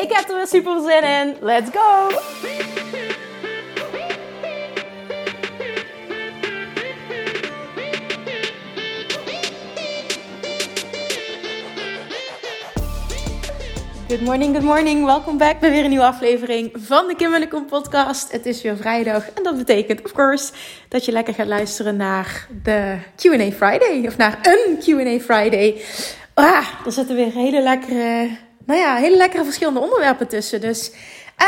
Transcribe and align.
Ik 0.00 0.12
heb 0.12 0.28
er 0.28 0.36
weer 0.36 0.46
super 0.46 0.80
zin 0.80 1.02
in. 1.02 1.36
Let's 1.40 1.70
go! 1.72 2.08
Good 14.08 14.20
morning, 14.20 14.54
good 14.54 14.64
morning. 14.64 15.04
Welkom 15.04 15.38
back 15.38 15.60
bij 15.60 15.70
weer 15.70 15.84
een 15.84 15.90
nieuwe 15.90 16.04
aflevering 16.04 16.70
van 16.74 17.06
de 17.06 17.14
Kim 17.16 17.34
en 17.34 17.66
podcast. 17.66 18.32
Het 18.32 18.46
is 18.46 18.62
weer 18.62 18.76
vrijdag 18.76 19.30
en 19.30 19.42
dat 19.42 19.56
betekent, 19.56 20.04
of 20.04 20.12
course, 20.12 20.52
dat 20.88 21.04
je 21.04 21.12
lekker 21.12 21.34
gaat 21.34 21.46
luisteren 21.46 21.96
naar 21.96 22.46
de 22.62 22.98
Q&A 23.16 23.50
Friday. 23.50 24.06
Of 24.06 24.16
naar 24.16 24.38
een 24.42 24.78
Q&A 24.78 25.18
Friday. 25.24 25.82
Ah, 26.34 26.66
er 26.86 26.92
zitten 26.92 27.16
weer 27.16 27.32
hele 27.32 27.62
lekkere, 27.62 28.30
nou 28.70 28.82
ja, 28.82 28.96
hele 28.96 29.16
lekkere 29.16 29.44
verschillende 29.44 29.80
onderwerpen 29.80 30.28
tussen. 30.28 30.60
Dus 30.60 30.90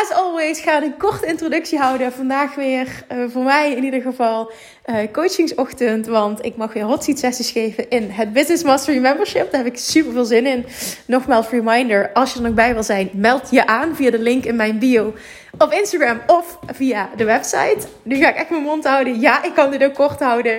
As 0.00 0.10
always 0.10 0.60
ga 0.60 0.76
ik 0.76 0.84
een 0.84 0.96
korte 0.96 1.26
introductie 1.26 1.78
houden. 1.78 2.12
Vandaag 2.12 2.54
weer 2.54 2.86
uh, 3.12 3.24
voor 3.28 3.42
mij 3.42 3.72
in 3.72 3.84
ieder 3.84 4.00
geval 4.00 4.52
uh, 4.86 4.96
coachingsochtend. 5.12 6.06
Want 6.06 6.44
ik 6.44 6.56
mag 6.56 6.72
weer 6.72 6.82
hot 6.82 7.04
seat 7.04 7.18
sessies 7.18 7.50
geven 7.50 7.90
in 7.90 8.10
het 8.10 8.32
Business 8.32 8.62
Mastery 8.62 8.98
Membership. 8.98 9.50
Daar 9.50 9.64
heb 9.64 9.72
ik 9.72 9.78
super 9.78 10.12
veel 10.12 10.24
zin 10.24 10.46
in. 10.46 10.66
Nogmaals 11.06 11.48
reminder, 11.48 12.10
als 12.12 12.32
je 12.32 12.38
er 12.38 12.44
nog 12.44 12.54
bij 12.54 12.72
wil 12.74 12.82
zijn, 12.82 13.10
meld 13.12 13.50
je 13.50 13.66
aan 13.66 13.96
via 13.96 14.10
de 14.10 14.18
link 14.18 14.44
in 14.44 14.56
mijn 14.56 14.78
bio 14.78 15.14
op 15.58 15.72
Instagram 15.72 16.20
of 16.26 16.58
via 16.66 17.10
de 17.16 17.24
website. 17.24 17.86
Nu 18.02 18.16
ga 18.16 18.28
ik 18.28 18.36
echt 18.36 18.50
mijn 18.50 18.62
mond 18.62 18.84
houden. 18.84 19.20
Ja, 19.20 19.42
ik 19.42 19.54
kan 19.54 19.70
dit 19.70 19.84
ook 19.84 19.94
kort 19.94 20.20
houden. 20.20 20.58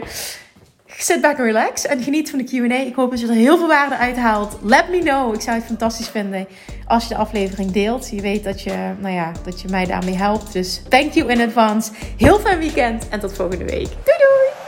Sit 0.97 1.21
back 1.21 1.37
and 1.37 1.45
relax 1.45 1.85
en 1.85 2.03
geniet 2.03 2.29
van 2.29 2.39
de 2.39 2.45
Q&A. 2.45 2.75
Ik 2.75 2.95
hoop 2.95 3.09
dat 3.09 3.19
je 3.19 3.27
er 3.27 3.33
heel 3.33 3.57
veel 3.57 3.67
waarde 3.67 3.97
uit 3.97 4.15
haalt. 4.15 4.57
Let 4.61 4.89
me 4.89 4.99
know. 4.99 5.33
Ik 5.33 5.41
zou 5.41 5.55
het 5.57 5.65
fantastisch 5.65 6.07
vinden 6.07 6.47
als 6.87 7.03
je 7.03 7.09
de 7.09 7.15
aflevering 7.15 7.71
deelt. 7.71 8.09
Je 8.09 8.21
weet 8.21 8.43
dat 8.43 8.61
je, 8.61 8.93
nou 8.99 9.13
ja, 9.13 9.31
dat 9.43 9.61
je 9.61 9.67
mij 9.67 9.85
daarmee 9.85 10.15
helpt. 10.15 10.53
Dus 10.53 10.81
thank 10.89 11.13
you 11.13 11.31
in 11.31 11.41
advance. 11.41 11.91
Heel 12.17 12.39
fijn 12.39 12.59
weekend 12.59 13.09
en 13.09 13.19
tot 13.19 13.33
volgende 13.33 13.65
week. 13.65 13.87
Doei 13.87 14.17
doei! 14.17 14.62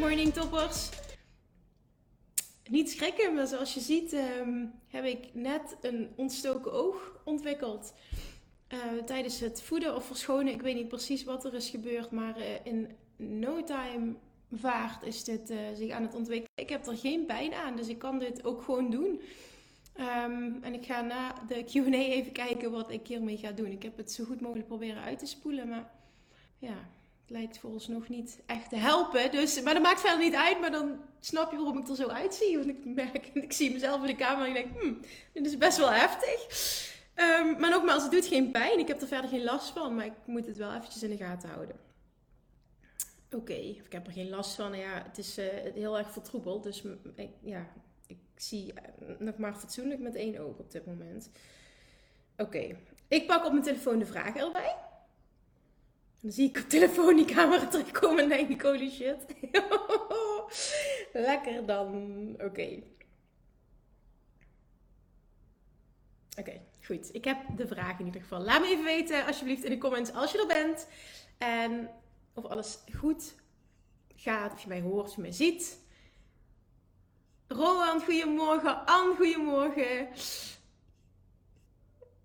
Morning 0.00 0.32
toppers! 0.32 0.88
Niet 2.68 2.90
schrikken, 2.90 3.34
maar 3.34 3.46
zoals 3.46 3.74
je 3.74 3.80
ziet 3.80 4.12
um, 4.12 4.72
heb 4.88 5.04
ik 5.04 5.34
net 5.34 5.76
een 5.80 6.08
ontstoken 6.16 6.72
oog 6.72 7.20
ontwikkeld. 7.24 7.94
Uh, 8.68 9.02
tijdens 9.04 9.40
het 9.40 9.62
voeden 9.62 9.94
of 9.94 10.06
verschonen. 10.06 10.52
Ik 10.52 10.62
weet 10.62 10.74
niet 10.74 10.88
precies 10.88 11.24
wat 11.24 11.44
er 11.44 11.54
is 11.54 11.70
gebeurd, 11.70 12.10
maar 12.10 12.38
uh, 12.38 12.44
in 12.62 12.96
no 13.16 13.64
time 13.64 14.14
vaart 14.52 15.02
is 15.02 15.24
dit 15.24 15.50
uh, 15.50 15.58
zich 15.74 15.90
aan 15.90 16.02
het 16.02 16.14
ontwikkelen. 16.14 16.50
Ik 16.54 16.68
heb 16.68 16.86
er 16.86 16.96
geen 16.96 17.26
pijn 17.26 17.54
aan, 17.54 17.76
dus 17.76 17.88
ik 17.88 17.98
kan 17.98 18.18
dit 18.18 18.44
ook 18.44 18.62
gewoon 18.62 18.90
doen. 18.90 19.20
Um, 19.98 20.58
en 20.62 20.74
ik 20.74 20.86
ga 20.86 21.00
na 21.00 21.34
de 21.48 21.64
Q&A 21.64 21.94
even 21.94 22.32
kijken 22.32 22.70
wat 22.70 22.90
ik 22.90 23.06
hiermee 23.06 23.36
ga 23.36 23.52
doen. 23.52 23.70
Ik 23.70 23.82
heb 23.82 23.96
het 23.96 24.12
zo 24.12 24.24
goed 24.24 24.40
mogelijk 24.40 24.66
proberen 24.66 25.02
uit 25.02 25.18
te 25.18 25.26
spoelen, 25.26 25.68
maar 25.68 25.90
ja, 26.58 26.88
lijkt 27.30 27.58
volgens 27.58 27.88
nog 27.88 28.08
niet 28.08 28.42
echt 28.46 28.68
te 28.68 28.76
helpen. 28.76 29.30
Dus, 29.30 29.62
maar 29.62 29.74
dat 29.74 29.82
maakt 29.82 30.00
verder 30.00 30.18
niet 30.18 30.34
uit. 30.34 30.60
Maar 30.60 30.70
dan 30.70 31.00
snap 31.20 31.50
je 31.50 31.56
waarom 31.56 31.78
ik 31.78 31.88
er 31.88 31.96
zo 31.96 32.08
uitzie. 32.08 32.56
Want 32.56 32.68
ik 32.68 32.84
merk, 32.84 33.26
ik 33.46 33.52
zie 33.52 33.72
mezelf 33.72 34.00
in 34.00 34.06
de 34.06 34.16
kamer 34.16 34.44
en 34.46 34.56
ik 34.56 34.62
denk, 34.62 34.80
hmm, 34.80 35.00
dit 35.32 35.46
is 35.46 35.58
best 35.58 35.78
wel 35.78 35.90
heftig. 35.90 36.48
Um, 37.14 37.60
maar 37.60 37.70
nogmaals, 37.70 38.02
het 38.02 38.12
doet 38.12 38.26
geen 38.26 38.50
pijn. 38.50 38.78
Ik 38.78 38.88
heb 38.88 39.00
er 39.00 39.06
verder 39.06 39.30
geen 39.30 39.44
last 39.44 39.70
van. 39.70 39.94
Maar 39.94 40.06
ik 40.06 40.26
moet 40.26 40.46
het 40.46 40.56
wel 40.56 40.74
eventjes 40.74 41.02
in 41.02 41.10
de 41.10 41.16
gaten 41.16 41.48
houden. 41.48 41.76
Oké, 43.30 43.52
ik 43.52 43.92
heb 43.92 44.06
er 44.06 44.12
geen 44.12 44.28
last 44.28 44.54
van. 44.54 44.76
Ja, 44.76 45.02
het 45.06 45.18
is 45.18 45.38
uh, 45.38 45.46
heel 45.74 45.98
erg 45.98 46.10
vertroebeld. 46.10 46.62
Dus 46.62 46.82
ik, 47.14 47.30
ja, 47.40 47.66
ik 48.06 48.18
zie 48.36 48.72
nog 49.18 49.36
maar 49.36 49.54
fatsoenlijk 49.54 50.00
met 50.00 50.14
één 50.14 50.38
oog 50.38 50.58
op 50.58 50.70
dit 50.70 50.86
moment. 50.86 51.30
Oké, 52.36 52.76
ik 53.08 53.26
pak 53.26 53.44
op 53.44 53.52
mijn 53.52 53.64
telefoon 53.64 53.98
de 53.98 54.06
vragen 54.06 54.40
erbij. 54.40 54.76
Dan 56.20 56.32
zie 56.32 56.48
ik 56.48 56.58
op 56.58 56.68
telefoon 56.68 57.16
die 57.16 57.24
camera 57.24 57.66
terugkomen 57.66 58.22
en 58.22 58.28
denk 58.28 58.48
ik, 58.48 58.62
holy 58.62 58.90
shit. 58.90 59.26
Lekker 61.12 61.66
dan. 61.66 62.34
Oké. 62.38 62.82
Oké, 66.38 66.60
goed. 66.82 67.14
Ik 67.14 67.24
heb 67.24 67.38
de 67.56 67.66
vraag 67.66 67.98
in 67.98 68.06
ieder 68.06 68.20
geval. 68.20 68.40
Laat 68.40 68.60
me 68.60 68.66
even 68.66 68.84
weten 68.84 69.26
alsjeblieft 69.26 69.64
in 69.64 69.70
de 69.70 69.78
comments 69.78 70.12
als 70.12 70.32
je 70.32 70.40
er 70.40 70.46
bent. 70.46 70.88
En 71.38 71.90
of 72.34 72.44
alles 72.44 72.78
goed 72.98 73.34
gaat, 74.16 74.52
of 74.52 74.62
je 74.62 74.68
mij 74.68 74.80
hoort, 74.80 75.08
of 75.08 75.14
je 75.14 75.20
mij 75.20 75.32
ziet. 75.32 75.78
Roland, 77.46 78.04
goedemorgen. 78.04 78.86
Anne, 78.86 79.14
goedemorgen. 79.14 80.08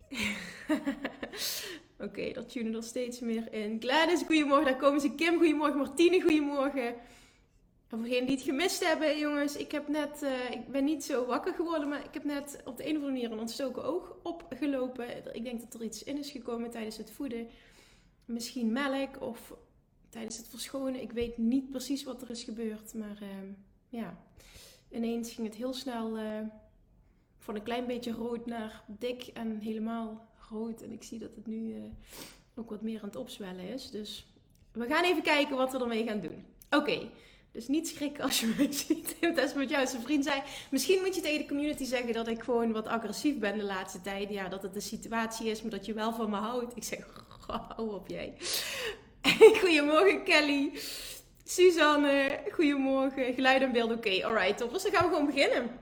Oké, 2.00 2.31
dat 2.31 2.50
tunen 2.50 2.75
er 2.75 2.83
steeds 2.83 3.19
meer 3.19 3.53
in. 3.53 3.81
Gladys, 3.81 4.23
goedemorgen. 4.23 4.66
Daar 4.66 4.75
komen 4.75 5.01
ze. 5.01 5.16
Kim, 5.16 5.38
goedemorgen. 5.38 5.78
Martine, 5.78 6.22
goedemorgen. 6.22 6.88
En 6.88 8.01
voor 8.01 8.09
degenen 8.09 8.28
die 8.28 8.35
het 8.35 8.45
gemist 8.45 8.88
hebben, 8.88 9.17
jongens. 9.17 9.56
Ik 9.56 9.72
heb 9.72 9.88
net, 9.88 10.23
uh, 10.23 10.51
ik 10.51 10.67
ben 10.67 10.83
niet 10.83 11.03
zo 11.03 11.25
wakker 11.25 11.53
geworden, 11.53 11.89
maar 11.89 12.03
ik 12.06 12.13
heb 12.13 12.23
net 12.23 12.61
op 12.66 12.78
de 12.78 12.83
een 12.83 12.89
of 12.89 12.95
andere 12.95 13.11
manier 13.11 13.31
een 13.31 13.39
ontstoken 13.39 13.83
oog 13.83 14.16
opgelopen. 14.23 15.35
Ik 15.35 15.44
denk 15.44 15.59
dat 15.59 15.73
er 15.73 15.83
iets 15.83 16.03
in 16.03 16.17
is 16.17 16.31
gekomen 16.31 16.69
tijdens 16.69 16.97
het 16.97 17.11
voeden. 17.11 17.47
Misschien 18.25 18.72
melk 18.72 19.22
of 19.22 19.53
tijdens 20.09 20.38
het 20.38 20.47
verschonen. 20.47 21.01
Ik 21.01 21.12
weet 21.12 21.38
niet 21.38 21.69
precies 21.69 22.03
wat 22.03 22.22
er 22.22 22.29
is 22.29 22.44
gebeurd, 22.44 22.94
maar 22.94 23.19
uh, 23.22 23.29
ja. 23.89 24.17
Ineens 24.89 25.33
ging 25.33 25.47
het 25.47 25.56
heel 25.56 25.73
snel 25.73 26.17
uh, 26.17 26.39
van 27.38 27.56
een 27.56 27.63
klein 27.63 27.88
beetje 27.88 28.12
rood 28.12 28.45
naar 28.45 28.83
dik 28.88 29.23
en 29.33 29.59
helemaal 29.59 30.27
groot. 30.45 30.81
En 30.81 30.91
ik 30.91 31.03
zie 31.03 31.19
dat 31.19 31.35
het 31.35 31.47
nu 31.47 31.75
uh, 31.75 31.83
ook 32.56 32.69
wat 32.69 32.81
meer 32.81 33.00
aan 33.01 33.07
het 33.07 33.16
opzwellen 33.16 33.67
is. 33.69 33.91
Dus 33.91 34.25
we 34.72 34.85
gaan 34.85 35.03
even 35.03 35.23
kijken 35.23 35.56
wat 35.56 35.72
we 35.72 35.79
ermee 35.79 36.06
gaan 36.06 36.19
doen. 36.19 36.45
Oké, 36.69 37.09
dus 37.51 37.67
niet 37.67 37.88
schrikken 37.88 38.23
als 38.23 38.39
je 38.39 38.53
mij 38.57 38.72
ziet. 38.72 39.16
Is 39.19 39.53
met 39.53 39.69
jou 39.69 39.88
zijn 39.88 40.01
vriend 40.01 40.23
zei. 40.23 40.41
Misschien 40.72 41.01
moet 41.01 41.16
je 41.16 41.22
tegen 41.22 41.39
de 41.39 41.47
community 41.47 41.83
zeggen 41.83 42.13
dat 42.13 42.28
ik 42.28 42.44
gewoon 42.44 42.72
wat 42.72 42.88
agressief 42.88 43.39
ben 43.39 43.57
de 43.57 43.63
laatste 43.63 44.01
tijd. 44.01 44.29
Ja, 44.29 44.50
dat 44.50 44.61
het 44.61 44.73
de 44.73 44.79
situatie 44.79 45.50
is, 45.50 45.61
maar 45.61 45.72
dat 45.72 45.85
je 45.85 45.94
wel 45.94 46.13
van 46.13 46.29
me 46.29 46.35
houdt. 46.35 46.75
Ik 46.75 46.83
zeg, 46.83 47.25
hou 47.75 47.94
op 47.94 48.07
jij. 48.07 48.33
Goedemorgen 49.62 50.23
Kelly. 50.23 50.71
Suzanne, 51.44 52.39
goedemorgen. 52.51 53.33
Geluid 53.33 53.62
en 53.62 53.71
beeld, 53.71 53.91
oké. 53.91 53.98
Okay. 53.98 54.24
Alright, 54.24 54.57
toppers. 54.57 54.83
Dan 54.83 54.91
gaan 54.91 55.09
we 55.09 55.15
gewoon 55.15 55.25
beginnen. 55.33 55.80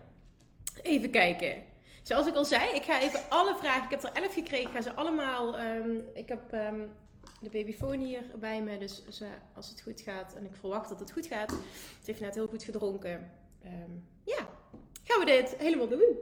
Even 0.82 1.10
kijken. 1.10 1.64
Zoals 2.04 2.28
ik 2.28 2.36
al 2.36 2.46
zei, 2.46 2.76
ik 2.76 2.84
ga 2.84 3.02
even 3.02 3.20
alle 3.30 3.56
vragen. 3.56 3.84
Ik 3.84 3.90
heb 3.90 4.04
er 4.04 4.24
elf 4.24 4.34
gekregen. 4.34 4.68
Ik 4.68 4.76
ga 4.76 4.82
ze 4.82 4.94
allemaal. 4.94 5.60
Um, 5.60 6.04
ik 6.14 6.30
heb 6.30 6.54
um, 6.54 6.92
de 7.42 7.50
babyfoon 7.50 8.00
hier 8.00 8.24
bij 8.40 8.62
me. 8.62 8.78
Dus 8.78 9.08
ze, 9.10 9.28
als 9.56 9.70
het 9.70 9.82
goed 9.82 10.02
gaat, 10.02 10.36
en 10.36 10.46
ik 10.46 10.56
verwacht 10.56 10.90
dat 10.90 11.00
het 11.00 11.12
goed 11.12 11.26
gaat. 11.26 11.52
Het 11.52 12.06
heeft 12.06 12.20
net 12.20 12.36
heel 12.36 12.48
goed 12.48 12.64
gedronken. 12.64 13.32
Um, 13.66 14.08
ja, 14.24 14.48
gaan 15.04 15.20
we 15.20 15.26
dit 15.26 15.56
helemaal 15.58 15.88
doen. 15.88 16.18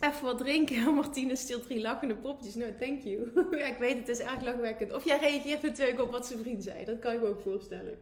Even 0.00 0.22
wat 0.22 0.38
drinken. 0.38 0.94
Martine 0.94 1.36
stilt 1.36 1.62
drie 1.62 1.80
lachende 1.80 2.16
popjes. 2.16 2.54
No, 2.54 2.66
thank 2.80 3.02
you. 3.02 3.30
ja, 3.58 3.66
ik 3.66 3.78
weet, 3.78 3.96
het 3.96 4.08
is 4.08 4.18
erg 4.18 4.42
lachwekkend. 4.42 4.92
Of 4.92 5.04
jij 5.04 5.18
reageert 5.18 5.62
natuurlijk 5.62 6.00
op 6.00 6.10
wat 6.10 6.26
zijn 6.26 6.38
vriend 6.38 6.62
zei. 6.62 6.84
Dat 6.84 6.98
kan 6.98 7.12
ik 7.12 7.20
me 7.20 7.26
ook 7.26 7.40
voorstellen. 7.40 7.98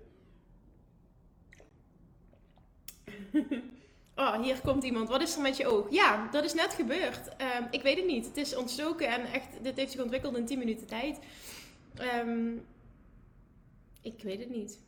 Oh, 4.16 4.42
hier 4.42 4.60
komt 4.60 4.84
iemand. 4.84 5.08
Wat 5.08 5.22
is 5.22 5.36
er 5.36 5.42
met 5.42 5.56
je 5.56 5.66
oog? 5.66 5.90
Ja, 5.90 6.28
dat 6.30 6.44
is 6.44 6.54
net 6.54 6.72
gebeurd. 6.72 7.28
Um, 7.58 7.68
ik 7.70 7.82
weet 7.82 7.96
het 7.96 8.06
niet. 8.06 8.26
Het 8.26 8.36
is 8.36 8.56
ontstoken 8.56 9.08
en 9.08 9.24
echt, 9.32 9.46
dit 9.62 9.76
heeft 9.76 9.92
zich 9.92 10.02
ontwikkeld 10.02 10.36
in 10.36 10.46
10 10.46 10.58
minuten 10.58 10.86
tijd. 10.86 11.18
Um, 12.24 12.66
ik 14.00 14.22
weet 14.22 14.38
het 14.38 14.50
niet. 14.50 14.78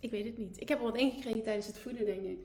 Ik 0.00 0.10
weet 0.10 0.24
het 0.24 0.38
niet. 0.38 0.60
Ik 0.60 0.68
heb 0.68 0.78
er 0.78 0.84
wat 0.84 0.96
ingekregen 0.96 1.42
tijdens 1.42 1.66
het 1.66 1.78
voeden, 1.78 2.04
denk 2.04 2.22
ik. 2.22 2.38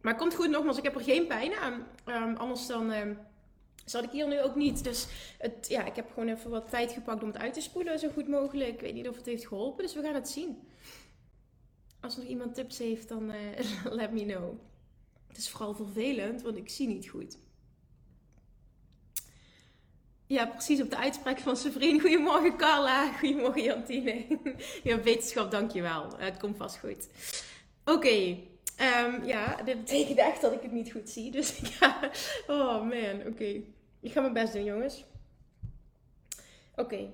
Maar 0.00 0.16
komt 0.16 0.34
goed 0.34 0.50
nogmaals, 0.50 0.78
ik 0.78 0.84
heb 0.84 0.94
er 0.94 1.00
geen 1.00 1.26
pijn 1.26 1.54
aan. 1.54 1.86
Ehm, 2.04 2.34
anders 2.34 2.66
dan 2.66 2.90
ehm, 2.90 3.14
zat 3.84 4.04
ik 4.04 4.10
hier 4.10 4.28
nu 4.28 4.42
ook 4.42 4.54
niet. 4.54 4.84
Dus 4.84 5.06
het, 5.38 5.66
ja, 5.68 5.84
ik 5.84 5.96
heb 5.96 6.08
gewoon 6.12 6.28
even 6.28 6.50
wat 6.50 6.70
tijd 6.70 6.92
gepakt 6.92 7.22
om 7.22 7.28
het 7.28 7.38
uit 7.38 7.54
te 7.54 7.60
spoelen, 7.60 7.98
zo 7.98 8.08
goed 8.08 8.28
mogelijk. 8.28 8.70
Ik 8.70 8.80
weet 8.80 8.94
niet 8.94 9.08
of 9.08 9.16
het 9.16 9.26
heeft 9.26 9.46
geholpen, 9.46 9.84
dus 9.84 9.94
we 9.94 10.02
gaan 10.02 10.14
het 10.14 10.28
zien. 10.28 10.68
Als 12.00 12.16
nog 12.16 12.26
iemand 12.26 12.54
tips 12.54 12.78
heeft, 12.78 13.08
dan 13.08 13.30
uh, 13.30 13.84
let 14.00 14.12
me 14.12 14.24
know. 14.24 14.58
Het 15.26 15.36
is 15.36 15.50
vooral 15.50 15.74
vervelend, 15.74 16.42
want 16.42 16.56
ik 16.56 16.68
zie 16.68 16.86
niet 16.86 17.08
goed. 17.08 17.38
Ja, 20.26 20.46
precies 20.46 20.80
op 20.80 20.90
de 20.90 20.96
uitspraak 20.96 21.38
van 21.38 21.56
vriend. 21.56 22.00
Goedemorgen 22.00 22.56
Carla, 22.56 23.12
goedemorgen 23.12 23.62
Jantine. 23.62 24.26
ja, 24.84 25.02
wetenschap, 25.02 25.50
dankjewel. 25.50 26.18
Het 26.18 26.36
komt 26.36 26.56
vast 26.56 26.78
goed. 26.78 27.08
Oké, 27.84 28.38
ehm, 28.76 29.24
ja, 29.24 29.62
dit 29.62 29.78
betekent 29.78 30.18
echt 30.18 30.40
dat 30.40 30.52
ik 30.52 30.62
het 30.62 30.72
niet 30.72 30.92
goed 30.92 31.08
zie. 31.10 31.30
Dus 31.30 31.58
ja, 31.80 32.10
oh 32.46 32.82
man, 32.82 33.26
oké. 33.26 33.62
Ik 34.00 34.12
ga 34.12 34.20
mijn 34.20 34.32
best 34.32 34.52
doen, 34.52 34.64
jongens. 34.64 35.04
Oké. 36.76 37.10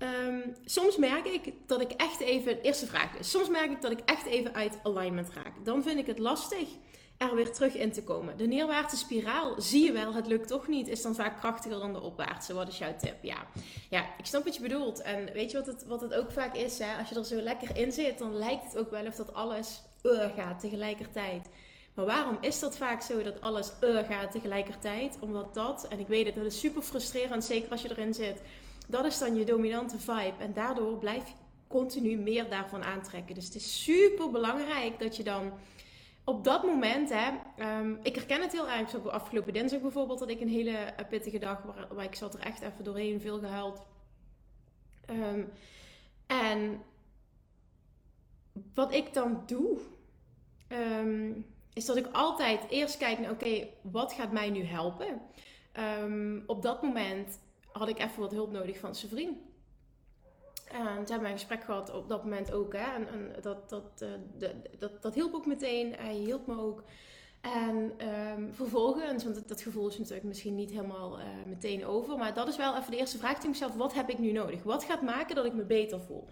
Ehm, 0.00 0.40
soms 0.64 0.96
merk 0.96 1.26
ik 1.26 1.52
dat 1.66 1.80
ik 1.80 1.90
echt 1.90 2.20
even. 2.20 2.60
Eerste 2.60 2.86
vraag. 2.86 3.10
Soms 3.20 3.48
merk 3.48 3.70
ik 3.70 3.82
dat 3.82 3.90
ik 3.90 4.00
echt 4.04 4.26
even 4.26 4.54
uit 4.54 4.78
alignment 4.82 5.30
raak. 5.34 5.64
Dan 5.64 5.82
vind 5.82 5.98
ik 5.98 6.06
het 6.06 6.18
lastig 6.18 6.68
er 7.16 7.34
weer 7.34 7.52
terug 7.52 7.74
in 7.74 7.92
te 7.92 8.02
komen. 8.02 8.36
De 8.36 8.46
neerwaartse 8.46 8.96
spiraal, 8.96 9.54
zie 9.60 9.84
je 9.84 9.92
wel, 9.92 10.14
het 10.14 10.26
lukt 10.26 10.48
toch 10.48 10.68
niet, 10.68 10.88
is 10.88 11.02
dan 11.02 11.14
vaak 11.14 11.38
krachtiger 11.38 11.78
dan 11.78 11.92
de 11.92 12.00
opwaartse. 12.00 12.54
Wat 12.54 12.68
is 12.68 12.78
jouw 12.78 12.96
tip? 12.96 13.16
Ja, 13.22 13.46
ja 13.90 14.04
ik 14.18 14.26
snap 14.26 14.44
wat 14.44 14.54
je 14.54 14.62
bedoelt. 14.62 15.02
En 15.02 15.32
weet 15.32 15.50
je 15.50 15.56
wat 15.56 15.66
het, 15.66 15.84
wat 15.86 16.00
het 16.00 16.14
ook 16.14 16.32
vaak 16.32 16.56
is? 16.56 16.78
Hè? 16.78 16.98
Als 16.98 17.08
je 17.08 17.14
er 17.14 17.24
zo 17.24 17.40
lekker 17.40 17.76
in 17.76 17.92
zit, 17.92 18.18
dan 18.18 18.36
lijkt 18.36 18.64
het 18.64 18.78
ook 18.78 18.90
wel 18.90 19.06
of 19.06 19.14
dat 19.14 19.34
alles 19.34 19.82
uh, 20.02 20.24
gaat 20.36 20.60
tegelijkertijd. 20.60 21.48
Maar 21.94 22.06
waarom 22.06 22.38
is 22.40 22.60
dat 22.60 22.76
vaak 22.76 23.02
zo 23.02 23.22
dat 23.22 23.40
alles 23.40 23.72
uh, 23.84 23.98
gaat 23.98 24.30
tegelijkertijd? 24.30 25.16
Omdat 25.20 25.54
dat, 25.54 25.88
en 25.88 25.98
ik 25.98 26.08
weet 26.08 26.26
het, 26.26 26.34
dat 26.34 26.44
is 26.44 26.60
super 26.60 26.82
frustrerend, 26.82 27.44
zeker 27.44 27.70
als 27.70 27.82
je 27.82 27.90
erin 27.90 28.14
zit. 28.14 28.42
Dat 28.90 29.04
is 29.04 29.18
dan 29.18 29.34
je 29.36 29.44
dominante 29.44 29.98
vibe. 29.98 30.34
En 30.38 30.52
daardoor 30.52 30.98
blijf 30.98 31.28
je 31.28 31.34
continu 31.66 32.16
meer 32.16 32.48
daarvan 32.48 32.82
aantrekken. 32.82 33.34
Dus 33.34 33.44
het 33.44 33.54
is 33.54 33.82
super 33.82 34.30
belangrijk 34.30 34.98
dat 34.98 35.16
je 35.16 35.22
dan 35.22 35.52
op 36.24 36.44
dat 36.44 36.64
moment, 36.64 37.10
hè, 37.12 37.30
um, 37.80 37.98
ik 38.02 38.14
herken 38.14 38.40
het 38.40 38.52
heel 38.52 38.68
erg. 38.68 38.90
Zo 38.90 38.98
afgelopen 38.98 39.52
dinsdag 39.52 39.80
bijvoorbeeld 39.80 40.18
dat 40.18 40.28
ik 40.28 40.40
een 40.40 40.48
hele 40.48 40.70
eh, 40.70 41.08
pittige 41.08 41.38
dag 41.38 41.62
waar, 41.62 41.94
waar 41.94 42.04
ik 42.04 42.14
zat 42.14 42.34
er 42.34 42.40
echt 42.40 42.60
even 42.60 42.84
doorheen, 42.84 43.20
veel 43.20 43.38
gehuild. 43.38 43.82
Um, 45.10 45.52
en 46.26 46.82
wat 48.74 48.92
ik 48.92 49.14
dan 49.14 49.42
doe, 49.46 49.78
um, 50.68 51.46
is 51.72 51.84
dat 51.84 51.96
ik 51.96 52.06
altijd 52.12 52.60
eerst 52.68 52.96
kijk 52.96 53.18
naar, 53.18 53.30
oké, 53.30 53.68
wat 53.82 54.12
gaat 54.12 54.32
mij 54.32 54.50
nu 54.50 54.64
helpen? 54.64 55.20
op 56.46 56.62
dat 56.62 56.82
moment 56.82 57.38
had 57.72 57.88
ik 57.88 57.98
even 57.98 58.20
wat 58.20 58.32
hulp 58.32 58.50
nodig 58.50 58.78
van 58.78 58.94
zijn 58.94 59.10
vriend. 59.10 59.38
En 60.70 60.96
toen 60.96 61.06
hebben 61.06 61.30
een 61.30 61.38
gesprek 61.38 61.64
gehad 61.64 61.94
op 61.94 62.08
dat 62.08 62.22
moment 62.22 62.52
ook. 62.52 62.72
Hè? 62.72 62.94
En, 62.94 63.08
en 63.08 63.32
dat, 63.42 63.68
dat, 63.68 64.02
uh, 64.02 64.08
de, 64.38 64.54
dat, 64.78 65.02
dat 65.02 65.14
hielp 65.14 65.34
ook 65.34 65.46
meteen. 65.46 65.94
Hij 65.94 66.14
hielp 66.14 66.46
me 66.46 66.58
ook. 66.58 66.82
En 67.40 67.92
um, 68.08 68.54
vervolgens, 68.54 69.24
want 69.24 69.48
dat, 69.48 69.62
gevoel 69.62 69.88
is 69.88 69.98
natuurlijk 69.98 70.26
misschien 70.26 70.54
niet 70.54 70.70
helemaal 70.70 71.18
uh, 71.18 71.24
meteen 71.46 71.86
over. 71.86 72.16
Maar 72.16 72.34
dat 72.34 72.48
is 72.48 72.56
wel 72.56 72.76
even 72.76 72.90
de 72.90 72.96
eerste 72.96 73.18
vraag 73.18 73.34
die 73.34 73.42
ik 73.42 73.48
mezelf. 73.48 73.74
Wat 73.74 73.94
heb 73.94 74.08
ik 74.08 74.18
nu 74.18 74.32
nodig? 74.32 74.62
Wat 74.62 74.84
gaat 74.84 75.02
maken 75.02 75.34
dat 75.34 75.44
ik 75.44 75.54
me 75.54 75.64
beter 75.64 76.00
voel? 76.00 76.28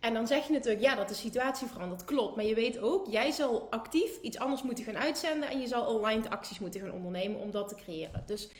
En 0.00 0.14
dan 0.14 0.26
zeg 0.26 0.46
je 0.46 0.52
natuurlijk, 0.52 0.82
ja, 0.82 0.94
dat 0.94 1.08
de 1.08 1.14
situatie 1.14 1.66
verandert. 1.66 2.04
Klopt. 2.04 2.36
Maar 2.36 2.44
je 2.44 2.54
weet 2.54 2.78
ook, 2.78 3.06
jij 3.06 3.30
zal 3.30 3.66
actief 3.70 4.20
iets 4.20 4.38
anders 4.38 4.62
moeten 4.62 4.84
gaan 4.84 4.98
uitzenden. 4.98 5.48
En 5.48 5.60
je 5.60 5.66
zal 5.66 6.04
aligned 6.04 6.30
acties 6.30 6.58
moeten 6.58 6.80
gaan 6.80 6.92
ondernemen 6.92 7.40
om 7.40 7.50
dat 7.50 7.68
te 7.68 7.74
creëren. 7.74 8.22
Dus 8.26 8.50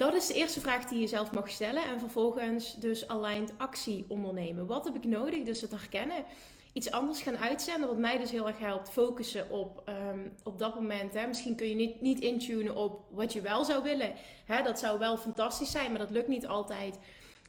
dat 0.00 0.14
is 0.14 0.26
de 0.26 0.34
eerste 0.34 0.60
vraag 0.60 0.84
die 0.84 1.00
je 1.00 1.06
zelf 1.06 1.32
mag 1.32 1.50
stellen. 1.50 1.84
En 1.84 1.98
vervolgens 1.98 2.74
dus 2.74 3.08
aligned 3.08 3.52
actie 3.56 4.04
ondernemen. 4.08 4.66
Wat 4.66 4.84
heb 4.84 4.94
ik 4.94 5.04
nodig? 5.04 5.42
Dus 5.44 5.60
het 5.60 5.70
herkennen. 5.70 6.24
Iets 6.72 6.90
anders 6.90 7.22
gaan 7.22 7.38
uitzenden. 7.38 7.88
Wat 7.88 7.98
mij 7.98 8.18
dus 8.18 8.30
heel 8.30 8.46
erg 8.46 8.58
helpt. 8.58 8.90
Focussen 8.90 9.50
op, 9.50 9.82
ehm, 9.84 10.18
op 10.44 10.58
dat 10.58 10.74
moment. 10.74 11.14
Hè. 11.14 11.26
Misschien 11.26 11.56
kun 11.56 11.68
je 11.68 11.74
niet, 11.74 12.00
niet 12.00 12.20
intunen 12.20 12.76
op 12.76 13.04
wat 13.10 13.32
je 13.32 13.40
wel 13.40 13.64
zou 13.64 13.82
willen. 13.82 14.12
Hè, 14.44 14.62
dat 14.62 14.78
zou 14.78 14.98
wel 14.98 15.16
fantastisch 15.16 15.70
zijn. 15.70 15.90
Maar 15.90 16.00
dat 16.00 16.10
lukt 16.10 16.28
niet 16.28 16.46
altijd. 16.46 16.98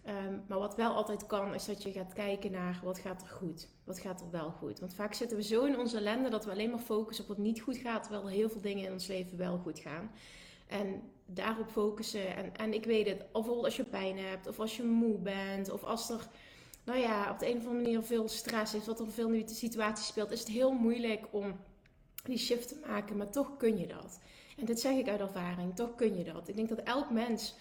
Um, 0.08 0.44
maar 0.48 0.60
wat 0.60 0.76
wel 0.76 0.94
altijd 0.94 1.26
kan, 1.26 1.54
is 1.54 1.66
dat 1.66 1.84
je 1.84 1.92
gaat 1.92 2.14
kijken 2.14 2.52
naar 2.52 2.80
wat 2.84 3.00
gaat 3.00 3.22
er 3.22 3.28
goed. 3.28 3.68
Wat 3.84 4.00
gaat 4.00 4.22
er 4.22 4.32
wel 4.32 4.50
goed. 4.50 4.80
Want 4.80 4.94
vaak 4.94 5.14
zitten 5.14 5.38
we 5.38 5.44
zo 5.44 5.66
in 5.66 5.80
onze 5.80 5.98
ellende 5.98 6.30
dat 6.30 6.46
we 6.46 6.52
alleen 6.52 6.70
maar 6.70 6.80
focussen 6.80 7.24
op 7.24 7.30
wat 7.30 7.46
niet 7.46 7.62
goed 7.62 7.78
gaat. 7.78 8.04
Terwijl 8.04 8.26
er 8.26 8.32
heel 8.32 8.50
veel 8.50 8.62
dingen 8.62 8.86
in 8.86 8.92
ons 8.92 9.08
leven 9.08 9.38
wel 9.38 9.58
goed 9.58 9.80
gaan. 9.80 10.12
En 10.68 11.02
daarop 11.34 11.70
focussen. 11.70 12.36
En, 12.36 12.56
en 12.56 12.74
ik 12.74 12.86
weet 12.86 13.08
het, 13.08 13.32
bijvoorbeeld 13.32 13.66
als 13.66 13.76
je 13.76 13.84
pijn 13.84 14.18
hebt, 14.18 14.48
of 14.48 14.60
als 14.60 14.78
je 14.78 14.84
moe 14.84 15.18
bent, 15.18 15.72
of 15.72 15.84
als 15.84 16.10
er, 16.10 16.28
nou 16.84 17.00
ja, 17.00 17.32
op 17.32 17.40
de 17.40 17.50
een 17.50 17.58
of 17.58 17.66
andere 17.66 17.84
manier 17.84 18.02
veel 18.02 18.28
stress 18.28 18.74
is, 18.74 18.86
wat 18.86 19.00
er 19.00 19.12
veel 19.12 19.30
nu 19.30 19.44
de 19.44 19.54
situatie 19.54 20.06
speelt, 20.06 20.32
is 20.32 20.40
het 20.40 20.50
heel 20.50 20.72
moeilijk 20.72 21.26
om 21.32 21.60
die 22.24 22.38
shift 22.38 22.68
te 22.68 22.80
maken. 22.88 23.18
Maar 23.18 23.32
toch 23.32 23.58
kun 23.58 23.78
je 23.78 23.88
dat. 23.88 24.20
En 24.58 24.66
dit 24.66 24.80
zeg 24.80 24.98
ik 24.98 25.10
uit 25.10 25.20
ervaring, 25.20 25.76
toch 25.76 25.96
kun 25.96 26.18
je 26.18 26.24
dat. 26.24 26.48
Ik 26.48 26.56
denk 26.56 26.70
dat 26.70 26.80
elk 26.84 27.10
mens. 27.10 27.56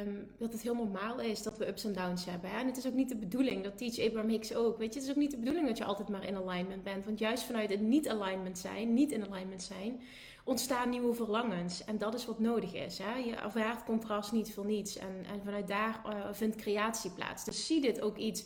Um, 0.00 0.30
dat 0.38 0.52
het 0.52 0.62
heel 0.62 0.74
normaal 0.74 1.20
is 1.20 1.42
dat 1.42 1.58
we 1.58 1.68
ups 1.68 1.84
en 1.84 1.92
downs 1.92 2.24
hebben. 2.24 2.50
Hè? 2.50 2.58
En 2.58 2.66
het 2.66 2.76
is 2.76 2.86
ook 2.86 2.94
niet 2.94 3.08
de 3.08 3.16
bedoeling, 3.16 3.64
dat 3.64 3.78
teach 3.78 4.06
Abraham 4.06 4.30
Hicks 4.30 4.54
ook. 4.54 4.78
Weet 4.78 4.94
je, 4.94 4.98
het 5.00 5.08
is 5.08 5.14
ook 5.14 5.20
niet 5.20 5.30
de 5.30 5.36
bedoeling 5.36 5.66
dat 5.66 5.78
je 5.78 5.84
altijd 5.84 6.08
maar 6.08 6.26
in 6.26 6.36
alignment 6.36 6.82
bent. 6.82 7.04
Want 7.04 7.18
juist 7.18 7.44
vanuit 7.44 7.70
het 7.70 7.80
niet-alignment 7.80 8.58
zijn, 8.58 8.94
niet 8.94 9.12
in 9.12 9.26
alignment 9.26 9.62
zijn, 9.62 10.00
ontstaan 10.46 10.88
nieuwe 10.88 11.14
verlangens. 11.14 11.84
En 11.84 11.98
dat 11.98 12.14
is 12.14 12.26
wat 12.26 12.38
nodig 12.38 12.74
is. 12.74 12.98
Hè? 12.98 13.16
Je 13.18 13.34
ervaart 13.34 13.84
contrast 13.84 14.32
niet 14.32 14.54
voor 14.54 14.66
niets. 14.66 14.96
En, 14.96 15.24
en 15.32 15.40
vanuit 15.44 15.68
daar 15.68 16.02
uh, 16.06 16.12
vindt 16.32 16.56
creatie 16.56 17.10
plaats. 17.10 17.44
Dus 17.44 17.66
zie 17.66 17.80
dit 17.80 18.00
ook 18.00 18.16
iets. 18.16 18.44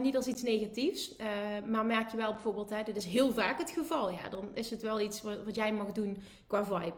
niet 0.00 0.16
als 0.16 0.26
iets 0.26 0.42
negatiefs, 0.42 1.16
uh, 1.16 1.26
maar 1.66 1.86
merk 1.86 2.10
je 2.10 2.16
wel 2.16 2.32
bijvoorbeeld, 2.32 2.70
hè, 2.70 2.82
dit 2.82 2.96
is 2.96 3.04
heel 3.04 3.32
vaak 3.32 3.58
het 3.58 3.70
geval, 3.70 4.10
ja, 4.10 4.28
dan 4.28 4.48
is 4.54 4.70
het 4.70 4.82
wel 4.82 5.00
iets 5.00 5.22
wat, 5.22 5.44
wat 5.44 5.54
jij 5.54 5.72
mag 5.72 5.92
doen 5.92 6.22
qua 6.46 6.64
vibe. 6.64 6.96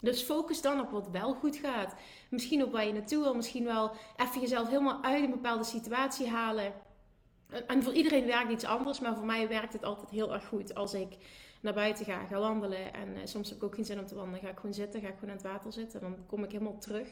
Dus 0.00 0.22
focus 0.22 0.62
dan 0.62 0.80
op 0.80 0.90
wat 0.90 1.08
wel 1.10 1.34
goed 1.34 1.56
gaat. 1.56 1.94
Misschien 2.28 2.64
op 2.64 2.72
waar 2.72 2.86
je 2.86 2.92
naartoe 2.92 3.22
wil, 3.22 3.34
misschien 3.34 3.64
wel 3.64 3.90
even 4.16 4.40
jezelf 4.40 4.68
helemaal 4.68 5.02
uit 5.02 5.24
een 5.24 5.30
bepaalde 5.30 5.64
situatie 5.64 6.28
halen. 6.28 6.72
En, 7.48 7.68
en 7.68 7.82
voor 7.82 7.92
iedereen 7.92 8.26
werkt 8.26 8.52
iets 8.52 8.64
anders, 8.64 9.00
maar 9.00 9.16
voor 9.16 9.26
mij 9.26 9.48
werkt 9.48 9.72
het 9.72 9.84
altijd 9.84 10.10
heel 10.10 10.32
erg 10.32 10.46
goed 10.46 10.74
als 10.74 10.94
ik 10.94 11.16
naar 11.60 11.74
buiten 11.74 12.04
ga, 12.04 12.26
ga 12.26 12.38
wandelen. 12.38 12.92
En 12.92 13.08
uh, 13.08 13.18
soms 13.24 13.48
heb 13.48 13.58
ik 13.58 13.64
ook 13.64 13.74
geen 13.74 13.84
zin 13.84 13.98
om 13.98 14.06
te 14.06 14.14
wandelen. 14.14 14.40
Ga 14.40 14.48
ik 14.48 14.56
gewoon 14.56 14.74
zitten, 14.74 15.00
ga 15.00 15.08
ik 15.08 15.14
gewoon 15.14 15.30
aan 15.30 15.36
het 15.36 15.46
water 15.46 15.72
zitten. 15.72 16.00
Dan 16.00 16.16
kom 16.26 16.44
ik 16.44 16.52
helemaal 16.52 16.78
terug. 16.78 17.08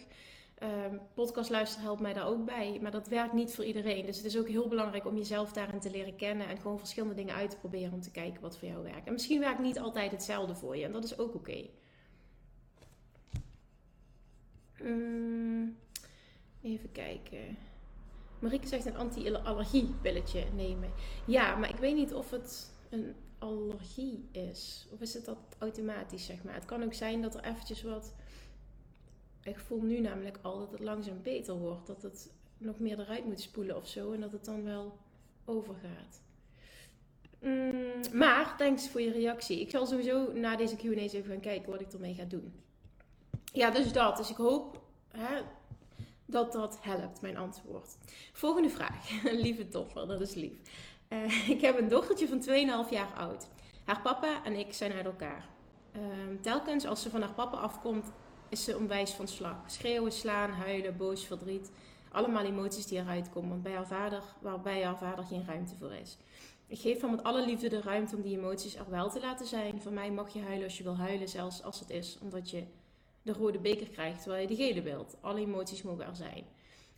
Um, 0.63 1.01
podcast 1.15 1.51
luisteren 1.51 1.85
helpt 1.85 2.01
mij 2.01 2.13
daar 2.13 2.27
ook 2.27 2.45
bij. 2.45 2.79
Maar 2.83 2.91
dat 2.91 3.09
werkt 3.09 3.33
niet 3.33 3.55
voor 3.55 3.65
iedereen. 3.65 4.07
Dus 4.07 4.17
het 4.17 4.27
is 4.27 4.39
ook 4.39 4.49
heel 4.49 4.69
belangrijk 4.69 5.07
om 5.07 5.17
jezelf 5.17 5.53
daarin 5.53 5.81
te 5.81 5.91
leren 5.91 6.17
kennen. 6.17 6.49
En 6.49 6.59
gewoon 6.59 6.79
verschillende 6.79 7.15
dingen 7.15 7.35
uit 7.35 7.51
te 7.51 7.59
proberen 7.59 7.93
om 7.93 8.01
te 8.01 8.11
kijken 8.11 8.41
wat 8.41 8.59
voor 8.59 8.69
jou 8.69 8.83
werkt. 8.83 9.07
En 9.07 9.13
misschien 9.13 9.41
werkt 9.41 9.61
niet 9.61 9.79
altijd 9.79 10.11
hetzelfde 10.11 10.55
voor 10.55 10.77
je. 10.77 10.85
En 10.85 10.93
dat 10.93 11.05
is 11.05 11.19
ook 11.19 11.35
oké. 11.35 11.67
Um, 14.83 15.79
even 16.63 16.93
kijken. 16.93 17.57
Marieke 18.39 18.67
zegt 18.67 18.87
een 18.87 18.97
anti-allergie-pilletje 18.97 20.45
nemen. 20.55 20.93
Ja, 21.27 21.57
maar 21.57 21.69
ik 21.69 21.79
weet 21.79 21.95
niet 21.95 22.15
of 22.15 22.31
het 22.31 22.75
een 22.91 23.15
allergie 23.39 24.29
is? 24.33 24.89
Of 24.93 25.01
is 25.01 25.15
het 25.15 25.25
dat 25.25 25.39
automatisch, 25.59 26.25
zeg 26.25 26.43
maar? 26.43 26.55
Het 26.55 26.65
kan 26.65 26.83
ook 26.83 26.95
zijn 26.95 27.23
dat 27.23 27.35
er 27.35 27.45
eventjes 27.45 27.83
wat... 27.83 28.15
Ik 29.43 29.59
voel 29.59 29.81
nu 29.81 30.01
namelijk 30.01 30.39
al 30.43 30.59
dat 30.59 30.71
het 30.71 30.81
langzaam 30.81 31.23
beter 31.23 31.55
wordt. 31.55 31.87
Dat 31.87 32.03
het 32.03 32.31
nog 32.59 32.79
meer 32.79 33.01
eruit 33.01 33.25
moet 33.25 33.41
spoelen 33.41 33.77
of 33.77 33.89
zo. 33.89 34.13
En 34.13 34.21
dat 34.21 34.33
het 34.33 34.45
dan 34.45 34.65
wel 34.65 34.99
overgaat. 35.45 36.21
Mm, 37.41 38.01
maar, 38.13 38.57
thanks 38.57 38.89
voor 38.89 39.01
je 39.01 39.11
reactie. 39.11 39.61
Ik 39.61 39.71
zal 39.71 39.87
sowieso 39.87 40.33
na 40.33 40.57
deze 40.57 40.77
Q&A's 40.77 41.13
even 41.13 41.31
gaan 41.31 41.41
kijken 41.41 41.71
wat 41.71 41.81
ik 41.81 41.93
ermee 41.93 42.15
ga 42.15 42.25
doen. 42.25 42.53
Ja, 43.53 43.71
dus 43.71 43.93
dat. 43.93 44.17
Dus 44.17 44.31
ik 44.31 44.37
hoop 44.37 44.83
hè, 45.09 45.41
dat 46.27 46.53
dat 46.53 46.79
helpt, 46.81 47.21
mijn 47.21 47.37
antwoord. 47.37 47.97
Volgende 48.33 48.71
vraag. 48.71 49.23
Lieve 49.45 49.69
toffer, 49.69 50.07
dat 50.07 50.21
is 50.21 50.35
lief. 50.35 50.53
Uh, 51.09 51.49
ik 51.55 51.61
heb 51.61 51.79
een 51.79 51.89
dochtertje 51.89 52.29
van 52.29 52.43
2,5 52.87 52.91
jaar 52.91 53.13
oud. 53.17 53.49
Haar 53.85 54.01
papa 54.01 54.45
en 54.45 54.59
ik 54.59 54.73
zijn 54.73 54.93
uit 54.93 55.05
elkaar. 55.05 55.49
Uh, 55.97 56.03
telkens 56.41 56.87
als 56.87 57.03
ze 57.03 57.11
van 57.11 57.21
haar 57.21 57.35
papa 57.35 57.57
afkomt, 57.57 58.13
is 58.49 58.65
ze 58.65 58.77
onwijs 58.77 59.11
van 59.11 59.29
slag. 59.29 59.57
Schreeuwen, 59.67 60.13
slaan, 60.13 60.51
huilen, 60.51 60.97
boos, 60.97 61.27
verdriet. 61.27 61.71
Allemaal 62.13 62.45
emoties 62.45 62.87
die 62.87 62.99
eruit 62.99 63.31
komen, 63.31 63.51
want 63.51 63.63
bij 63.63 63.73
haar 63.73 63.87
vader, 63.87 64.23
waarbij 64.41 64.85
haar 64.85 64.99
vader 64.99 65.25
geen 65.25 65.45
ruimte 65.47 65.75
voor 65.77 65.93
is. 65.93 66.17
Ik 66.67 66.79
geef 66.79 67.01
hem 67.01 67.11
met 67.11 67.23
alle 67.23 67.45
liefde 67.45 67.69
de 67.69 67.81
ruimte 67.81 68.17
om 68.17 68.23
die 68.23 68.39
emoties 68.39 68.77
er 68.77 68.91
wel 68.91 69.11
te 69.11 69.21
laten 69.21 69.47
zijn. 69.47 69.81
Voor 69.81 69.93
mij 69.93 70.11
mag 70.11 70.33
je 70.33 70.43
huilen 70.43 70.65
als 70.65 70.79
je 70.79 70.83
wil 70.83 70.97
huilen, 70.97 71.29
zelfs 71.29 71.63
als 71.63 71.81
het 71.81 71.91
is 71.91 72.19
omdat 72.23 72.51
je 72.51 72.65
de 73.23 73.33
rode 73.33 73.59
beker 73.59 73.89
krijgt 73.89 74.23
terwijl 74.23 74.43
je 74.43 74.57
de 74.57 74.63
gele 74.63 74.83
wilt. 74.83 75.17
Alle 75.21 75.41
emoties 75.41 75.83
mogen 75.83 76.07
er 76.07 76.17
zijn. 76.17 76.45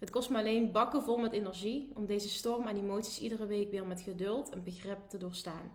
Het 0.00 0.10
kost 0.10 0.30
me 0.30 0.38
alleen 0.38 0.72
bakken 0.72 1.02
vol 1.02 1.16
met 1.16 1.32
energie 1.32 1.90
om 1.94 2.06
deze 2.06 2.28
storm 2.28 2.66
aan 2.66 2.76
emoties 2.76 3.20
iedere 3.20 3.46
week 3.46 3.70
weer 3.70 3.86
met 3.86 4.00
geduld 4.00 4.48
en 4.48 4.64
begrip 4.64 5.08
te 5.08 5.18
doorstaan. 5.18 5.72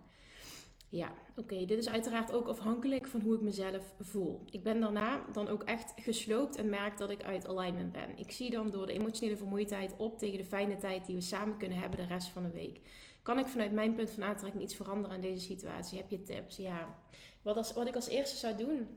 Ja, 0.88 1.12
oké. 1.36 1.64
Dit 1.64 1.78
is 1.78 1.88
uiteraard 1.88 2.32
ook 2.32 2.46
afhankelijk 2.46 3.06
van 3.06 3.20
hoe 3.20 3.34
ik 3.34 3.40
mezelf 3.40 3.94
voel. 4.00 4.42
Ik 4.50 4.62
ben 4.62 4.80
daarna 4.80 5.24
dan 5.32 5.48
ook 5.48 5.62
echt 5.62 5.92
gesloopt 5.96 6.56
en 6.56 6.68
merk 6.68 6.98
dat 6.98 7.10
ik 7.10 7.22
uit 7.22 7.48
alignment 7.48 7.92
ben. 7.92 8.18
Ik 8.18 8.30
zie 8.30 8.50
dan 8.50 8.70
door 8.70 8.86
de 8.86 8.92
emotionele 8.92 9.36
vermoeidheid 9.36 9.94
op 9.96 10.18
tegen 10.18 10.38
de 10.38 10.44
fijne 10.44 10.76
tijd 10.76 11.06
die 11.06 11.14
we 11.14 11.20
samen 11.20 11.56
kunnen 11.56 11.78
hebben 11.78 11.98
de 11.98 12.06
rest 12.06 12.28
van 12.28 12.42
de 12.42 12.50
week. 12.50 12.80
Kan 13.22 13.38
ik 13.38 13.46
vanuit 13.46 13.72
mijn 13.72 13.94
punt 13.94 14.10
van 14.10 14.22
aantrekking 14.22 14.62
iets 14.62 14.74
veranderen 14.74 15.16
aan 15.16 15.22
deze 15.22 15.44
situatie? 15.44 15.98
Heb 15.98 16.10
je 16.10 16.22
tips? 16.22 16.56
Ja. 16.56 16.94
Wat, 17.42 17.56
als, 17.56 17.72
wat 17.72 17.86
ik 17.86 17.94
als 17.94 18.08
eerste 18.08 18.36
zou 18.36 18.56
doen, 18.56 18.88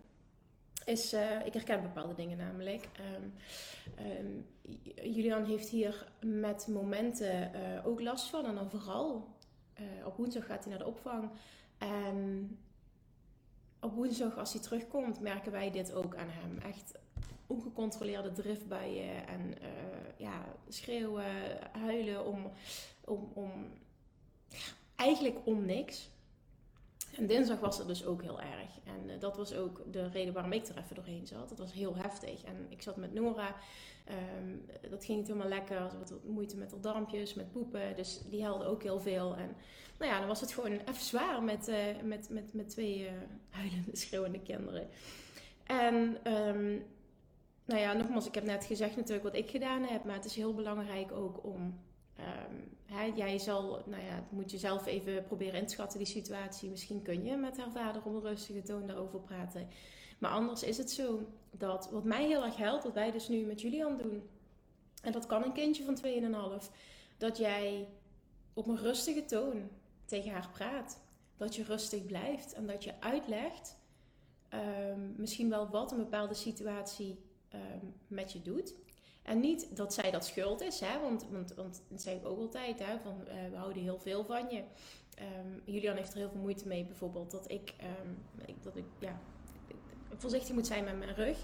is, 0.89 1.13
uh, 1.13 1.45
ik 1.45 1.53
herken 1.53 1.81
bepaalde 1.81 2.13
dingen 2.13 2.37
namelijk. 2.37 2.89
Um, 3.15 3.33
um, 4.05 4.45
Julian 5.13 5.45
heeft 5.45 5.69
hier 5.69 6.07
met 6.21 6.67
momenten 6.67 7.51
uh, 7.55 7.87
ook 7.87 8.01
last 8.01 8.29
van. 8.29 8.45
En 8.45 8.55
dan 8.55 8.69
vooral 8.69 9.27
uh, 9.79 10.05
op 10.05 10.17
woensdag 10.17 10.45
gaat 10.45 10.63
hij 10.63 10.69
naar 10.69 10.83
de 10.83 10.89
opvang. 10.89 11.29
En 11.77 12.57
op 13.79 13.93
woensdag, 13.93 14.37
als 14.37 14.53
hij 14.53 14.61
terugkomt, 14.61 15.19
merken 15.19 15.51
wij 15.51 15.71
dit 15.71 15.93
ook 15.93 16.15
aan 16.15 16.29
hem. 16.29 16.57
Echt 16.57 16.91
ongecontroleerde 17.47 18.31
driftbuien 18.31 19.27
en 19.27 19.53
ja, 20.17 20.45
schreeuwen, 20.67 21.59
huilen 21.71 22.25
om, 22.25 22.51
om, 23.05 23.31
om 23.33 23.51
eigenlijk 24.95 25.37
om 25.43 25.65
niks. 25.65 26.09
En 27.17 27.27
dinsdag 27.27 27.59
was 27.59 27.77
het 27.77 27.87
dus 27.87 28.05
ook 28.05 28.21
heel 28.21 28.41
erg. 28.41 28.69
En 28.83 29.09
uh, 29.09 29.19
dat 29.19 29.37
was 29.37 29.53
ook 29.53 29.81
de 29.91 30.07
reden 30.07 30.33
waarom 30.33 30.51
ik 30.51 30.67
er 30.67 30.77
even 30.77 30.95
doorheen 30.95 31.27
zat. 31.27 31.49
Het 31.49 31.59
was 31.59 31.73
heel 31.73 31.95
heftig. 31.95 32.43
En 32.43 32.65
ik 32.69 32.81
zat 32.81 32.95
met 32.95 33.13
Nora. 33.13 33.55
Um, 34.41 34.65
dat 34.89 35.05
ging 35.05 35.17
niet 35.17 35.27
helemaal 35.27 35.49
lekker. 35.49 35.89
Ze 35.89 35.95
had 35.97 36.09
wat 36.09 36.23
moeite 36.23 36.57
met 36.57 36.71
haar 36.71 36.81
darmpjes, 36.81 37.33
met 37.33 37.51
poepen. 37.51 37.95
Dus 37.95 38.21
die 38.29 38.41
helde 38.41 38.65
ook 38.65 38.83
heel 38.83 38.99
veel. 38.99 39.35
En 39.35 39.55
nou 39.99 40.11
ja, 40.11 40.19
dan 40.19 40.27
was 40.27 40.41
het 40.41 40.51
gewoon 40.51 40.71
even 40.71 40.93
zwaar 40.93 41.43
met, 41.43 41.67
uh, 41.67 41.75
met, 42.03 42.29
met, 42.29 42.53
met 42.53 42.69
twee 42.69 42.99
uh, 42.99 43.11
huilende, 43.49 43.95
schreeuwende 43.95 44.39
kinderen. 44.39 44.87
En 45.63 46.33
um, 46.33 46.85
nou 47.65 47.81
ja, 47.81 47.93
nogmaals, 47.93 48.27
ik 48.27 48.35
heb 48.35 48.43
net 48.43 48.65
gezegd 48.65 48.95
natuurlijk 48.95 49.23
wat 49.23 49.35
ik 49.35 49.49
gedaan 49.49 49.83
heb. 49.83 50.03
Maar 50.03 50.15
het 50.15 50.25
is 50.25 50.35
heel 50.35 50.53
belangrijk 50.53 51.11
ook 51.11 51.43
om 51.43 51.79
Um, 52.19 53.15
jij 53.15 53.37
zal, 53.37 53.83
nou 53.85 54.03
ja, 54.03 54.23
moet 54.29 54.51
je 54.51 54.57
zelf 54.57 54.85
even 54.85 55.23
proberen 55.23 55.59
inschatten 55.59 55.97
die 55.97 56.07
situatie. 56.07 56.69
Misschien 56.69 57.01
kun 57.01 57.23
je 57.23 57.35
met 57.35 57.57
haar 57.57 57.71
vader 57.71 58.01
op 58.05 58.13
een 58.13 58.21
rustige 58.21 58.61
toon 58.61 58.87
daarover 58.87 59.19
praten. 59.19 59.67
Maar 60.17 60.31
anders 60.31 60.63
is 60.63 60.77
het 60.77 60.91
zo 60.91 61.19
dat 61.51 61.89
wat 61.91 62.03
mij 62.03 62.25
heel 62.25 62.45
erg 62.45 62.57
helpt, 62.57 62.83
wat 62.83 62.93
wij 62.93 63.11
dus 63.11 63.27
nu 63.27 63.45
met 63.45 63.61
Julian 63.61 63.97
doen, 63.97 64.29
en 65.01 65.11
dat 65.11 65.25
kan 65.25 65.43
een 65.43 65.53
kindje 65.53 65.83
van 65.83 65.97
2,5, 66.61 66.71
dat 67.17 67.37
jij 67.37 67.87
op 68.53 68.67
een 68.67 68.77
rustige 68.77 69.25
toon 69.25 69.69
tegen 70.05 70.31
haar 70.31 70.49
praat. 70.53 71.01
Dat 71.37 71.55
je 71.55 71.63
rustig 71.63 72.05
blijft 72.05 72.53
en 72.53 72.67
dat 72.67 72.83
je 72.83 73.01
uitlegt, 73.01 73.77
um, 74.53 75.13
misschien 75.17 75.49
wel 75.49 75.69
wat 75.69 75.91
een 75.91 75.97
bepaalde 75.97 76.33
situatie 76.33 77.19
um, 77.53 77.93
met 78.07 78.31
je 78.31 78.41
doet. 78.41 78.73
En 79.23 79.39
niet 79.39 79.75
dat 79.75 79.93
zij 79.93 80.11
dat 80.11 80.25
schuld 80.25 80.61
is, 80.61 80.79
hè? 80.79 80.99
Want, 80.99 81.27
want, 81.31 81.53
want 81.53 81.81
dat 81.87 82.01
zeg 82.01 82.15
ik 82.15 82.25
ook 82.25 82.39
altijd, 82.39 82.79
hè? 82.79 82.99
Van, 82.99 83.21
uh, 83.27 83.33
we 83.51 83.55
houden 83.55 83.83
heel 83.83 83.99
veel 83.99 84.25
van 84.25 84.49
je. 84.49 84.63
Um, 85.21 85.61
Julian 85.65 85.95
heeft 85.95 86.11
er 86.11 86.17
heel 86.17 86.29
veel 86.29 86.41
moeite 86.41 86.67
mee, 86.67 86.85
bijvoorbeeld, 86.85 87.31
dat 87.31 87.51
ik, 87.51 87.73
um, 88.05 88.17
dat 88.61 88.75
ik 88.75 88.85
ja, 88.99 89.19
voorzichtig 90.17 90.55
moet 90.55 90.67
zijn 90.67 90.83
met 90.83 90.97
mijn 90.97 91.15
rug, 91.15 91.37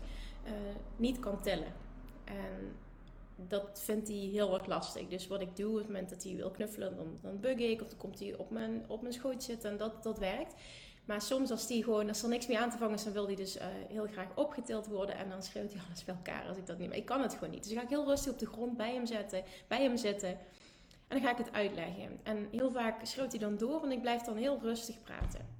uh, 0.46 0.51
niet 0.96 1.20
kan 1.20 1.41
tellen. 1.41 1.74
En 2.24 2.75
dat 3.36 3.82
vindt 3.84 4.08
hij 4.08 4.17
heel 4.17 4.53
erg 4.53 4.65
lastig. 4.65 5.08
Dus 5.08 5.27
wat 5.27 5.41
ik 5.41 5.55
doe, 5.55 5.72
op 5.72 5.77
het 5.77 5.88
moment 5.88 6.10
dat 6.10 6.24
hij 6.24 6.36
wil 6.36 6.51
knuffelen, 6.51 6.96
dan, 6.96 7.17
dan 7.22 7.39
bug 7.39 7.58
ik. 7.58 7.82
Of 7.82 7.89
dan 7.89 7.98
komt 7.98 8.20
hij 8.20 8.36
op 8.36 8.50
mijn, 8.50 8.86
op 8.88 9.01
mijn 9.01 9.13
schoot 9.13 9.44
zitten 9.44 9.72
en 9.72 9.77
dat, 9.77 10.03
dat 10.03 10.20
werkt. 10.20 10.55
Maar 11.05 11.21
soms 11.21 11.51
als, 11.51 11.67
die 11.67 11.83
gewoon, 11.83 12.07
als 12.07 12.24
er 12.24 12.29
niks 12.29 12.47
meer 12.47 12.57
aan 12.57 12.69
te 12.69 12.77
vangen 12.77 12.95
is, 12.95 13.03
dan 13.03 13.13
wil 13.13 13.25
hij 13.25 13.35
dus 13.35 13.57
uh, 13.57 13.63
heel 13.89 14.07
graag 14.07 14.27
opgetild 14.35 14.88
worden. 14.88 15.17
En 15.17 15.29
dan 15.29 15.43
schreeuwt 15.43 15.74
hij 15.74 15.81
alles 15.88 16.03
bij 16.03 16.15
elkaar 16.15 16.47
als 16.47 16.57
ik 16.57 16.65
dat 16.65 16.77
niet 16.77 16.89
meer... 16.89 16.97
Ik 16.97 17.05
kan 17.05 17.21
het 17.21 17.33
gewoon 17.33 17.50
niet. 17.50 17.63
Dus 17.63 17.71
dan 17.71 17.77
ga 17.77 17.83
ik 17.83 17.89
heel 17.89 18.05
rustig 18.05 18.31
op 18.31 18.39
de 18.39 18.45
grond 18.45 18.77
bij 18.77 18.93
hem, 18.93 19.05
zetten, 19.05 19.43
bij 19.67 19.81
hem 19.81 19.97
zitten. 19.97 20.29
En 20.29 20.38
dan 21.07 21.21
ga 21.21 21.31
ik 21.31 21.38
het 21.38 21.51
uitleggen. 21.51 22.19
En 22.24 22.47
heel 22.51 22.71
vaak 22.71 23.05
schreeuwt 23.05 23.31
hij 23.31 23.39
dan 23.39 23.57
door 23.57 23.83
en 23.83 23.91
ik 23.91 24.01
blijf 24.01 24.21
dan 24.21 24.38
heel 24.38 24.59
rustig 24.62 25.01
praten. 25.01 25.53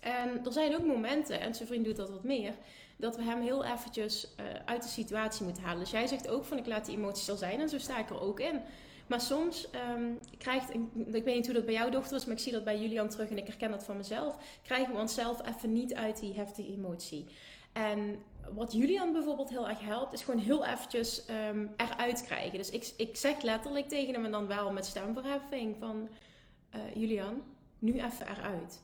En 0.00 0.44
er 0.44 0.52
zijn 0.52 0.76
ook 0.76 0.84
momenten, 0.86 1.40
en 1.40 1.54
zijn 1.54 1.68
vriend 1.68 1.84
doet 1.84 1.96
dat 1.96 2.10
wat 2.10 2.24
meer, 2.24 2.54
dat 2.96 3.16
we 3.16 3.22
hem 3.22 3.40
heel 3.40 3.64
eventjes 3.64 4.34
uh, 4.40 4.44
uit 4.64 4.82
de 4.82 4.88
situatie 4.88 5.44
moeten 5.44 5.62
halen. 5.62 5.80
Dus 5.80 5.90
jij 5.90 6.06
zegt 6.06 6.28
ook 6.28 6.44
van 6.44 6.58
ik 6.58 6.66
laat 6.66 6.86
die 6.86 6.96
emoties 6.96 7.30
al 7.30 7.36
zijn 7.36 7.60
en 7.60 7.68
zo 7.68 7.78
sta 7.78 7.98
ik 7.98 8.10
er 8.10 8.20
ook 8.20 8.40
in. 8.40 8.60
Maar 9.06 9.20
soms 9.20 9.68
um, 9.94 10.18
krijgt, 10.38 10.74
ik 10.94 11.24
weet 11.24 11.34
niet 11.34 11.46
hoe 11.46 11.54
dat 11.54 11.64
bij 11.64 11.74
jouw 11.74 11.88
dochter 11.90 12.16
is, 12.16 12.24
maar 12.24 12.34
ik 12.34 12.42
zie 12.42 12.52
dat 12.52 12.64
bij 12.64 12.80
Julian 12.80 13.08
terug 13.08 13.30
en 13.30 13.38
ik 13.38 13.46
herken 13.46 13.70
dat 13.70 13.84
van 13.84 13.96
mezelf, 13.96 14.38
krijgen 14.62 14.94
we 14.94 15.00
onszelf 15.00 15.48
even 15.48 15.72
niet 15.72 15.94
uit 15.94 16.20
die 16.20 16.34
heftige 16.34 16.72
emotie. 16.72 17.26
En 17.72 18.22
wat 18.54 18.72
Julian 18.72 19.12
bijvoorbeeld 19.12 19.50
heel 19.50 19.68
erg 19.68 19.80
helpt, 19.80 20.12
is 20.12 20.22
gewoon 20.22 20.40
heel 20.40 20.64
eventjes 20.64 21.24
um, 21.48 21.70
eruit 21.76 22.22
krijgen. 22.22 22.58
Dus 22.58 22.70
ik, 22.70 22.92
ik 22.96 23.16
zeg 23.16 23.42
letterlijk 23.42 23.88
tegen 23.88 24.14
hem 24.14 24.24
en 24.24 24.30
dan 24.30 24.46
wel 24.46 24.72
met 24.72 24.86
stemverheffing 24.86 25.76
van 25.78 26.08
uh, 26.74 26.80
Julian, 26.94 27.42
nu 27.78 27.92
even 27.92 28.28
eruit. 28.28 28.82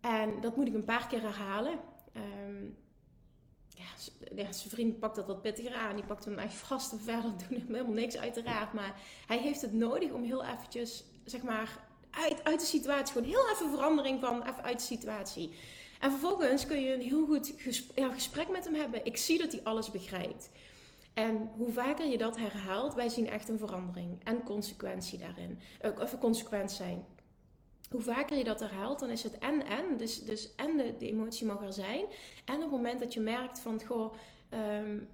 En 0.00 0.40
dat 0.40 0.56
moet 0.56 0.66
ik 0.66 0.74
een 0.74 0.84
paar 0.84 1.06
keer 1.06 1.20
herhalen. 1.22 1.78
Um, 2.16 2.76
ja, 4.34 4.52
zijn 4.52 4.70
vriend 4.70 4.98
pakt 4.98 5.16
dat 5.16 5.26
wat 5.26 5.42
pittiger 5.42 5.74
aan. 5.74 5.96
Die 5.96 6.04
pakt 6.04 6.24
hem 6.24 6.38
echt 6.38 6.54
vast 6.54 6.92
en 6.92 7.00
verder 7.00 7.30
doen 7.48 7.58
hem 7.58 7.74
helemaal 7.74 7.92
niks 7.92 8.16
uiteraard. 8.16 8.72
Maar 8.72 9.00
hij 9.26 9.38
heeft 9.38 9.60
het 9.60 9.72
nodig 9.72 10.10
om 10.10 10.22
heel 10.22 10.44
eventjes, 10.44 11.04
zeg 11.24 11.42
maar, 11.42 11.78
uit, 12.10 12.44
uit 12.44 12.60
de 12.60 12.66
situatie, 12.66 13.12
gewoon 13.12 13.28
heel 13.28 13.50
even 13.52 13.70
verandering 13.70 14.20
van 14.20 14.42
even 14.42 14.62
uit 14.62 14.78
de 14.78 14.84
situatie. 14.84 15.50
En 16.00 16.10
vervolgens 16.10 16.66
kun 16.66 16.80
je 16.80 16.94
een 16.94 17.00
heel 17.00 17.26
goed 17.26 17.52
gesprek, 18.14 18.48
met 18.48 18.64
hem 18.64 18.74
hebben. 18.74 19.04
Ik 19.04 19.16
zie 19.16 19.38
dat 19.38 19.52
hij 19.52 19.60
alles 19.64 19.90
begrijpt. 19.90 20.50
En 21.14 21.50
hoe 21.56 21.72
vaker 21.72 22.06
je 22.06 22.18
dat 22.18 22.36
herhaalt, 22.36 22.94
wij 22.94 23.08
zien 23.08 23.28
echt 23.28 23.48
een 23.48 23.58
verandering 23.58 24.20
en 24.24 24.42
consequentie 24.42 25.18
daarin. 25.18 25.58
Of 26.00 26.18
consequent 26.18 26.72
zijn 26.72 27.04
hoe 27.90 28.00
vaker 28.00 28.36
je 28.36 28.44
dat 28.44 28.60
herhaalt, 28.60 28.98
dan 28.98 29.10
is 29.10 29.22
het 29.22 29.38
en 29.38 29.66
en. 29.66 29.96
Dus, 29.96 30.24
dus 30.24 30.54
en 30.54 30.76
de, 30.76 30.94
de 30.98 31.08
emotie 31.08 31.46
mag 31.46 31.62
er 31.62 31.72
zijn. 31.72 32.04
En 32.44 32.54
op 32.54 32.62
het 32.62 32.70
moment 32.70 33.00
dat 33.00 33.14
je 33.14 33.20
merkt 33.20 33.58
van, 33.58 33.82
goh, 33.84 34.14
um, 34.82 35.08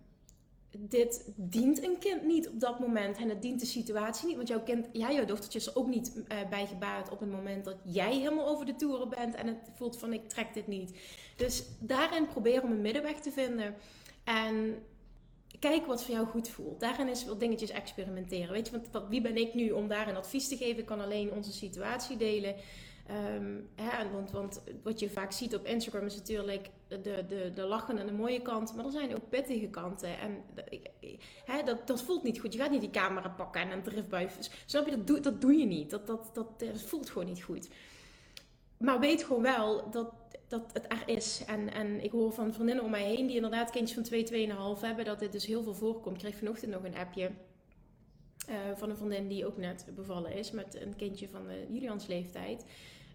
dit 0.78 1.32
dient 1.36 1.84
een 1.84 1.98
kind 1.98 2.22
niet 2.22 2.48
op 2.48 2.60
dat 2.60 2.78
moment. 2.78 3.16
En 3.16 3.28
het 3.28 3.42
dient 3.42 3.60
de 3.60 3.66
situatie 3.66 4.26
niet. 4.26 4.36
Want 4.36 4.48
jouw 4.48 4.62
kind, 4.62 4.88
jij, 4.92 5.14
jouw 5.14 5.24
dochtertje 5.24 5.58
is 5.58 5.74
ook 5.74 5.86
niet 5.86 6.12
uh, 6.16 6.48
bij 6.48 6.66
gebaat 6.66 7.10
op 7.10 7.20
het 7.20 7.30
moment 7.30 7.64
dat 7.64 7.76
jij 7.84 8.14
helemaal 8.14 8.46
over 8.46 8.66
de 8.66 8.76
toeren 8.76 9.08
bent. 9.08 9.34
En 9.34 9.46
het 9.46 9.70
voelt 9.74 9.98
van, 9.98 10.12
ik 10.12 10.28
trek 10.28 10.54
dit 10.54 10.66
niet. 10.66 10.98
Dus 11.36 11.64
daarin 11.80 12.26
proberen 12.26 12.62
om 12.62 12.70
een 12.70 12.80
middenweg 12.80 13.20
te 13.20 13.30
vinden. 13.30 13.74
En 14.24 14.82
kijk 15.62 15.86
wat 15.86 16.04
voor 16.04 16.14
jou 16.14 16.26
goed 16.26 16.48
voelt. 16.48 16.80
Daarin 16.80 17.08
is 17.08 17.24
wel 17.24 17.38
dingetjes 17.38 17.70
experimenteren. 17.70 18.52
Weet 18.52 18.66
je, 18.66 18.72
want 18.72 18.88
wat, 18.90 19.08
wie 19.08 19.20
ben 19.20 19.36
ik 19.36 19.54
nu 19.54 19.70
om 19.70 19.88
daar 19.88 20.08
een 20.08 20.16
advies 20.16 20.48
te 20.48 20.56
geven? 20.56 20.78
Ik 20.78 20.86
kan 20.86 21.00
alleen 21.00 21.32
onze 21.32 21.52
situatie 21.52 22.16
delen. 22.16 22.54
Um, 23.36 23.68
hè, 23.74 24.10
want, 24.10 24.30
want 24.30 24.62
wat 24.82 25.00
je 25.00 25.10
vaak 25.10 25.32
ziet 25.32 25.54
op 25.54 25.66
Instagram 25.66 26.06
is 26.06 26.16
natuurlijk 26.16 26.70
de, 26.88 27.00
de, 27.28 27.50
de 27.54 27.62
lachende 27.62 28.00
en 28.00 28.06
de 28.06 28.12
mooie 28.12 28.42
kant. 28.42 28.74
Maar 28.74 28.84
er 28.84 28.90
zijn 28.90 29.14
ook 29.14 29.28
pittige 29.28 29.68
kanten. 29.68 30.18
En 30.18 30.42
hè, 31.44 31.62
dat, 31.62 31.86
dat 31.86 32.02
voelt 32.02 32.22
niet 32.22 32.40
goed. 32.40 32.52
Je 32.52 32.58
gaat 32.58 32.70
niet 32.70 32.80
die 32.80 32.90
camera 32.90 33.28
pakken 33.28 33.60
en 33.60 33.70
een 33.70 33.82
driftbui. 33.82 34.28
Snap 34.66 34.84
je? 34.84 34.96
Dat 34.96 35.06
doe, 35.06 35.20
dat 35.20 35.40
doe 35.40 35.56
je 35.56 35.66
niet. 35.66 35.90
Dat, 35.90 36.06
dat, 36.06 36.30
dat, 36.32 36.58
dat 36.58 36.82
voelt 36.82 37.10
gewoon 37.10 37.28
niet 37.28 37.42
goed. 37.42 37.68
Maar 38.76 39.00
weet 39.00 39.24
gewoon 39.24 39.42
wel 39.42 39.90
dat 39.90 40.12
dat 40.52 40.70
het 40.72 40.92
er 40.92 41.02
is. 41.06 41.42
En, 41.46 41.72
en 41.72 42.04
ik 42.04 42.10
hoor 42.10 42.32
van 42.32 42.54
vriendinnen 42.54 42.84
om 42.84 42.90
mij 42.90 43.04
heen 43.04 43.26
die 43.26 43.36
inderdaad 43.36 43.70
kindjes 43.70 43.94
van 43.94 44.02
2, 44.02 44.48
2,5 44.76 44.80
hebben, 44.80 45.04
dat 45.04 45.18
dit 45.18 45.32
dus 45.32 45.46
heel 45.46 45.62
veel 45.62 45.74
voorkomt. 45.74 46.16
Ik 46.16 46.22
kreeg 46.22 46.36
vanochtend 46.36 46.70
nog 46.70 46.84
een 46.84 46.96
appje 46.96 47.30
uh, 48.48 48.56
van 48.74 48.90
een 48.90 48.96
vriendin 48.96 49.28
die 49.28 49.46
ook 49.46 49.56
net 49.56 49.86
bevallen 49.94 50.32
is 50.32 50.50
met 50.50 50.80
een 50.80 50.96
kindje 50.96 51.28
van 51.28 51.50
uh, 51.50 51.54
Julians 51.68 52.06
leeftijd. 52.06 52.64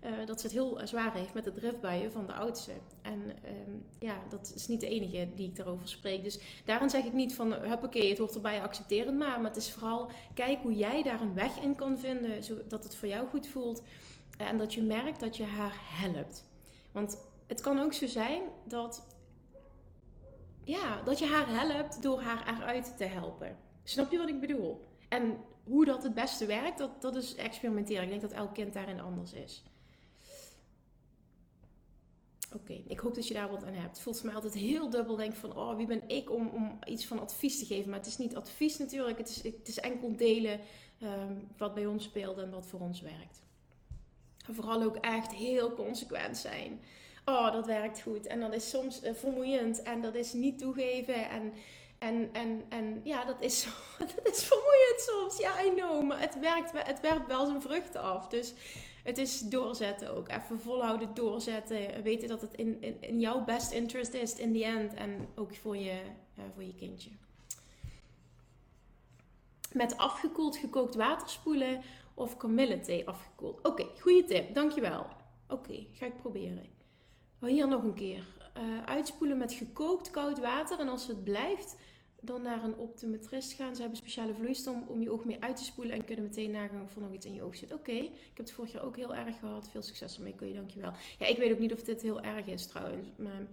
Uh, 0.03 0.25
dat 0.25 0.39
ze 0.39 0.47
het 0.47 0.55
heel 0.55 0.79
zwaar 0.83 1.13
heeft 1.13 1.33
met 1.33 1.43
de 1.43 1.53
driftbuien 1.53 2.11
van 2.11 2.25
de 2.25 2.33
oudste. 2.33 2.71
En 3.01 3.21
um, 3.21 3.85
ja, 3.99 4.21
dat 4.29 4.51
is 4.55 4.67
niet 4.67 4.79
de 4.79 4.87
enige 4.87 5.27
die 5.35 5.47
ik 5.47 5.55
daarover 5.55 5.87
spreek. 5.87 6.23
Dus 6.23 6.39
daarin 6.65 6.89
zeg 6.89 7.05
ik 7.05 7.13
niet 7.13 7.35
van, 7.35 7.53
huppakee, 7.53 8.09
het 8.09 8.17
hoort 8.17 8.35
erbij, 8.35 8.61
accepteer 8.61 9.05
het 9.05 9.17
maar. 9.17 9.41
Maar 9.41 9.49
het 9.49 9.55
is 9.61 9.71
vooral, 9.71 10.09
kijk 10.33 10.59
hoe 10.61 10.75
jij 10.75 11.03
daar 11.03 11.21
een 11.21 11.33
weg 11.33 11.59
in 11.59 11.75
kan 11.75 11.99
vinden, 11.99 12.43
zodat 12.43 12.83
het 12.83 12.95
voor 12.95 13.07
jou 13.07 13.27
goed 13.27 13.47
voelt. 13.47 13.83
En 14.37 14.57
dat 14.57 14.73
je 14.73 14.81
merkt 14.81 15.19
dat 15.19 15.37
je 15.37 15.43
haar 15.43 15.75
helpt. 15.81 16.45
Want 16.91 17.17
het 17.47 17.61
kan 17.61 17.79
ook 17.79 17.93
zo 17.93 18.07
zijn 18.07 18.41
dat, 18.65 19.07
ja, 20.63 21.01
dat 21.01 21.19
je 21.19 21.25
haar 21.25 21.47
helpt 21.47 22.01
door 22.01 22.21
haar 22.21 22.57
eruit 22.57 22.97
te 22.97 23.05
helpen. 23.05 23.57
Snap 23.83 24.11
je 24.11 24.17
wat 24.17 24.29
ik 24.29 24.39
bedoel? 24.39 24.85
En 25.09 25.37
hoe 25.63 25.85
dat 25.85 26.03
het 26.03 26.13
beste 26.13 26.45
werkt, 26.45 26.77
dat, 26.77 27.01
dat 27.01 27.15
is 27.15 27.35
experimenteren. 27.35 28.03
Ik 28.03 28.09
denk 28.09 28.21
dat 28.21 28.31
elk 28.31 28.53
kind 28.53 28.73
daarin 28.73 28.99
anders 28.99 29.33
is. 29.33 29.63
Oké, 32.53 32.73
ik 32.87 32.99
hoop 32.99 33.15
dat 33.15 33.27
je 33.27 33.33
daar 33.33 33.49
wat 33.49 33.63
aan 33.63 33.73
hebt. 33.73 33.89
Het 33.89 33.99
voelt 33.99 34.17
voor 34.17 34.25
mij 34.25 34.35
altijd 34.35 34.53
heel 34.53 34.89
dubbel. 34.89 35.15
Denk 35.15 35.35
van, 35.35 35.57
oh, 35.57 35.75
wie 35.75 35.87
ben 35.87 36.09
ik 36.09 36.31
om, 36.31 36.47
om 36.47 36.79
iets 36.85 37.05
van 37.05 37.19
advies 37.19 37.59
te 37.59 37.65
geven? 37.65 37.89
Maar 37.89 37.99
het 37.99 38.07
is 38.07 38.17
niet 38.17 38.35
advies 38.35 38.77
natuurlijk. 38.77 39.17
Het 39.17 39.29
is, 39.29 39.43
het 39.43 39.67
is 39.67 39.79
enkel 39.79 40.15
delen 40.15 40.59
um, 41.01 41.47
wat 41.57 41.73
bij 41.73 41.85
ons 41.85 42.03
speelt 42.03 42.37
en 42.37 42.51
wat 42.51 42.65
voor 42.65 42.79
ons 42.79 43.01
werkt. 43.01 43.45
Vooral 44.51 44.83
ook 44.83 44.95
echt 44.95 45.33
heel 45.33 45.73
consequent 45.73 46.37
zijn. 46.37 46.81
Oh, 47.25 47.51
dat 47.51 47.65
werkt 47.65 48.01
goed. 48.01 48.27
En 48.27 48.39
dat 48.39 48.53
is 48.53 48.69
soms 48.69 49.03
uh, 49.03 49.13
vermoeiend. 49.13 49.81
En 49.81 50.01
dat 50.01 50.15
is 50.15 50.33
niet 50.33 50.59
toegeven. 50.59 51.29
En, 51.29 51.53
en, 51.97 52.29
en, 52.33 52.65
en 52.69 53.01
ja, 53.03 53.25
dat 53.25 53.35
is, 53.39 53.67
dat 54.15 54.33
is 54.33 54.43
vermoeiend 54.43 54.99
soms. 55.11 55.37
Ja, 55.37 55.63
I 55.63 55.73
know. 55.73 56.03
Maar 56.03 56.21
het 56.21 56.39
werkt, 56.39 56.71
het 56.75 56.99
werkt 56.99 57.27
wel 57.27 57.45
zijn 57.45 57.61
vruchten 57.61 58.01
af. 58.01 58.27
Dus 58.27 58.53
het 59.03 59.17
is 59.17 59.39
doorzetten 59.39 60.15
ook. 60.15 60.29
Even 60.29 60.59
volhouden, 60.59 61.13
doorzetten. 61.13 62.03
Weten 62.03 62.27
dat 62.27 62.41
het 62.41 62.53
in, 62.53 63.01
in, 63.01 63.19
jouw 63.19 63.43
best 63.43 63.71
interest 63.71 64.13
is 64.13 64.35
in 64.35 64.53
the 64.53 64.65
end. 64.65 64.93
En 64.93 65.27
ook 65.35 65.55
voor 65.55 65.77
je, 65.77 66.01
uh, 66.37 66.43
voor 66.53 66.63
je 66.63 66.75
kindje. 66.75 67.09
Met 69.71 69.97
afgekoeld 69.97 70.57
gekookt 70.57 70.95
water 70.95 71.29
spoelen 71.29 71.81
of 72.17 72.37
kamillethee 72.37 73.07
afgekoeld. 73.07 73.61
Oké, 73.61 73.85
goede 73.99 74.23
tip. 74.23 74.53
Dankjewel. 74.53 75.05
Oké, 75.47 75.85
ga 75.91 76.05
ik 76.05 76.17
proberen. 76.17 76.65
Oh, 77.41 77.49
hier 77.49 77.67
nog 77.67 77.83
een 77.83 77.93
keer. 77.93 78.27
Uh, 78.57 78.83
uitspoelen 78.83 79.37
met 79.37 79.53
gekookt 79.53 80.09
koud 80.09 80.39
water. 80.39 80.79
En 80.79 80.87
als 80.87 81.07
het 81.07 81.23
blijft, 81.23 81.75
dan 82.21 82.41
naar 82.41 82.63
een 82.63 82.75
optometrist 82.75 83.53
gaan. 83.53 83.75
Ze 83.75 83.81
hebben 83.81 83.99
speciale 83.99 84.33
vloeistof 84.33 84.87
om 84.87 85.01
je 85.01 85.11
oog 85.11 85.25
mee 85.25 85.43
uit 85.43 85.55
te 85.55 85.63
spoelen 85.63 85.95
en 85.95 86.05
kunnen 86.05 86.25
meteen 86.25 86.51
nagaan 86.51 86.81
of 86.83 86.95
er 86.95 87.01
nog 87.01 87.13
iets 87.13 87.25
in 87.25 87.33
je 87.33 87.43
oog 87.43 87.55
zit. 87.55 87.73
Oké, 87.73 87.91
ik 87.91 88.11
heb 88.33 88.37
het 88.37 88.51
vorig 88.51 88.71
jaar 88.71 88.83
ook 88.83 88.95
heel 88.95 89.15
erg 89.15 89.39
gehad. 89.39 89.69
Veel 89.69 89.81
succes 89.81 90.17
ermee, 90.17 90.35
kun 90.35 90.47
je 90.47 90.53
dankjewel. 90.53 90.91
Ja, 91.19 91.25
ik 91.25 91.37
weet 91.37 91.51
ook 91.51 91.59
niet 91.59 91.73
of 91.73 91.83
dit 91.83 92.01
heel 92.01 92.21
erg 92.21 92.45
is 92.45 92.67
trouwens. 92.67 93.07
Maar 93.17 93.47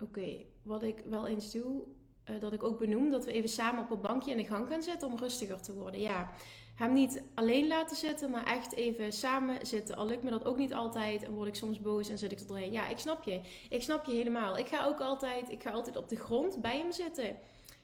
oké, 0.00 0.44
wat 0.62 0.82
ik 0.82 1.02
wel 1.06 1.26
eens 1.26 1.52
doe, 1.52 1.82
uh, 2.30 2.40
dat 2.40 2.52
ik 2.52 2.62
ook 2.62 2.78
benoem 2.78 3.10
dat 3.10 3.24
we 3.24 3.32
even 3.32 3.48
samen 3.48 3.82
op 3.82 3.90
een 3.90 4.00
bankje 4.00 4.30
in 4.30 4.36
de 4.36 4.44
gang 4.44 4.68
gaan 4.68 4.82
zitten 4.82 5.08
om 5.08 5.18
rustiger 5.18 5.60
te 5.60 5.74
worden. 5.74 6.00
Ja, 6.00 6.30
hem 6.74 6.92
niet 6.92 7.22
alleen 7.34 7.66
laten 7.66 7.96
zitten, 7.96 8.30
maar 8.30 8.46
echt 8.46 8.72
even 8.72 9.12
samen 9.12 9.66
zitten. 9.66 9.96
Al 9.96 10.06
lukt 10.06 10.22
me 10.22 10.30
dat 10.30 10.44
ook 10.44 10.56
niet 10.56 10.74
altijd 10.74 11.22
en 11.22 11.32
word 11.32 11.48
ik 11.48 11.54
soms 11.54 11.80
boos 11.80 12.08
en 12.08 12.18
zit 12.18 12.32
ik 12.32 12.40
er 12.40 12.46
doorheen. 12.46 12.72
Ja, 12.72 12.88
ik 12.88 12.98
snap 12.98 13.22
je. 13.22 13.40
Ik 13.68 13.82
snap 13.82 14.04
je 14.04 14.12
helemaal. 14.12 14.58
Ik 14.58 14.66
ga 14.66 14.86
ook 14.86 15.00
altijd, 15.00 15.50
ik 15.50 15.62
ga 15.62 15.70
altijd 15.70 15.96
op 15.96 16.08
de 16.08 16.16
grond 16.16 16.60
bij 16.60 16.78
hem 16.78 16.92
zitten. 16.92 17.28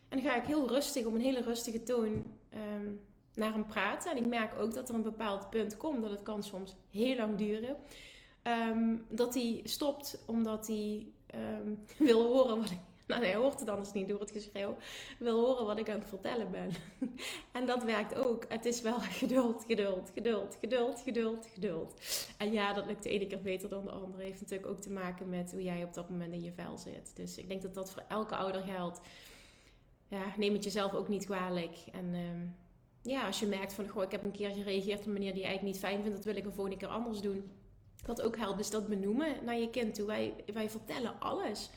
En 0.09 0.19
dan 0.19 0.21
ga 0.21 0.37
ik 0.37 0.45
heel 0.45 0.69
rustig, 0.69 1.07
op 1.07 1.15
een 1.15 1.21
hele 1.21 1.43
rustige 1.43 1.83
toon 1.83 2.25
um, 2.55 3.01
naar 3.35 3.53
hem 3.53 3.67
praten. 3.67 4.11
En 4.11 4.17
ik 4.17 4.27
merk 4.27 4.59
ook 4.59 4.75
dat 4.75 4.89
er 4.89 4.95
een 4.95 5.03
bepaald 5.03 5.51
punt 5.51 5.77
komt, 5.77 6.03
dat 6.03 6.11
het 6.11 6.23
kan 6.23 6.43
soms 6.43 6.77
heel 6.91 7.17
lang 7.17 7.37
duren. 7.37 7.77
Um, 8.43 9.07
dat 9.09 9.35
hij 9.35 9.61
stopt 9.65 10.23
omdat 10.27 10.67
hij 10.67 11.07
um, 11.35 11.85
wil 11.99 12.23
horen 12.23 12.57
wat 12.57 12.71
ik 12.71 12.79
nou, 13.11 13.25
hij 13.25 13.35
hoort 13.35 13.61
het 13.61 13.69
anders 13.69 13.93
niet 13.93 14.09
door 14.09 14.21
het 14.21 14.31
geschreeuw. 14.31 14.77
Wil 15.19 15.41
horen 15.41 15.67
wat 15.67 15.79
ik 15.79 15.91
aan 15.91 15.99
het 15.99 16.09
vertellen 16.09 16.51
ben. 16.51 16.71
en 17.59 17.67
dat 17.67 17.83
werkt 17.83 18.15
ook. 18.15 18.45
Het 18.49 18.65
is 18.65 18.81
wel 18.81 19.01
geduld, 19.23 19.65
geduld, 19.67 20.11
geduld, 20.15 20.57
geduld, 20.61 21.01
geduld, 21.01 21.47
geduld. 21.55 21.95
En 22.39 22.53
ja, 22.53 22.73
dat 22.73 22.87
lukt 22.87 23.03
de 23.03 23.11
ene 23.11 23.27
keer 23.27 23.43
beter 23.43 23.69
dan 23.69 23.85
de 23.85 23.91
andere. 23.91 24.23
Heeft 24.23 24.41
natuurlijk 24.41 24.71
ook 24.71 24.81
te 24.81 24.91
maken 24.91 25.29
met 25.29 25.53
hoe 25.53 25.63
jij 25.63 25.85
op 25.85 25.95
dat 25.95 26.11
moment 26.11 26.33
in 26.33 26.43
je 26.43 26.53
vel 26.53 26.79
zit. 26.79 27.17
Dus 27.17 27.37
ik 27.39 27.49
denk 27.49 27.63
dat 27.63 27.75
dat 27.75 27.91
voor 27.91 28.05
elke 28.09 28.37
ouder 28.37 28.63
geldt. 28.63 29.01
Ja, 30.09 30.25
neem 30.37 30.53
het 30.53 30.65
jezelf 30.65 30.95
ook 30.95 31.09
niet 31.09 31.25
kwalijk. 31.25 31.77
En 31.93 32.15
ehm, 32.15 32.47
ja, 33.03 33.27
als 33.27 33.41
je 33.41 33.47
merkt 33.47 33.73
van, 33.73 33.89
goh, 33.89 34.03
ik 34.03 34.11
heb 34.11 34.25
een 34.25 34.31
keer 34.31 34.51
gereageerd 34.51 34.99
op 34.99 35.07
een 35.07 35.13
manier 35.13 35.33
die 35.33 35.41
je 35.41 35.47
eigenlijk 35.47 35.75
niet 35.75 35.85
fijn 35.85 36.03
vindt, 36.03 36.17
dat 36.17 36.25
wil 36.25 36.37
ik 36.37 36.45
een 36.45 36.53
volgende 36.53 36.79
keer 36.79 36.89
anders 36.89 37.21
doen. 37.21 37.51
Wat 38.07 38.23
ook 38.23 38.37
helpt, 38.37 38.61
is 38.61 38.71
dat 38.71 38.89
benoemen 38.89 39.45
naar 39.45 39.59
je 39.59 39.71
kind 39.71 39.95
toe. 39.95 40.07
Wij, 40.07 40.35
wij 40.53 40.71
vertellen 40.71 41.21
alles. 41.21 41.71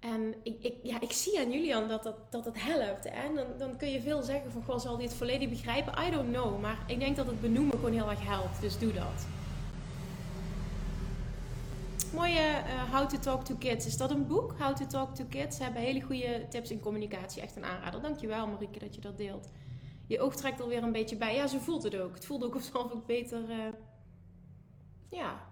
En 0.00 0.34
ik, 0.42 0.62
ik, 0.62 0.74
ja, 0.82 1.00
ik 1.00 1.12
zie 1.12 1.38
aan 1.38 1.50
Julian 1.50 1.88
dat 1.88 2.02
dat, 2.02 2.32
dat, 2.32 2.48
helpt. 2.52 3.08
Hè? 3.10 3.34
Dan, 3.34 3.46
dan 3.58 3.76
kun 3.76 3.88
je 3.88 4.00
veel 4.00 4.22
zeggen 4.22 4.52
van, 4.52 4.62
goh, 4.62 4.78
zal 4.78 4.94
hij 4.94 5.04
het 5.04 5.14
volledig 5.14 5.48
begrijpen? 5.48 6.06
I 6.06 6.10
don't 6.10 6.32
know. 6.32 6.60
Maar 6.60 6.78
ik 6.86 6.98
denk 6.98 7.16
dat 7.16 7.26
het 7.26 7.40
benoemen 7.40 7.74
gewoon 7.74 7.92
heel 7.92 8.10
erg 8.10 8.24
helpt. 8.24 8.60
Dus 8.60 8.78
doe 8.78 8.92
dat. 8.92 9.26
Mooie 12.12 12.62
uh, 12.66 12.94
How 12.94 13.08
to 13.08 13.18
Talk 13.18 13.44
to 13.44 13.54
Kids. 13.54 13.86
Is 13.86 13.96
dat 13.96 14.10
een 14.10 14.26
boek? 14.26 14.54
How 14.58 14.76
to 14.76 14.86
Talk 14.86 15.14
to 15.14 15.24
Kids. 15.28 15.56
Ze 15.56 15.62
hebben 15.62 15.82
hele 15.82 16.00
goede 16.00 16.46
tips 16.48 16.70
in 16.70 16.80
communicatie. 16.80 17.42
Echt 17.42 17.56
een 17.56 17.64
aanrader. 17.64 18.02
Dankjewel 18.02 18.46
Marieke 18.46 18.78
dat 18.78 18.94
je 18.94 19.00
dat 19.00 19.18
deelt. 19.18 19.48
Je 20.06 20.20
oog 20.20 20.36
trekt 20.36 20.60
er 20.60 20.68
weer 20.68 20.82
een 20.82 20.92
beetje 20.92 21.16
bij. 21.16 21.34
Ja, 21.34 21.46
ze 21.46 21.60
voelt 21.60 21.82
het 21.82 21.96
ook. 21.96 22.14
Het 22.14 22.26
voelde 22.26 22.46
ook 22.46 22.54
zichzelf 22.54 22.92
ook 22.92 23.06
beter. 23.06 23.40
Uh, 23.50 23.56
ja. 25.08 25.46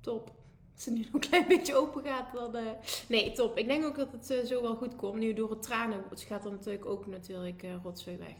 Top 0.00 0.41
het 0.84 0.94
nu 0.94 1.00
nog 1.00 1.12
een 1.12 1.28
klein 1.28 1.48
beetje 1.48 1.74
open 1.74 2.04
gaat, 2.04 2.32
dan... 2.32 2.56
Uh... 2.56 2.70
Nee, 3.08 3.32
top. 3.32 3.58
Ik 3.58 3.66
denk 3.66 3.84
ook 3.84 3.96
dat 3.96 4.12
het 4.12 4.30
uh, 4.30 4.44
zo 4.44 4.62
wel 4.62 4.76
goed 4.76 4.96
komt. 4.96 5.18
Nu 5.18 5.32
door 5.34 5.50
het 5.50 5.62
tranen 5.62 6.04
gaat 6.14 6.42
dan 6.42 6.52
natuurlijk 6.52 6.86
ook 6.86 7.06
natuurlijk 7.06 7.62
uh, 7.62 7.74
rotzooi 7.82 8.16
weg. 8.16 8.34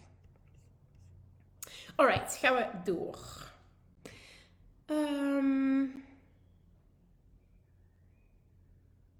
Alright, 1.97 2.37
gaan 2.37 2.55
we 2.55 2.67
door. 2.85 3.19
Um... 4.87 6.05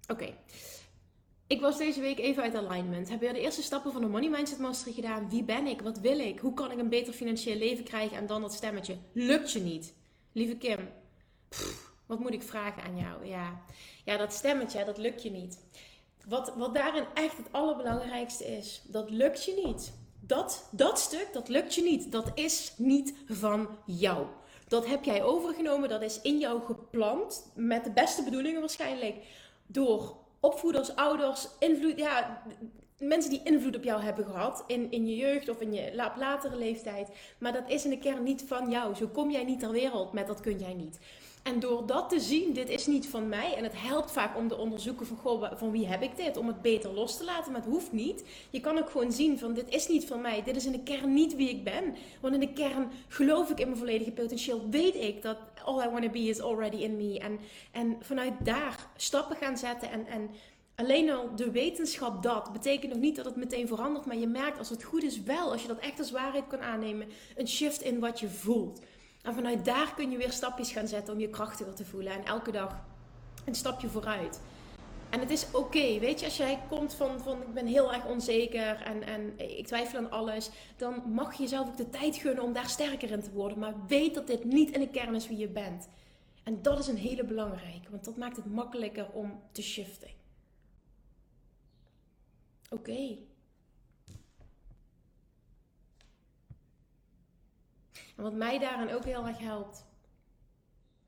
Oké. 0.07 0.33
Ik 1.47 1.61
was 1.61 1.77
deze 1.77 2.01
week 2.01 2.19
even 2.19 2.43
uit 2.43 2.55
alignment. 2.55 3.09
Heb 3.09 3.19
weer 3.19 3.33
de 3.33 3.39
eerste 3.39 3.61
stappen 3.61 3.91
van 3.91 4.01
de 4.01 4.07
Money 4.07 4.29
Mindset 4.29 4.59
Mastery 4.59 4.93
gedaan. 4.93 5.29
Wie 5.29 5.43
ben 5.43 5.67
ik? 5.67 5.81
Wat 5.81 5.99
wil 5.99 6.19
ik? 6.19 6.39
Hoe 6.39 6.53
kan 6.53 6.71
ik 6.71 6.77
een 6.77 6.89
beter 6.89 7.13
financieel 7.13 7.57
leven 7.57 7.83
krijgen? 7.83 8.17
En 8.17 8.25
dan 8.25 8.41
dat 8.41 8.53
stemmetje. 8.53 8.97
Lukt 9.13 9.51
je 9.51 9.59
niet? 9.59 9.93
Lieve 10.31 10.57
Kim. 10.57 10.89
Wat 12.13 12.21
moet 12.21 12.33
ik 12.33 12.43
vragen 12.43 12.83
aan 12.83 12.97
jou? 12.97 13.25
Ja, 13.25 13.61
ja 14.05 14.17
dat 14.17 14.33
stemmetje, 14.33 14.85
dat 14.85 14.97
lukt 14.97 15.23
je 15.23 15.31
niet. 15.31 15.59
Wat, 16.27 16.53
wat 16.55 16.73
daarin 16.73 17.05
echt 17.13 17.37
het 17.37 17.51
allerbelangrijkste 17.51 18.45
is, 18.45 18.81
dat 18.87 19.09
lukt 19.09 19.45
je 19.45 19.61
niet. 19.65 19.93
Dat, 20.19 20.69
dat 20.71 20.99
stuk, 20.99 21.29
dat 21.31 21.47
lukt 21.47 21.75
je 21.75 21.83
niet. 21.83 22.11
Dat 22.11 22.31
is 22.33 22.73
niet 22.77 23.13
van 23.27 23.67
jou. 23.85 24.25
Dat 24.67 24.87
heb 24.87 25.03
jij 25.03 25.23
overgenomen, 25.23 25.89
dat 25.89 26.01
is 26.01 26.21
in 26.21 26.39
jou 26.39 26.61
geplant, 26.61 27.51
met 27.55 27.83
de 27.83 27.91
beste 27.91 28.23
bedoelingen 28.23 28.59
waarschijnlijk, 28.59 29.15
door 29.67 30.15
opvoeders, 30.39 30.95
ouders, 30.95 31.47
invloed, 31.59 31.97
ja, 31.97 32.43
mensen 32.97 33.31
die 33.31 33.43
invloed 33.43 33.75
op 33.75 33.83
jou 33.83 34.01
hebben 34.01 34.25
gehad 34.25 34.63
in, 34.67 34.91
in 34.91 35.07
je 35.07 35.15
jeugd 35.15 35.49
of 35.49 35.61
in 35.61 35.73
je 35.73 36.11
latere 36.15 36.55
leeftijd. 36.55 37.09
Maar 37.37 37.53
dat 37.53 37.69
is 37.69 37.83
in 37.83 37.89
de 37.89 37.97
kern 37.99 38.23
niet 38.23 38.43
van 38.47 38.69
jou. 38.69 38.95
Zo 38.95 39.07
kom 39.07 39.31
jij 39.31 39.43
niet 39.43 39.59
ter 39.59 39.71
wereld 39.71 40.13
met 40.13 40.27
dat 40.27 40.39
kun 40.39 40.59
jij 40.59 40.73
niet. 40.73 40.99
En 41.43 41.59
door 41.59 41.85
dat 41.85 42.09
te 42.09 42.19
zien, 42.19 42.53
dit 42.53 42.69
is 42.69 42.87
niet 42.87 43.07
van 43.07 43.29
mij. 43.29 43.55
En 43.55 43.63
het 43.63 43.81
helpt 43.81 44.11
vaak 44.11 44.37
om 44.37 44.47
te 44.47 44.57
onderzoeken 44.57 45.05
van, 45.05 45.49
van 45.57 45.71
wie 45.71 45.87
heb 45.87 46.01
ik 46.01 46.15
dit? 46.17 46.37
Om 46.37 46.47
het 46.47 46.61
beter 46.61 46.93
los 46.93 47.17
te 47.17 47.23
laten, 47.23 47.51
maar 47.51 47.61
het 47.61 47.69
hoeft 47.69 47.91
niet. 47.91 48.23
Je 48.49 48.59
kan 48.59 48.77
ook 48.77 48.89
gewoon 48.89 49.11
zien 49.11 49.39
van, 49.39 49.53
dit 49.53 49.69
is 49.69 49.87
niet 49.87 50.05
van 50.05 50.21
mij. 50.21 50.43
Dit 50.43 50.55
is 50.55 50.65
in 50.65 50.71
de 50.71 50.83
kern 50.83 51.13
niet 51.13 51.35
wie 51.35 51.49
ik 51.49 51.63
ben. 51.63 51.95
Want 52.19 52.33
in 52.33 52.39
de 52.39 52.53
kern 52.53 52.91
geloof 53.07 53.49
ik 53.49 53.59
in 53.59 53.65
mijn 53.65 53.77
volledige 53.77 54.11
potentieel. 54.11 54.69
Weet 54.69 54.95
ik 54.95 55.21
dat 55.21 55.37
all 55.65 55.85
I 55.85 55.89
want 55.89 56.03
to 56.03 56.09
be 56.09 56.19
is 56.19 56.41
already 56.41 56.77
in 56.77 56.97
me. 56.97 57.19
En, 57.19 57.39
en 57.71 57.97
vanuit 57.99 58.33
daar 58.43 58.89
stappen 58.95 59.35
gaan 59.35 59.57
zetten. 59.57 59.91
En, 59.91 60.07
en 60.07 60.29
alleen 60.75 61.11
al 61.11 61.35
de 61.35 61.51
wetenschap 61.51 62.23
dat, 62.23 62.53
betekent 62.53 62.91
nog 62.91 63.01
niet 63.01 63.15
dat 63.15 63.25
het 63.25 63.35
meteen 63.35 63.67
verandert. 63.67 64.05
Maar 64.05 64.17
je 64.17 64.27
merkt 64.27 64.57
als 64.57 64.69
het 64.69 64.83
goed 64.83 65.03
is 65.03 65.21
wel, 65.21 65.51
als 65.51 65.61
je 65.61 65.67
dat 65.67 65.79
echt 65.79 65.99
als 65.99 66.11
waarheid 66.11 66.47
kan 66.47 66.61
aannemen, 66.61 67.07
een 67.35 67.47
shift 67.47 67.81
in 67.81 67.99
wat 67.99 68.19
je 68.19 68.29
voelt. 68.29 68.81
En 69.23 69.33
vanuit 69.33 69.65
daar 69.65 69.93
kun 69.93 70.11
je 70.11 70.17
weer 70.17 70.31
stapjes 70.31 70.71
gaan 70.71 70.87
zetten 70.87 71.13
om 71.13 71.19
je 71.19 71.29
krachtiger 71.29 71.73
te 71.73 71.85
voelen. 71.85 72.13
En 72.13 72.25
elke 72.25 72.51
dag 72.51 72.85
een 73.45 73.55
stapje 73.55 73.87
vooruit. 73.87 74.41
En 75.09 75.19
het 75.19 75.29
is 75.29 75.45
oké, 75.51 75.99
weet 75.99 76.19
je, 76.19 76.25
als 76.25 76.37
jij 76.37 76.59
komt 76.69 76.93
van, 76.93 77.19
van 77.19 77.41
ik 77.41 77.53
ben 77.53 77.65
heel 77.65 77.93
erg 77.93 78.05
onzeker 78.05 78.81
en, 78.81 79.03
en 79.03 79.39
ik 79.57 79.67
twijfel 79.67 79.97
aan 79.97 80.11
alles, 80.11 80.49
dan 80.77 81.03
mag 81.11 81.33
je 81.33 81.43
jezelf 81.43 81.67
ook 81.67 81.77
de 81.77 81.89
tijd 81.89 82.15
gunnen 82.15 82.43
om 82.43 82.53
daar 82.53 82.69
sterker 82.69 83.11
in 83.11 83.21
te 83.21 83.31
worden. 83.31 83.59
Maar 83.59 83.73
weet 83.87 84.13
dat 84.13 84.27
dit 84.27 84.43
niet 84.43 84.71
in 84.71 84.79
de 84.79 84.89
kern 84.89 85.15
is 85.15 85.27
wie 85.27 85.37
je 85.37 85.47
bent. 85.47 85.89
En 86.43 86.61
dat 86.61 86.79
is 86.79 86.87
een 86.87 86.97
hele 86.97 87.23
belangrijke, 87.23 87.89
want 87.89 88.05
dat 88.05 88.17
maakt 88.17 88.35
het 88.35 88.45
makkelijker 88.45 89.11
om 89.11 89.41
te 89.51 89.61
shiften. 89.61 90.09
Oké. 92.69 93.17
En 98.15 98.23
wat 98.23 98.33
mij 98.33 98.59
daarin 98.59 98.95
ook 98.95 99.05
heel 99.05 99.27
erg 99.27 99.37
helpt. 99.37 99.85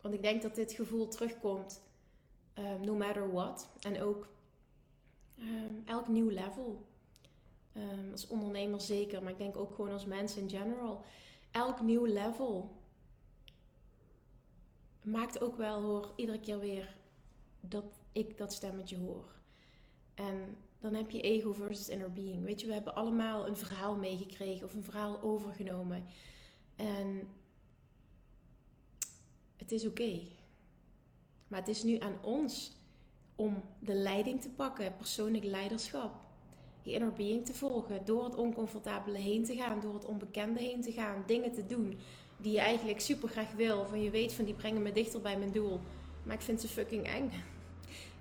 Want 0.01 0.13
ik 0.13 0.21
denk 0.21 0.41
dat 0.41 0.55
dit 0.55 0.71
gevoel 0.71 1.07
terugkomt, 1.07 1.81
um, 2.53 2.85
no 2.85 2.95
matter 2.95 3.31
what. 3.31 3.69
En 3.81 4.01
ook 4.01 4.27
um, 5.39 5.83
elk 5.85 6.07
nieuw 6.07 6.29
level. 6.29 6.85
Um, 7.77 8.11
als 8.11 8.27
ondernemer 8.27 8.81
zeker, 8.81 9.23
maar 9.23 9.31
ik 9.31 9.37
denk 9.37 9.57
ook 9.57 9.75
gewoon 9.75 9.91
als 9.91 10.05
mens 10.05 10.35
in 10.35 10.49
general. 10.49 11.03
Elk 11.51 11.81
nieuw 11.81 12.05
level 12.05 12.75
maakt 15.01 15.41
ook 15.41 15.57
wel 15.57 15.81
hoor, 15.81 16.13
iedere 16.15 16.39
keer 16.39 16.59
weer 16.59 16.95
dat 17.59 17.85
ik 18.11 18.37
dat 18.37 18.53
stemmetje 18.53 18.97
hoor. 18.97 19.25
En 20.13 20.57
dan 20.79 20.93
heb 20.93 21.09
je 21.09 21.21
ego 21.21 21.53
versus 21.53 21.89
inner 21.89 22.13
being. 22.13 22.43
Weet 22.43 22.61
je, 22.61 22.67
we 22.67 22.73
hebben 22.73 22.95
allemaal 22.95 23.47
een 23.47 23.57
verhaal 23.57 23.95
meegekregen 23.95 24.65
of 24.65 24.73
een 24.73 24.83
verhaal 24.83 25.21
overgenomen. 25.21 26.05
En 26.75 27.27
het 29.55 29.71
is 29.71 29.85
oké. 29.85 30.19
Maar 31.47 31.59
het 31.59 31.69
is 31.69 31.83
nu 31.83 31.99
aan 31.99 32.17
ons 32.21 32.71
om 33.35 33.63
de 33.79 33.93
leiding 33.93 34.41
te 34.41 34.49
pakken, 34.49 34.95
persoonlijk 34.95 35.43
leiderschap. 35.43 36.23
je 36.81 36.91
inner 36.91 37.13
being 37.13 37.45
te 37.45 37.53
volgen. 37.53 38.05
Door 38.05 38.23
het 38.23 38.35
oncomfortabele 38.35 39.17
heen 39.17 39.43
te 39.43 39.55
gaan. 39.55 39.79
Door 39.79 39.93
het 39.93 40.05
onbekende 40.05 40.59
heen 40.59 40.81
te 40.81 40.91
gaan. 40.91 41.23
Dingen 41.25 41.51
te 41.51 41.65
doen 41.65 41.97
die 42.37 42.51
je 42.51 42.59
eigenlijk 42.59 42.99
super 42.99 43.29
graag 43.29 43.51
wil. 43.51 43.85
Van 43.85 44.01
je 44.01 44.09
weet 44.09 44.33
van 44.33 44.45
die 44.45 44.53
brengen 44.53 44.81
me 44.81 44.91
dichter 44.91 45.21
bij 45.21 45.37
mijn 45.37 45.51
doel. 45.51 45.79
Maar 46.23 46.35
ik 46.35 46.41
vind 46.41 46.61
ze 46.61 46.67
fucking 46.67 47.07
eng. 47.07 47.31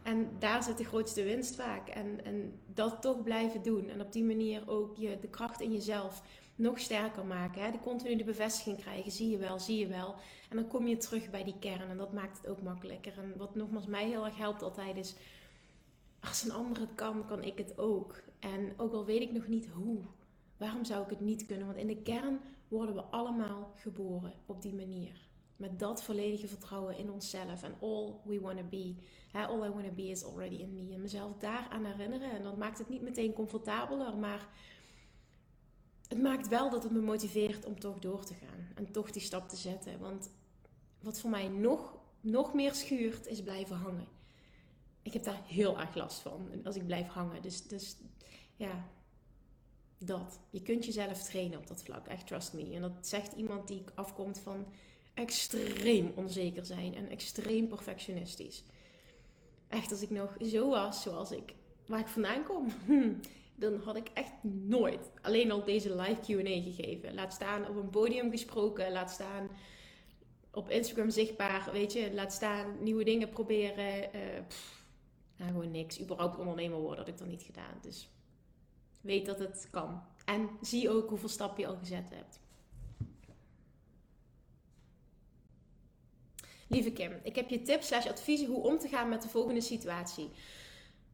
En 0.02 0.28
daar 0.38 0.62
zit 0.62 0.78
de 0.78 0.84
grootste 0.84 1.22
winst 1.22 1.54
vaak. 1.54 1.88
En, 1.88 2.24
en 2.24 2.60
dat 2.66 3.02
toch 3.02 3.22
blijven 3.22 3.62
doen. 3.62 3.88
En 3.88 4.00
op 4.00 4.12
die 4.12 4.24
manier 4.24 4.68
ook 4.68 4.96
je, 4.96 5.18
de 5.20 5.28
kracht 5.28 5.60
in 5.60 5.72
jezelf 5.72 6.22
nog 6.54 6.78
sterker 6.78 7.24
maken. 7.24 7.62
Hè? 7.62 7.70
De 7.70 7.80
continue 7.80 8.24
bevestiging 8.24 8.76
krijgen. 8.76 9.12
Zie 9.12 9.30
je 9.30 9.38
wel, 9.38 9.58
zie 9.58 9.78
je 9.78 9.86
wel. 9.86 10.14
En 10.50 10.56
dan 10.56 10.66
kom 10.68 10.86
je 10.86 10.96
terug 10.96 11.30
bij 11.30 11.44
die 11.44 11.58
kern. 11.58 11.90
En 11.90 11.96
dat 11.96 12.12
maakt 12.12 12.36
het 12.36 12.48
ook 12.48 12.62
makkelijker. 12.62 13.18
En 13.18 13.36
wat 13.36 13.54
nogmaals 13.54 13.86
mij 13.86 14.08
heel 14.08 14.24
erg 14.24 14.36
helpt 14.36 14.62
altijd 14.62 14.96
is... 14.96 15.14
Als 16.20 16.44
een 16.44 16.52
ander 16.52 16.80
het 16.80 16.94
kan, 16.94 17.26
kan 17.26 17.42
ik 17.42 17.58
het 17.58 17.78
ook. 17.78 18.22
En 18.38 18.72
ook 18.76 18.92
al 18.92 19.04
weet 19.04 19.20
ik 19.20 19.32
nog 19.32 19.46
niet 19.46 19.66
hoe. 19.66 19.98
Waarom 20.56 20.84
zou 20.84 21.02
ik 21.02 21.10
het 21.10 21.20
niet 21.20 21.46
kunnen? 21.46 21.66
Want 21.66 21.78
in 21.78 21.86
de 21.86 22.02
kern 22.02 22.40
worden 22.68 22.94
we 22.94 23.02
allemaal 23.02 23.72
geboren 23.74 24.32
op 24.46 24.62
die 24.62 24.74
manier. 24.74 25.28
Met 25.56 25.78
dat 25.78 26.02
volledige 26.02 26.48
vertrouwen 26.48 26.96
in 26.96 27.10
onszelf 27.10 27.62
en 27.62 27.74
all 27.80 28.12
we 28.24 28.40
want 28.40 28.58
to 28.58 28.64
be. 28.64 28.94
all 29.32 29.66
I 29.66 29.70
want 29.70 29.84
to 29.84 29.92
be 29.94 30.08
is 30.08 30.24
already 30.24 30.54
in 30.54 30.72
me. 30.72 30.94
En 30.94 31.00
mezelf 31.00 31.36
daaraan 31.38 31.84
herinneren. 31.84 32.30
En 32.30 32.42
dat 32.42 32.56
maakt 32.56 32.78
het 32.78 32.88
niet 32.88 33.02
meteen 33.02 33.32
comfortabeler, 33.32 34.16
maar 34.16 34.48
het 36.08 36.22
maakt 36.22 36.48
wel 36.48 36.70
dat 36.70 36.82
het 36.82 36.92
me 36.92 37.00
motiveert 37.00 37.64
om 37.64 37.80
toch 37.80 37.98
door 37.98 38.24
te 38.24 38.34
gaan. 38.34 38.68
En 38.74 38.92
toch 38.92 39.10
die 39.10 39.22
stap 39.22 39.48
te 39.48 39.56
zetten. 39.56 39.98
Want 39.98 40.30
wat 41.00 41.20
voor 41.20 41.30
mij 41.30 41.48
nog, 41.48 41.98
nog 42.20 42.54
meer 42.54 42.74
schuurt, 42.74 43.26
is 43.26 43.42
blijven 43.42 43.76
hangen. 43.76 44.08
Ik 45.02 45.12
heb 45.12 45.24
daar 45.24 45.42
heel 45.46 45.80
erg 45.80 45.94
last 45.94 46.18
van 46.18 46.48
als 46.64 46.76
ik 46.76 46.86
blijf 46.86 47.06
hangen. 47.06 47.42
Dus, 47.42 47.66
dus 47.66 47.96
ja, 48.56 48.88
dat. 49.98 50.38
Je 50.50 50.62
kunt 50.62 50.84
jezelf 50.84 51.22
trainen 51.22 51.58
op 51.58 51.66
dat 51.66 51.82
vlak. 51.82 52.06
Echt, 52.06 52.26
trust 52.26 52.52
me. 52.52 52.74
En 52.74 52.80
dat 52.80 53.06
zegt 53.06 53.32
iemand 53.32 53.68
die 53.68 53.84
afkomt 53.94 54.38
van 54.38 54.66
extreem 55.14 56.12
onzeker 56.14 56.64
zijn 56.64 56.94
en 56.94 57.08
extreem 57.08 57.68
perfectionistisch. 57.68 58.64
Echt, 59.68 59.90
als 59.90 60.02
ik 60.02 60.10
nog 60.10 60.36
zo 60.40 60.68
was 60.68 61.02
zoals 61.02 61.30
ik, 61.30 61.54
waar 61.86 62.00
ik 62.00 62.06
vandaan 62.06 62.44
kom, 62.44 62.66
dan 63.54 63.80
had 63.84 63.96
ik 63.96 64.10
echt 64.14 64.32
nooit 64.42 65.10
alleen 65.22 65.50
al 65.50 65.64
deze 65.64 65.96
live 65.96 66.20
QA 66.20 66.62
gegeven. 66.62 67.14
Laat 67.14 67.32
staan 67.32 67.68
op 67.68 67.76
een 67.76 67.90
podium 67.90 68.30
gesproken, 68.30 68.92
laat 68.92 69.10
staan 69.10 69.50
op 70.50 70.70
Instagram 70.70 71.10
zichtbaar, 71.10 71.68
weet 71.72 71.92
je, 71.92 72.14
laat 72.14 72.32
staan 72.32 72.82
nieuwe 72.82 73.04
dingen 73.04 73.28
proberen. 73.28 74.02
Uh, 74.14 74.20
nou, 75.36 75.50
gewoon 75.50 75.70
niks. 75.70 76.00
Überhaupt 76.00 76.38
ondernemer 76.38 76.78
worden 76.78 76.98
had 76.98 77.08
ik 77.08 77.18
dan 77.18 77.28
niet 77.28 77.42
gedaan. 77.42 77.78
Dus 77.80 78.08
weet 79.00 79.26
dat 79.26 79.38
het 79.38 79.68
kan. 79.70 80.02
En 80.24 80.48
zie 80.60 80.90
ook 80.90 81.08
hoeveel 81.08 81.28
stappen 81.28 81.60
je 81.62 81.68
al 81.68 81.76
gezet 81.76 82.10
hebt. 82.10 82.40
Lieve 86.68 86.92
Kim, 86.92 87.12
ik 87.22 87.36
heb 87.36 87.50
je 87.50 87.62
tips 87.62 87.86
slash 87.86 88.06
adviezen 88.06 88.46
hoe 88.46 88.62
om 88.62 88.78
te 88.78 88.88
gaan 88.88 89.08
met 89.08 89.22
de 89.22 89.28
volgende 89.28 89.60
situatie. 89.60 90.30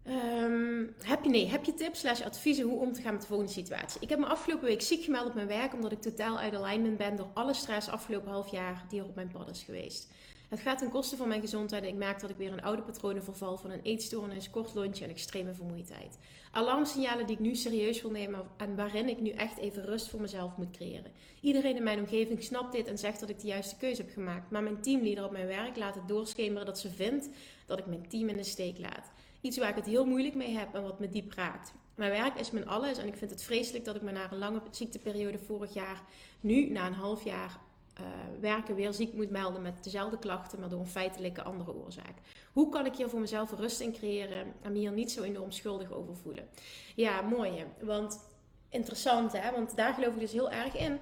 Ehm, 0.03 0.87
heb, 1.03 1.25
je, 1.25 1.31
nee, 1.31 1.47
heb 1.47 1.65
je 1.65 1.75
tips 1.75 2.01
slash 2.01 2.21
adviezen 2.21 2.65
hoe 2.65 2.81
om 2.81 2.93
te 2.93 3.03
gaan 3.03 3.13
met 3.13 3.21
de 3.21 3.27
volgende 3.29 3.53
situatie? 3.53 4.01
Ik 4.01 4.09
heb 4.09 4.19
me 4.19 4.27
afgelopen 4.27 4.67
week 4.67 4.83
ziek 4.83 5.05
gemeld 5.05 5.27
op 5.27 5.35
mijn 5.35 5.47
werk 5.47 5.75
omdat 5.75 5.93
ik 5.93 6.01
totaal 6.01 6.39
uit 6.39 6.55
alignment 6.55 6.97
ben 6.97 7.17
door 7.17 7.29
alle 7.35 7.55
stress 7.55 7.89
afgelopen 7.89 8.31
half 8.31 8.51
jaar 8.51 8.85
die 8.89 9.01
er 9.01 9.07
op 9.07 9.15
mijn 9.15 9.31
pad 9.31 9.49
is 9.51 9.63
geweest. 9.63 10.09
Het 10.49 10.61
gaat 10.61 10.79
ten 10.79 10.91
koste 10.91 11.17
van 11.17 11.29
mijn 11.29 11.41
gezondheid 11.41 11.83
en 11.83 11.89
ik 11.89 11.95
merk 11.95 12.21
dat 12.21 12.31
ik 12.31 12.37
weer 12.37 12.53
in 12.53 12.63
oude 12.63 12.83
patronen 12.83 13.25
verval 13.25 13.57
van 13.57 13.71
een 13.71 13.83
eetstoornis, 13.83 14.51
kort 14.51 14.75
lontje 14.75 15.05
en 15.05 15.11
extreme 15.11 15.55
vermoeidheid. 15.55 16.19
Alarmsignalen 16.51 17.27
die 17.27 17.37
ik 17.37 17.43
nu 17.43 17.55
serieus 17.55 18.03
wil 18.03 18.11
nemen 18.11 18.47
en 18.57 18.77
waarin 18.77 19.09
ik 19.09 19.21
nu 19.21 19.31
echt 19.31 19.59
even 19.59 19.85
rust 19.85 20.09
voor 20.09 20.21
mezelf 20.21 20.57
moet 20.57 20.71
creëren. 20.71 21.13
Iedereen 21.41 21.77
in 21.77 21.83
mijn 21.83 21.99
omgeving 21.99 22.43
snapt 22.43 22.73
dit 22.73 22.87
en 22.87 22.99
zegt 22.99 23.21
dat 23.21 23.29
ik 23.29 23.41
de 23.41 23.47
juiste 23.47 23.77
keuze 23.77 24.03
heb 24.03 24.13
gemaakt, 24.13 24.51
maar 24.51 24.63
mijn 24.63 24.83
teamleader 24.83 25.25
op 25.25 25.31
mijn 25.31 25.47
werk 25.47 25.77
laat 25.77 25.95
het 25.95 26.09
doorschemeren 26.09 26.67
dat 26.67 26.79
ze 26.79 26.91
vindt 26.91 27.29
dat 27.67 27.79
ik 27.79 27.87
mijn 27.87 28.09
team 28.09 28.29
in 28.29 28.37
de 28.37 28.43
steek 28.43 28.79
laat. 28.79 29.11
Iets 29.41 29.59
waar 29.59 29.69
ik 29.69 29.75
het 29.75 29.87
heel 29.87 30.07
moeilijk 30.07 30.35
mee 30.35 30.57
heb 30.57 30.75
en 30.75 30.83
wat 30.83 30.99
me 30.99 31.09
diep 31.09 31.33
raakt. 31.33 31.73
Mijn 31.95 32.11
werk 32.11 32.39
is 32.39 32.51
mijn 32.51 32.69
alles 32.69 32.99
en 32.99 33.07
ik 33.07 33.17
vind 33.17 33.31
het 33.31 33.43
vreselijk 33.43 33.85
dat 33.85 33.97
ik 33.97 34.03
me 34.03 34.11
na 34.11 34.33
een 34.33 34.39
lange 34.39 34.61
ziekteperiode 34.71 35.39
vorig 35.39 35.75
jaar, 35.75 36.03
nu 36.41 36.71
na 36.71 36.87
een 36.87 36.93
half 36.93 37.25
jaar, 37.25 37.59
uh, 38.01 38.07
werken 38.41 38.75
weer 38.75 38.93
ziek 38.93 39.13
moet 39.13 39.31
melden 39.31 39.63
met 39.63 39.85
dezelfde 39.85 40.19
klachten, 40.19 40.61
maar 40.61 40.69
door 40.69 40.81
een 40.81 40.87
feitelijke 40.87 41.43
andere 41.43 41.75
oorzaak. 41.75 42.15
Hoe 42.53 42.69
kan 42.69 42.87
ik 42.87 42.95
hier 42.95 43.09
voor 43.09 43.21
mezelf 43.21 43.53
rust 43.53 43.81
in 43.81 43.93
creëren 43.93 44.55
en 44.63 44.73
me 44.73 44.79
hier 44.79 44.93
niet 44.93 45.13
zo 45.13 45.23
enorm 45.23 45.51
schuldig 45.51 45.93
over 45.93 46.17
voelen? 46.17 46.49
Ja, 46.95 47.21
mooi. 47.21 47.65
Want 47.81 48.21
interessant 48.69 49.33
hè, 49.33 49.53
want 49.53 49.77
daar 49.77 49.95
geloof 49.95 50.15
ik 50.15 50.21
dus 50.21 50.33
heel 50.33 50.51
erg 50.51 50.77
in. 50.77 50.99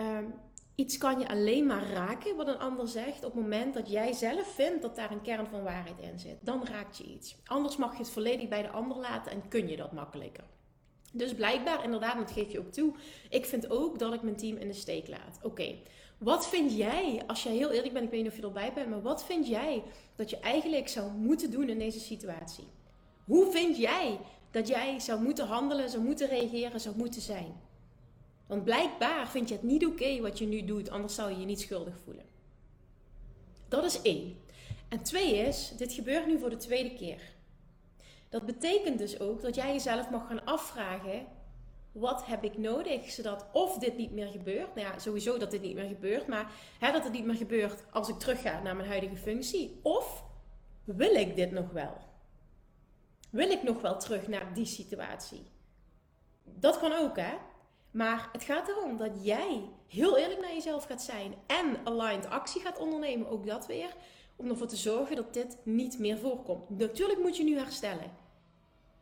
Uh, 0.00 0.18
iets 0.76 0.98
kan 0.98 1.18
je 1.18 1.28
alleen 1.28 1.66
maar 1.66 1.90
raken 1.90 2.36
wat 2.36 2.48
een 2.48 2.58
ander 2.58 2.88
zegt 2.88 3.24
op 3.24 3.32
het 3.32 3.42
moment 3.42 3.74
dat 3.74 3.90
jij 3.90 4.12
zelf 4.12 4.54
vindt 4.54 4.82
dat 4.82 4.96
daar 4.96 5.10
een 5.10 5.22
kern 5.22 5.46
van 5.46 5.62
waarheid 5.62 5.98
in 6.00 6.18
zit. 6.18 6.36
Dan 6.40 6.66
raakt 6.66 6.96
je 6.96 7.04
iets. 7.04 7.36
Anders 7.44 7.76
mag 7.76 7.92
je 7.92 7.98
het 7.98 8.10
volledig 8.10 8.48
bij 8.48 8.62
de 8.62 8.70
ander 8.70 8.96
laten 8.96 9.32
en 9.32 9.48
kun 9.48 9.68
je 9.68 9.76
dat 9.76 9.92
makkelijker. 9.92 10.44
Dus 11.12 11.34
blijkbaar, 11.34 11.84
inderdaad, 11.84 12.16
dat 12.16 12.30
geef 12.30 12.52
je 12.52 12.58
ook 12.58 12.72
toe. 12.72 12.94
Ik 13.30 13.46
vind 13.46 13.70
ook 13.70 13.98
dat 13.98 14.12
ik 14.12 14.22
mijn 14.22 14.36
team 14.36 14.56
in 14.56 14.68
de 14.68 14.74
steek 14.74 15.08
laat. 15.08 15.38
Oké, 15.42 15.74
wat 16.18 16.48
vind 16.48 16.76
jij, 16.76 17.22
als 17.26 17.42
jij 17.42 17.52
heel 17.52 17.70
eerlijk 17.70 17.92
bent, 17.92 18.04
ik 18.04 18.10
weet 18.10 18.22
niet 18.22 18.30
of 18.30 18.36
je 18.36 18.42
erbij 18.42 18.72
bent, 18.72 18.90
maar 18.90 19.02
wat 19.02 19.24
vind 19.24 19.48
jij 19.48 19.82
dat 20.14 20.30
je 20.30 20.38
eigenlijk 20.38 20.88
zou 20.88 21.10
moeten 21.10 21.50
doen 21.50 21.68
in 21.68 21.78
deze 21.78 22.00
situatie? 22.00 22.64
Hoe 23.24 23.50
vind 23.50 23.76
jij 23.76 24.18
dat 24.50 24.68
jij 24.68 25.00
zou 25.00 25.22
moeten 25.22 25.46
handelen, 25.46 25.90
zou 25.90 26.02
moeten 26.02 26.28
reageren, 26.28 26.80
zou 26.80 26.96
moeten 26.96 27.20
zijn? 27.20 27.54
Want 28.46 28.64
blijkbaar 28.64 29.28
vind 29.28 29.48
je 29.48 29.54
het 29.54 29.64
niet 29.64 29.86
oké 29.86 30.20
wat 30.20 30.38
je 30.38 30.46
nu 30.46 30.64
doet, 30.64 30.90
anders 30.90 31.14
zou 31.14 31.30
je 31.30 31.40
je 31.40 31.46
niet 31.46 31.60
schuldig 31.60 31.98
voelen. 32.04 32.24
Dat 33.68 33.84
is 33.84 34.02
één. 34.02 34.36
En 34.88 35.02
twee 35.02 35.36
is, 35.36 35.72
dit 35.76 35.92
gebeurt 35.92 36.26
nu 36.26 36.38
voor 36.38 36.50
de 36.50 36.56
tweede 36.56 36.94
keer. 36.94 37.20
Dat 38.28 38.46
betekent 38.46 38.98
dus 38.98 39.20
ook 39.20 39.42
dat 39.42 39.54
jij 39.54 39.72
jezelf 39.72 40.10
mag 40.10 40.26
gaan 40.26 40.44
afvragen: 40.44 41.26
wat 41.92 42.26
heb 42.26 42.44
ik 42.44 42.58
nodig 42.58 43.10
zodat 43.10 43.46
of 43.52 43.78
dit 43.78 43.96
niet 43.96 44.12
meer 44.12 44.26
gebeurt, 44.26 44.74
nou 44.74 44.86
ja, 44.86 44.98
sowieso 44.98 45.38
dat 45.38 45.50
dit 45.50 45.62
niet 45.62 45.74
meer 45.74 45.88
gebeurt, 45.88 46.26
maar 46.26 46.52
hè, 46.78 46.92
dat 46.92 47.04
het 47.04 47.12
niet 47.12 47.24
meer 47.24 47.36
gebeurt 47.36 47.84
als 47.92 48.08
ik 48.08 48.18
terugga 48.18 48.62
naar 48.62 48.76
mijn 48.76 48.88
huidige 48.88 49.16
functie, 49.16 49.80
of 49.82 50.24
wil 50.84 51.14
ik 51.14 51.36
dit 51.36 51.50
nog 51.50 51.70
wel? 51.70 51.96
Wil 53.30 53.50
ik 53.50 53.62
nog 53.62 53.80
wel 53.80 53.98
terug 53.98 54.28
naar 54.28 54.54
die 54.54 54.64
situatie? 54.64 55.42
Dat 56.44 56.78
kan 56.78 56.92
ook, 56.92 57.16
hè? 57.16 57.34
Maar 57.96 58.28
het 58.32 58.44
gaat 58.44 58.68
erom 58.68 58.96
dat 58.96 59.10
jij 59.20 59.68
heel 59.88 60.18
eerlijk 60.18 60.40
naar 60.40 60.52
jezelf 60.52 60.84
gaat 60.84 61.02
zijn 61.02 61.34
en 61.46 61.76
aligned 61.84 62.30
actie 62.30 62.60
gaat 62.60 62.78
ondernemen, 62.78 63.28
ook 63.28 63.46
dat 63.46 63.66
weer, 63.66 63.94
om 64.36 64.48
ervoor 64.48 64.66
te 64.66 64.76
zorgen 64.76 65.16
dat 65.16 65.34
dit 65.34 65.56
niet 65.62 65.98
meer 65.98 66.18
voorkomt. 66.18 66.68
Natuurlijk 66.70 67.20
moet 67.20 67.36
je 67.36 67.44
nu 67.44 67.58
herstellen. 67.58 68.10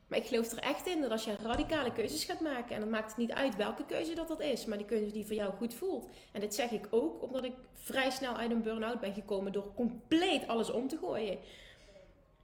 Maar 0.06 0.18
ik 0.18 0.26
geloof 0.26 0.50
er 0.52 0.58
echt 0.58 0.86
in 0.86 1.00
dat 1.00 1.10
als 1.10 1.24
je 1.24 1.36
radicale 1.42 1.92
keuzes 1.92 2.24
gaat 2.24 2.40
maken, 2.40 2.74
en 2.74 2.80
dan 2.80 2.90
maakt 2.90 3.08
het 3.08 3.16
niet 3.16 3.32
uit 3.32 3.56
welke 3.56 3.84
keuze 3.84 4.14
dat 4.14 4.28
dat 4.28 4.40
is, 4.40 4.64
maar 4.64 4.78
die 4.78 4.86
keuze 4.86 5.12
die 5.12 5.26
voor 5.26 5.36
jou 5.36 5.52
goed 5.52 5.74
voelt. 5.74 6.08
En 6.32 6.40
dit 6.40 6.54
zeg 6.54 6.70
ik 6.70 6.86
ook 6.90 7.22
omdat 7.22 7.44
ik 7.44 7.54
vrij 7.72 8.10
snel 8.10 8.34
uit 8.34 8.50
een 8.50 8.62
burn-out 8.62 9.00
ben 9.00 9.14
gekomen 9.14 9.52
door 9.52 9.74
compleet 9.74 10.48
alles 10.48 10.70
om 10.70 10.88
te 10.88 10.98
gooien. 10.98 11.38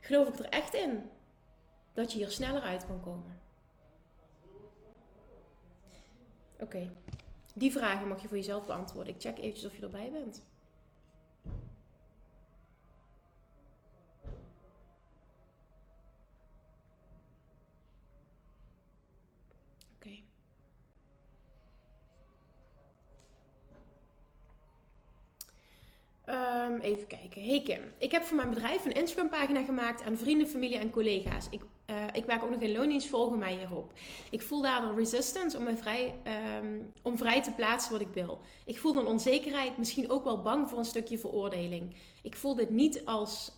Geloof 0.00 0.28
ik 0.28 0.38
er 0.38 0.48
echt 0.48 0.74
in 0.74 1.10
dat 1.92 2.12
je 2.12 2.18
hier 2.18 2.30
sneller 2.30 2.62
uit 2.62 2.86
kan 2.86 3.00
komen. 3.00 3.39
Oké, 6.60 6.90
die 7.54 7.72
vragen 7.72 8.08
mag 8.08 8.22
je 8.22 8.28
voor 8.28 8.36
jezelf 8.36 8.66
beantwoorden. 8.66 9.14
Ik 9.14 9.20
check 9.20 9.38
eventjes 9.38 9.66
of 9.66 9.76
je 9.76 9.82
erbij 9.82 10.10
bent. 10.10 10.42
Um, 26.30 26.69
even 26.80 27.06
kijken. 27.06 27.42
Hey 27.42 27.62
Kim, 27.62 27.80
ik 27.98 28.10
heb 28.10 28.22
voor 28.22 28.36
mijn 28.36 28.50
bedrijf 28.50 28.84
een 28.84 28.92
Instagram 28.92 29.28
pagina 29.28 29.64
gemaakt 29.64 30.02
aan 30.02 30.16
vrienden, 30.16 30.46
familie 30.46 30.78
en 30.78 30.90
collega's. 30.90 31.46
Ik, 31.50 31.60
uh, 31.86 31.96
ik 32.12 32.24
werk 32.24 32.42
ook 32.42 32.50
nog 32.50 32.60
in 32.60 32.72
loondienst, 32.72 33.08
volgen 33.08 33.38
mij 33.38 33.54
hierop. 33.54 33.92
Ik 34.30 34.42
voel 34.42 34.62
daar 34.62 34.82
een 34.82 34.96
resistance 34.96 35.58
om, 35.58 35.76
vrij, 35.76 36.14
um, 36.62 36.92
om 37.02 37.18
vrij 37.18 37.42
te 37.42 37.52
plaatsen 37.52 37.92
wat 37.92 38.00
ik 38.00 38.14
wil. 38.14 38.40
Ik 38.64 38.78
voel 38.78 38.92
dan 38.92 39.06
onzekerheid, 39.06 39.78
misschien 39.78 40.10
ook 40.10 40.24
wel 40.24 40.42
bang 40.42 40.68
voor 40.68 40.78
een 40.78 40.84
stukje 40.84 41.18
veroordeling. 41.18 41.94
Ik 42.22 42.36
voel 42.36 42.54
dit 42.54 42.70
niet 42.70 43.04
als 43.04 43.52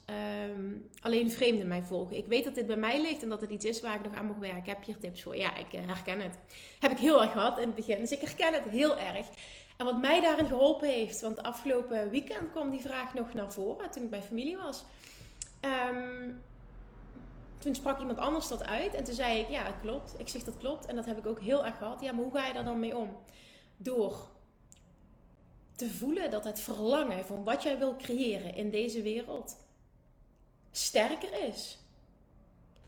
um, 0.50 0.88
alleen 1.00 1.30
vreemden 1.30 1.68
mij 1.68 1.82
volgen. 1.82 2.16
Ik 2.16 2.26
weet 2.26 2.44
dat 2.44 2.54
dit 2.54 2.66
bij 2.66 2.76
mij 2.76 3.00
ligt 3.00 3.22
en 3.22 3.28
dat 3.28 3.40
het 3.40 3.50
iets 3.50 3.64
is 3.64 3.80
waar 3.80 3.94
ik 3.94 4.04
nog 4.04 4.14
aan 4.14 4.26
mag 4.26 4.36
werken. 4.36 4.72
Heb 4.72 4.82
je 4.82 4.92
hier 4.92 5.00
tips 5.00 5.22
voor? 5.22 5.36
Ja, 5.36 5.56
ik 5.56 5.72
uh, 5.72 5.80
herken 5.86 6.20
het. 6.20 6.38
Heb 6.78 6.90
ik 6.90 6.98
heel 6.98 7.22
erg 7.22 7.32
gehad 7.32 7.58
in 7.58 7.66
het 7.66 7.74
begin, 7.74 7.98
dus 7.98 8.12
ik 8.12 8.20
herken 8.20 8.52
het 8.52 8.68
heel 8.68 8.98
erg. 8.98 9.26
En 9.82 9.88
wat 9.88 10.00
mij 10.00 10.20
daarin 10.20 10.46
geholpen 10.46 10.88
heeft, 10.88 11.20
want 11.20 11.42
afgelopen 11.42 12.10
weekend 12.10 12.50
kwam 12.50 12.70
die 12.70 12.80
vraag 12.80 13.14
nog 13.14 13.34
naar 13.34 13.52
voren 13.52 13.90
toen 13.90 14.02
ik 14.02 14.10
bij 14.10 14.22
familie 14.22 14.56
was. 14.56 14.84
Um, 15.60 16.42
toen 17.58 17.74
sprak 17.74 17.98
iemand 18.00 18.18
anders 18.18 18.48
dat 18.48 18.64
uit 18.64 18.94
en 18.94 19.04
toen 19.04 19.14
zei 19.14 19.38
ik, 19.40 19.48
ja, 19.48 19.64
het 19.64 19.80
klopt. 19.80 20.14
Ik 20.18 20.28
zeg, 20.28 20.44
dat 20.44 20.56
klopt. 20.58 20.86
En 20.86 20.96
dat 20.96 21.04
heb 21.04 21.18
ik 21.18 21.26
ook 21.26 21.40
heel 21.40 21.64
erg 21.64 21.78
gehad. 21.78 22.00
Ja, 22.00 22.12
maar 22.12 22.22
hoe 22.24 22.32
ga 22.32 22.46
je 22.46 22.52
daar 22.52 22.64
dan 22.64 22.78
mee 22.78 22.96
om? 22.96 23.16
Door 23.76 24.28
te 25.76 25.90
voelen 25.90 26.30
dat 26.30 26.44
het 26.44 26.60
verlangen 26.60 27.24
van 27.24 27.44
wat 27.44 27.62
jij 27.62 27.78
wil 27.78 27.96
creëren 27.96 28.54
in 28.54 28.70
deze 28.70 29.02
wereld 29.02 29.56
sterker 30.70 31.46
is. 31.48 31.78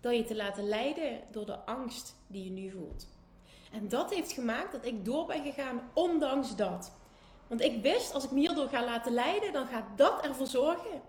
Dan 0.00 0.16
je 0.16 0.24
te 0.24 0.36
laten 0.36 0.68
leiden 0.68 1.20
door 1.30 1.46
de 1.46 1.58
angst 1.58 2.14
die 2.26 2.44
je 2.44 2.50
nu 2.50 2.70
voelt. 2.70 3.06
En 3.74 3.88
dat 3.88 4.14
heeft 4.14 4.32
gemaakt 4.32 4.72
dat 4.72 4.84
ik 4.84 5.04
door 5.04 5.26
ben 5.26 5.42
gegaan, 5.42 5.90
ondanks 5.92 6.56
dat. 6.56 6.92
Want 7.46 7.60
ik 7.60 7.82
wist, 7.82 8.14
als 8.14 8.24
ik 8.24 8.30
me 8.30 8.38
hierdoor 8.38 8.68
ga 8.68 8.84
laten 8.84 9.12
leiden, 9.12 9.52
dan 9.52 9.66
gaat 9.66 9.86
dat 9.96 10.24
ervoor 10.24 10.46
zorgen 10.46 11.02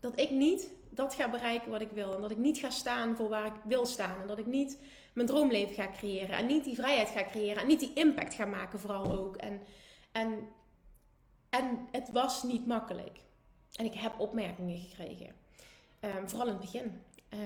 dat 0.00 0.20
ik 0.20 0.30
niet 0.30 0.70
dat 0.90 1.14
ga 1.14 1.30
bereiken 1.30 1.70
wat 1.70 1.80
ik 1.80 1.90
wil. 1.90 2.14
En 2.14 2.20
dat 2.20 2.30
ik 2.30 2.36
niet 2.36 2.58
ga 2.58 2.70
staan 2.70 3.16
voor 3.16 3.28
waar 3.28 3.46
ik 3.46 3.60
wil 3.64 3.86
staan. 3.86 4.20
En 4.20 4.26
dat 4.26 4.38
ik 4.38 4.46
niet 4.46 4.78
mijn 5.14 5.26
droomleven 5.26 5.74
ga 5.74 5.90
creëren. 5.90 6.36
En 6.36 6.46
niet 6.46 6.64
die 6.64 6.74
vrijheid 6.74 7.08
ga 7.08 7.24
creëren. 7.24 7.62
En 7.62 7.66
niet 7.66 7.80
die 7.80 7.92
impact 7.94 8.34
ga 8.34 8.44
maken, 8.44 8.78
vooral 8.78 9.18
ook. 9.18 9.36
En, 9.36 9.60
en, 10.12 10.48
en 11.50 11.88
het 11.90 12.10
was 12.10 12.42
niet 12.42 12.66
makkelijk. 12.66 13.20
En 13.72 13.84
ik 13.84 13.94
heb 13.94 14.20
opmerkingen 14.20 14.78
gekregen. 14.78 15.34
Um, 16.00 16.28
vooral 16.28 16.46
in 16.46 16.52
het 16.52 16.60
begin. 16.60 17.02
Uh, 17.30 17.40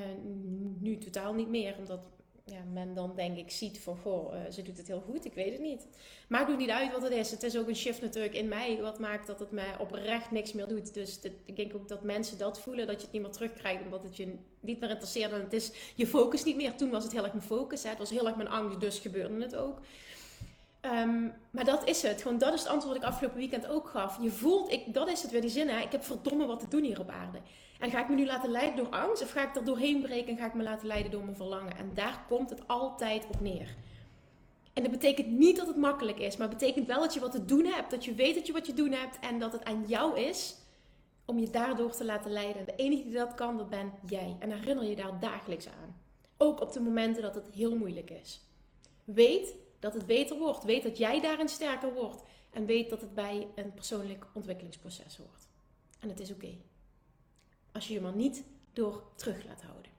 nu 0.79 0.99
totaal 0.99 1.35
niet 1.35 1.49
meer, 1.49 1.77
omdat 1.79 2.11
ja, 2.45 2.63
men 2.73 2.95
dan 2.95 3.13
denk 3.17 3.37
ik 3.37 3.51
ziet 3.51 3.81
van, 3.81 3.97
goh, 3.97 4.35
uh, 4.35 4.41
ze 4.51 4.63
doet 4.63 4.77
het 4.77 4.87
heel 4.87 5.01
goed, 5.01 5.25
ik 5.25 5.35
weet 5.35 5.53
het 5.53 5.61
niet. 5.61 5.87
Maakt 6.29 6.51
ook 6.51 6.59
niet 6.59 6.71
uit 6.71 6.93
wat 6.93 7.03
het 7.03 7.13
is. 7.13 7.31
Het 7.31 7.43
is 7.43 7.57
ook 7.57 7.69
een 7.69 7.77
shift 7.77 8.01
natuurlijk 8.01 8.35
in 8.35 8.49
mij, 8.49 8.79
wat 8.81 8.99
maakt 8.99 9.27
dat 9.27 9.39
het 9.39 9.51
mij 9.51 9.79
oprecht 9.79 10.31
niks 10.31 10.53
meer 10.53 10.69
doet. 10.69 10.95
Dus 10.95 11.19
ik 11.45 11.57
denk 11.57 11.75
ook 11.75 11.89
dat 11.89 12.03
mensen 12.03 12.39
dat 12.39 12.61
voelen, 12.61 12.87
dat 12.87 12.97
je 12.97 13.03
het 13.03 13.13
niet 13.13 13.23
meer 13.23 13.31
terugkrijgt, 13.31 13.83
omdat 13.83 14.03
het 14.03 14.17
je 14.17 14.39
niet 14.61 14.81
meer 14.81 14.91
interesseert. 14.91 15.33
En 15.33 15.41
het 15.41 15.53
is 15.53 15.73
je 15.95 16.07
focus 16.07 16.45
niet 16.45 16.57
meer. 16.57 16.75
Toen 16.75 16.91
was 16.91 17.03
het 17.03 17.13
heel 17.13 17.23
erg 17.23 17.33
mijn 17.33 17.45
focus, 17.45 17.83
hè. 17.83 17.89
het 17.89 17.99
was 17.99 18.11
heel 18.11 18.27
erg 18.27 18.37
mijn 18.37 18.49
angst, 18.49 18.81
dus 18.81 18.99
gebeurde 18.99 19.43
het 19.43 19.55
ook. 19.55 19.81
Um, 20.85 21.35
maar 21.51 21.65
dat 21.65 21.89
is 21.89 22.03
het. 22.03 22.23
Gewoon 22.23 22.39
dat 22.39 22.55
is 22.55 22.61
het 22.61 22.69
antwoord 22.69 22.95
wat 22.95 23.03
ik 23.03 23.09
afgelopen 23.09 23.39
weekend 23.39 23.67
ook 23.67 23.89
gaf. 23.89 24.23
Je 24.23 24.31
voelt, 24.31 24.73
ik, 24.73 24.95
dat 24.95 25.09
is 25.09 25.23
het 25.23 25.31
weer 25.31 25.41
die 25.41 25.51
zin, 25.51 25.69
hè. 25.69 25.81
ik 25.81 25.93
heb 25.93 26.05
verdomme 26.05 26.47
wat 26.47 26.61
te 26.61 26.69
doen 26.69 26.83
hier 26.83 27.01
op 27.01 27.09
aarde. 27.09 27.39
En 27.83 27.91
ga 27.91 28.01
ik 28.01 28.09
me 28.09 28.15
nu 28.15 28.27
laten 28.27 28.51
leiden 28.51 28.77
door 28.77 28.89
angst? 28.89 29.23
Of 29.23 29.31
ga 29.31 29.49
ik 29.49 29.57
er 29.57 29.65
doorheen 29.65 30.03
breken 30.03 30.33
en 30.33 30.39
ga 30.39 30.47
ik 30.47 30.55
me 30.55 30.63
laten 30.63 30.87
leiden 30.87 31.11
door 31.11 31.25
mijn 31.25 31.37
verlangen? 31.37 31.77
En 31.77 31.91
daar 31.95 32.25
komt 32.29 32.51
het 32.51 32.69
altijd 32.69 33.27
op 33.27 33.41
neer. 33.41 33.75
En 34.73 34.83
dat 34.83 34.93
betekent 34.93 35.27
niet 35.27 35.57
dat 35.57 35.67
het 35.67 35.77
makkelijk 35.77 36.19
is, 36.19 36.37
maar 36.37 36.49
het 36.49 36.59
betekent 36.59 36.87
wel 36.87 37.01
dat 37.01 37.15
je 37.15 37.21
wat 37.21 37.33
te 37.33 37.45
doen 37.45 37.65
hebt. 37.65 37.91
Dat 37.91 38.05
je 38.05 38.15
weet 38.15 38.35
dat 38.35 38.47
je 38.47 38.53
wat 38.53 38.67
je 38.67 38.75
doen 38.75 38.93
hebt 38.93 39.19
en 39.19 39.39
dat 39.39 39.53
het 39.53 39.65
aan 39.65 39.85
jou 39.87 40.21
is 40.21 40.57
om 41.25 41.39
je 41.39 41.51
daardoor 41.51 41.91
te 41.91 42.05
laten 42.05 42.31
leiden. 42.31 42.65
De 42.65 42.77
enige 42.77 43.03
die 43.03 43.13
dat 43.13 43.35
kan, 43.35 43.57
dat 43.57 43.71
ben 43.71 43.93
jij. 44.07 44.37
En 44.39 44.51
herinner 44.51 44.85
je 44.85 44.97
daar 44.97 45.21
dagelijks 45.21 45.67
aan. 45.69 45.97
Ook 46.37 46.61
op 46.61 46.73
de 46.73 46.81
momenten 46.81 47.23
dat 47.23 47.35
het 47.35 47.51
heel 47.55 47.77
moeilijk 47.77 48.11
is. 48.11 48.41
Weet 49.05 49.55
dat 49.79 49.95
het 49.95 50.07
beter 50.07 50.39
wordt. 50.39 50.65
Weet 50.65 50.83
dat 50.83 50.99
jij 50.99 51.21
daarin 51.21 51.49
sterker 51.49 51.95
wordt. 51.95 52.23
En 52.51 52.67
weet 52.67 52.91
dat 52.91 53.01
het 53.01 53.15
bij 53.15 53.49
een 53.55 53.75
persoonlijk 53.75 54.27
ontwikkelingsproces 54.33 55.17
hoort. 55.17 55.47
En 56.01 56.09
het 56.09 56.21
is 56.21 56.31
oké. 56.33 56.55
Als 57.73 57.89
je 57.89 57.95
je 57.95 58.01
maar 58.01 58.17
niet 58.17 58.45
door 58.73 59.03
terug 59.17 59.45
laat 59.45 59.63
houden. 59.63 59.91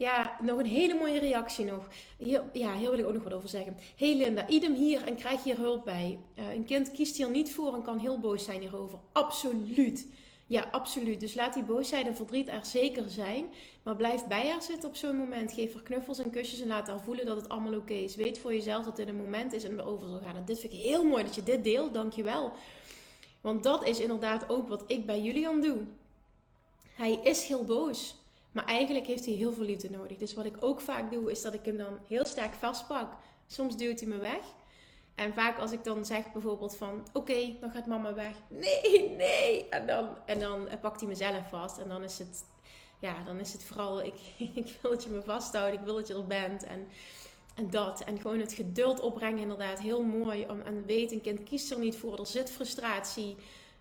Ja, 0.00 0.36
nog 0.42 0.58
een 0.58 0.66
hele 0.66 0.94
mooie 0.94 1.18
reactie 1.18 1.64
nog. 1.64 1.88
Ja, 2.52 2.76
hier 2.76 2.90
wil 2.90 2.98
ik 2.98 3.06
ook 3.06 3.12
nog 3.12 3.22
wat 3.22 3.32
over 3.32 3.48
zeggen. 3.48 3.76
Hey 3.96 4.16
Linda, 4.16 4.48
idem 4.48 4.74
hier 4.74 5.06
en 5.06 5.16
krijg 5.16 5.42
hier 5.42 5.56
hulp 5.56 5.84
bij. 5.84 6.18
Uh, 6.38 6.52
een 6.54 6.64
kind 6.64 6.90
kiest 6.90 7.16
hier 7.16 7.30
niet 7.30 7.54
voor 7.54 7.74
en 7.74 7.82
kan 7.82 7.98
heel 7.98 8.18
boos 8.18 8.44
zijn 8.44 8.60
hierover. 8.60 8.98
Absoluut. 9.12 10.06
Ja, 10.50 10.68
absoluut. 10.70 11.20
Dus 11.20 11.34
laat 11.34 11.54
die 11.54 11.62
boosheid 11.62 12.06
en 12.06 12.16
verdriet 12.16 12.48
er 12.48 12.64
zeker 12.64 13.10
zijn. 13.10 13.46
Maar 13.82 13.96
blijf 13.96 14.26
bij 14.26 14.50
haar 14.50 14.62
zitten 14.62 14.88
op 14.88 14.96
zo'n 14.96 15.16
moment. 15.16 15.52
Geef 15.52 15.72
haar 15.72 15.82
knuffels 15.82 16.18
en 16.18 16.30
kusjes 16.30 16.60
en 16.60 16.66
laat 16.66 16.86
haar 16.86 17.00
voelen 17.00 17.26
dat 17.26 17.36
het 17.36 17.48
allemaal 17.48 17.74
oké 17.74 17.92
is. 17.92 18.16
Weet 18.16 18.38
voor 18.38 18.52
jezelf 18.52 18.84
dat 18.84 18.96
dit 18.96 19.08
een 19.08 19.16
moment 19.16 19.52
is 19.52 19.64
en 19.64 19.76
weer 19.76 19.86
over 19.86 20.08
zal 20.08 20.18
gaan. 20.18 20.36
En 20.36 20.44
dit 20.44 20.60
vind 20.60 20.72
ik 20.72 20.78
heel 20.78 21.04
mooi 21.04 21.24
dat 21.24 21.34
je 21.34 21.42
dit 21.42 21.64
deelt. 21.64 21.94
Dankjewel. 21.94 22.52
Want 23.40 23.62
dat 23.62 23.86
is 23.86 24.00
inderdaad 24.00 24.48
ook 24.48 24.68
wat 24.68 24.84
ik 24.86 25.06
bij 25.06 25.20
Julian 25.20 25.60
doe. 25.60 25.78
Hij 26.94 27.20
is 27.22 27.44
heel 27.44 27.64
boos. 27.64 28.16
Maar 28.52 28.64
eigenlijk 28.64 29.06
heeft 29.06 29.24
hij 29.24 29.34
heel 29.34 29.52
veel 29.52 29.64
liefde 29.64 29.90
nodig. 29.90 30.16
Dus 30.16 30.34
wat 30.34 30.44
ik 30.44 30.56
ook 30.60 30.80
vaak 30.80 31.10
doe, 31.10 31.30
is 31.30 31.42
dat 31.42 31.54
ik 31.54 31.64
hem 31.64 31.76
dan 31.76 31.98
heel 32.06 32.24
sterk 32.24 32.54
vastpak. 32.54 33.12
Soms 33.46 33.76
duwt 33.76 34.00
hij 34.00 34.08
me 34.08 34.18
weg. 34.18 34.42
En 35.20 35.34
vaak 35.34 35.58
als 35.58 35.72
ik 35.72 35.84
dan 35.84 36.04
zeg 36.04 36.32
bijvoorbeeld 36.32 36.76
van, 36.76 37.06
oké, 37.12 37.56
dan 37.60 37.70
gaat 37.70 37.86
mama 37.86 38.14
weg. 38.14 38.34
Nee, 38.48 39.10
nee. 39.16 39.68
En 39.68 39.86
dan, 39.86 40.08
en 40.26 40.38
dan 40.38 40.68
pakt 40.80 41.00
hij 41.00 41.08
mezelf 41.08 41.48
vast. 41.48 41.78
En 41.78 41.88
dan 41.88 42.02
is 42.02 42.18
het, 42.18 42.44
ja, 42.98 43.24
dan 43.24 43.38
is 43.40 43.52
het 43.52 43.64
vooral, 43.64 44.02
ik, 44.02 44.14
ik 44.62 44.78
wil 44.80 44.90
dat 44.90 45.04
je 45.04 45.10
me 45.10 45.22
vasthoudt. 45.22 45.74
Ik 45.74 45.80
wil 45.80 45.94
dat 45.94 46.08
je 46.08 46.14
er 46.14 46.26
bent. 46.26 46.64
En, 46.64 46.88
en 47.54 47.70
dat. 47.70 48.00
En 48.00 48.20
gewoon 48.20 48.38
het 48.38 48.52
geduld 48.52 49.00
opbrengen 49.00 49.38
inderdaad. 49.38 49.80
Heel 49.80 50.02
mooi. 50.02 50.46
Om, 50.48 50.60
en 50.60 50.86
weet, 50.86 51.12
een 51.12 51.20
kind 51.20 51.42
kiest 51.42 51.70
er 51.70 51.78
niet 51.78 51.96
voor. 51.96 52.18
Er 52.18 52.26
zit 52.26 52.50
frustratie. 52.50 53.36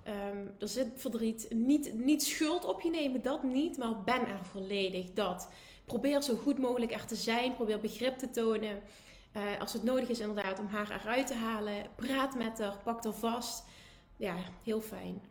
Um, 0.08 0.52
er 0.60 0.67
zit 0.67 0.88
verdriet. 0.95 1.47
Niet, 1.49 1.93
niet 1.93 2.23
schuld 2.23 2.65
op 2.65 2.82
je 2.82 2.89
nemen, 2.89 3.21
dat 3.21 3.43
niet. 3.43 3.78
Maar 3.78 4.04
ben 4.04 4.28
er 4.28 4.45
volledig, 4.52 5.13
dat. 5.13 5.49
Probeer 5.86 6.21
zo 6.21 6.36
goed 6.36 6.58
mogelijk 6.58 6.91
er 6.91 7.06
te 7.06 7.15
zijn. 7.15 7.56
Probeer 7.56 7.80
begrip 7.80 8.17
te 8.17 8.30
tonen. 8.30 8.82
Uh, 9.36 9.60
als 9.60 9.74
het 9.74 9.84
nodig 9.84 10.10
is 10.10 10.20
inderdaad 10.20 10.60
om 10.60 10.68
haar 10.68 10.92
eruit 10.92 11.28
te 11.28 11.34
halen. 11.34 11.86
Praat 11.96 12.36
met 12.36 12.60
haar, 12.60 12.78
pak 12.84 13.04
haar 13.04 13.13
vast. 13.13 13.63
Ja, 14.18 14.36
heel 14.63 14.82
fijn. 14.82 15.22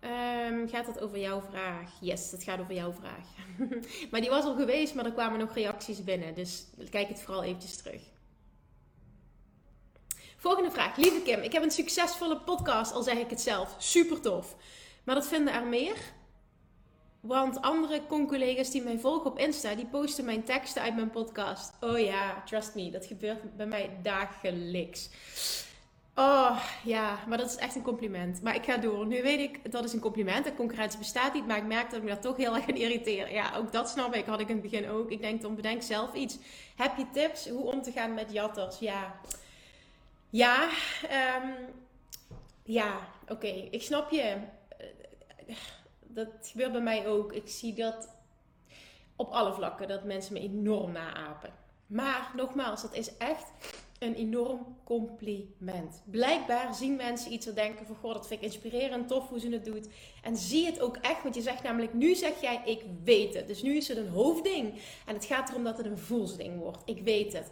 Um, 0.00 0.68
gaat 0.68 0.86
het 0.86 1.00
over 1.00 1.18
jouw 1.18 1.40
vraag? 1.40 1.90
Yes, 2.00 2.30
het 2.30 2.42
gaat 2.42 2.60
over 2.60 2.74
jouw 2.74 2.92
vraag. 2.92 3.26
maar 4.10 4.20
die 4.20 4.30
was 4.30 4.44
al 4.44 4.56
geweest, 4.56 4.94
maar 4.94 5.04
er 5.04 5.12
kwamen 5.12 5.38
nog 5.38 5.54
reacties 5.54 6.04
binnen. 6.04 6.34
Dus 6.34 6.66
kijk 6.90 7.08
het 7.08 7.22
vooral 7.22 7.42
eventjes 7.42 7.76
terug. 7.76 8.02
Volgende 10.36 10.70
vraag. 10.70 10.96
Lieve 10.96 11.22
Kim, 11.22 11.40
ik 11.40 11.52
heb 11.52 11.62
een 11.62 11.70
succesvolle 11.70 12.40
podcast, 12.40 12.92
al 12.92 13.02
zeg 13.02 13.16
ik 13.16 13.30
het 13.30 13.40
zelf. 13.40 13.74
Super 13.78 14.20
tof. 14.20 14.56
Maar 15.04 15.14
dat 15.14 15.28
vinden 15.28 15.54
er 15.54 15.66
meer. 15.66 15.96
Want 17.20 17.60
andere 17.60 18.06
con-collega's 18.06 18.70
die 18.70 18.82
mij 18.82 18.98
volgen 18.98 19.30
op 19.30 19.38
Insta, 19.38 19.74
die 19.74 19.86
posten 19.86 20.24
mijn 20.24 20.44
teksten 20.44 20.82
uit 20.82 20.94
mijn 20.94 21.10
podcast. 21.10 21.72
Oh 21.80 21.98
ja, 21.98 22.42
trust 22.44 22.74
me, 22.74 22.90
dat 22.90 23.06
gebeurt 23.06 23.56
bij 23.56 23.66
mij 23.66 23.90
dagelijks. 24.02 25.10
Oh 26.14 26.64
ja, 26.84 27.18
maar 27.28 27.38
dat 27.38 27.50
is 27.50 27.56
echt 27.56 27.74
een 27.74 27.82
compliment. 27.82 28.42
Maar 28.42 28.54
ik 28.54 28.64
ga 28.64 28.76
door. 28.76 29.06
Nu 29.06 29.22
weet 29.22 29.40
ik, 29.40 29.72
dat 29.72 29.84
is 29.84 29.92
een 29.92 30.00
compliment. 30.00 30.44
De 30.44 30.54
concurrentie 30.54 30.98
bestaat 30.98 31.34
niet, 31.34 31.46
maar 31.46 31.56
ik 31.56 31.66
merk 31.66 31.90
dat 31.90 31.98
ik 31.98 32.02
me 32.02 32.08
daar 32.08 32.20
toch 32.20 32.36
heel 32.36 32.54
erg 32.56 32.68
aan 32.68 32.76
irriteer. 32.76 33.32
Ja, 33.32 33.56
ook 33.56 33.72
dat 33.72 33.88
snap 33.88 34.14
ik. 34.14 34.26
Had 34.26 34.40
ik 34.40 34.48
in 34.48 34.56
het 34.56 34.70
begin 34.70 34.88
ook. 34.88 35.10
Ik 35.10 35.20
denk 35.20 35.42
dan 35.42 35.54
bedenk 35.54 35.82
zelf 35.82 36.14
iets. 36.14 36.38
Heb 36.76 36.96
je 36.96 37.10
tips 37.12 37.48
hoe 37.48 37.72
om 37.72 37.82
te 37.82 37.92
gaan 37.92 38.14
met 38.14 38.32
jatters? 38.32 38.78
Ja, 38.78 39.20
ja, 40.30 40.68
um, 41.42 41.54
ja, 42.64 43.08
oké. 43.28 43.68
Ik 43.70 43.82
snap 43.82 44.10
je. 44.10 44.36
Dat 46.08 46.28
gebeurt 46.40 46.72
bij 46.72 46.80
mij 46.80 47.06
ook. 47.06 47.32
Ik 47.32 47.48
zie 47.48 47.74
dat 47.74 48.08
op 49.16 49.30
alle 49.30 49.52
vlakken, 49.52 49.88
dat 49.88 50.04
mensen 50.04 50.32
me 50.32 50.40
enorm 50.40 50.92
naapen. 50.92 51.52
Maar 51.86 52.32
nogmaals, 52.36 52.82
dat 52.82 52.94
is 52.94 53.16
echt 53.16 53.52
een 53.98 54.14
enorm 54.14 54.76
compliment. 54.84 56.02
Blijkbaar 56.04 56.74
zien 56.74 56.96
mensen 56.96 57.32
iets 57.32 57.46
en 57.46 57.54
denken 57.54 57.86
van, 57.86 57.96
goh, 57.96 58.12
dat 58.12 58.26
vind 58.26 58.42
ik 58.42 58.46
inspirerend, 58.46 59.08
tof 59.08 59.28
hoe 59.28 59.40
ze 59.40 59.48
het 59.48 59.64
doet. 59.64 59.88
En 60.22 60.36
zie 60.36 60.66
het 60.66 60.80
ook 60.80 60.96
echt, 60.96 61.22
want 61.22 61.34
je 61.34 61.42
zegt 61.42 61.62
namelijk, 61.62 61.94
nu 61.94 62.14
zeg 62.14 62.40
jij, 62.40 62.62
ik 62.64 62.84
weet 63.04 63.34
het. 63.34 63.46
Dus 63.46 63.62
nu 63.62 63.76
is 63.76 63.88
het 63.88 63.96
een 63.96 64.08
hoofdding. 64.08 64.74
En 65.06 65.14
het 65.14 65.24
gaat 65.24 65.50
erom 65.50 65.64
dat 65.64 65.76
het 65.76 65.86
een 65.86 65.98
voelsding 65.98 66.58
wordt. 66.58 66.82
Ik 66.84 67.02
weet 67.02 67.32
het. 67.32 67.50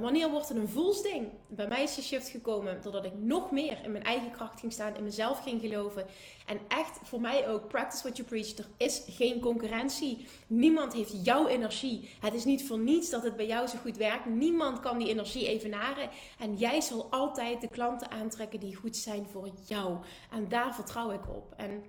Wanneer 0.00 0.30
wordt 0.30 0.48
het 0.48 0.56
een 0.56 0.68
voelsding? 0.68 1.28
Bij 1.48 1.68
mij 1.68 1.82
is 1.82 1.94
de 1.94 2.02
shift 2.02 2.28
gekomen 2.28 2.82
doordat 2.82 3.04
ik 3.04 3.12
nog 3.14 3.50
meer 3.50 3.78
in 3.84 3.92
mijn 3.92 4.04
eigen 4.04 4.30
kracht 4.30 4.60
ging 4.60 4.72
staan, 4.72 4.96
in 4.96 5.04
mezelf 5.04 5.42
ging 5.42 5.60
geloven. 5.60 6.06
En 6.46 6.58
echt 6.68 6.98
voor 7.02 7.20
mij 7.20 7.48
ook, 7.48 7.68
practice 7.68 8.02
what 8.02 8.16
you 8.16 8.28
preach. 8.28 8.56
Er 8.56 8.66
is 8.76 9.02
geen 9.08 9.40
concurrentie. 9.40 10.26
Niemand 10.46 10.92
heeft 10.92 11.24
jouw 11.24 11.46
energie. 11.46 12.10
Het 12.20 12.34
is 12.34 12.44
niet 12.44 12.66
voor 12.66 12.78
niets 12.78 13.10
dat 13.10 13.22
het 13.22 13.36
bij 13.36 13.46
jou 13.46 13.66
zo 13.66 13.78
goed 13.78 13.96
werkt. 13.96 14.26
Niemand 14.26 14.80
kan 14.80 14.98
die 14.98 15.08
energie 15.08 15.48
evenaren. 15.48 16.10
En 16.38 16.56
jij 16.56 16.80
zal 16.80 17.06
altijd 17.10 17.60
de 17.60 17.68
klanten 17.68 18.10
aantrekken 18.10 18.60
die 18.60 18.76
goed 18.76 18.96
zijn 18.96 19.26
voor 19.26 19.48
jou. 19.66 19.96
En 20.30 20.48
daar 20.48 20.74
vertrouw 20.74 21.10
ik 21.10 21.28
op. 21.28 21.54
En 21.56 21.84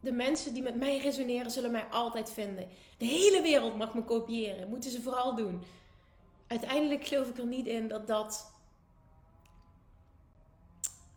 de 0.00 0.12
mensen 0.12 0.54
die 0.54 0.62
met 0.62 0.76
mij 0.76 0.98
resoneren, 0.98 1.50
zullen 1.50 1.70
mij 1.70 1.84
altijd 1.90 2.30
vinden. 2.30 2.68
De 2.98 3.04
hele 3.04 3.42
wereld 3.42 3.76
mag 3.76 3.94
me 3.94 4.04
kopiëren. 4.04 4.68
Moeten 4.68 4.90
ze 4.90 5.02
vooral 5.02 5.34
doen 5.34 5.62
uiteindelijk 6.50 7.06
geloof 7.06 7.28
ik 7.28 7.38
er 7.38 7.46
niet 7.46 7.66
in 7.66 7.88
dat 7.88 8.06
dat. 8.06 8.52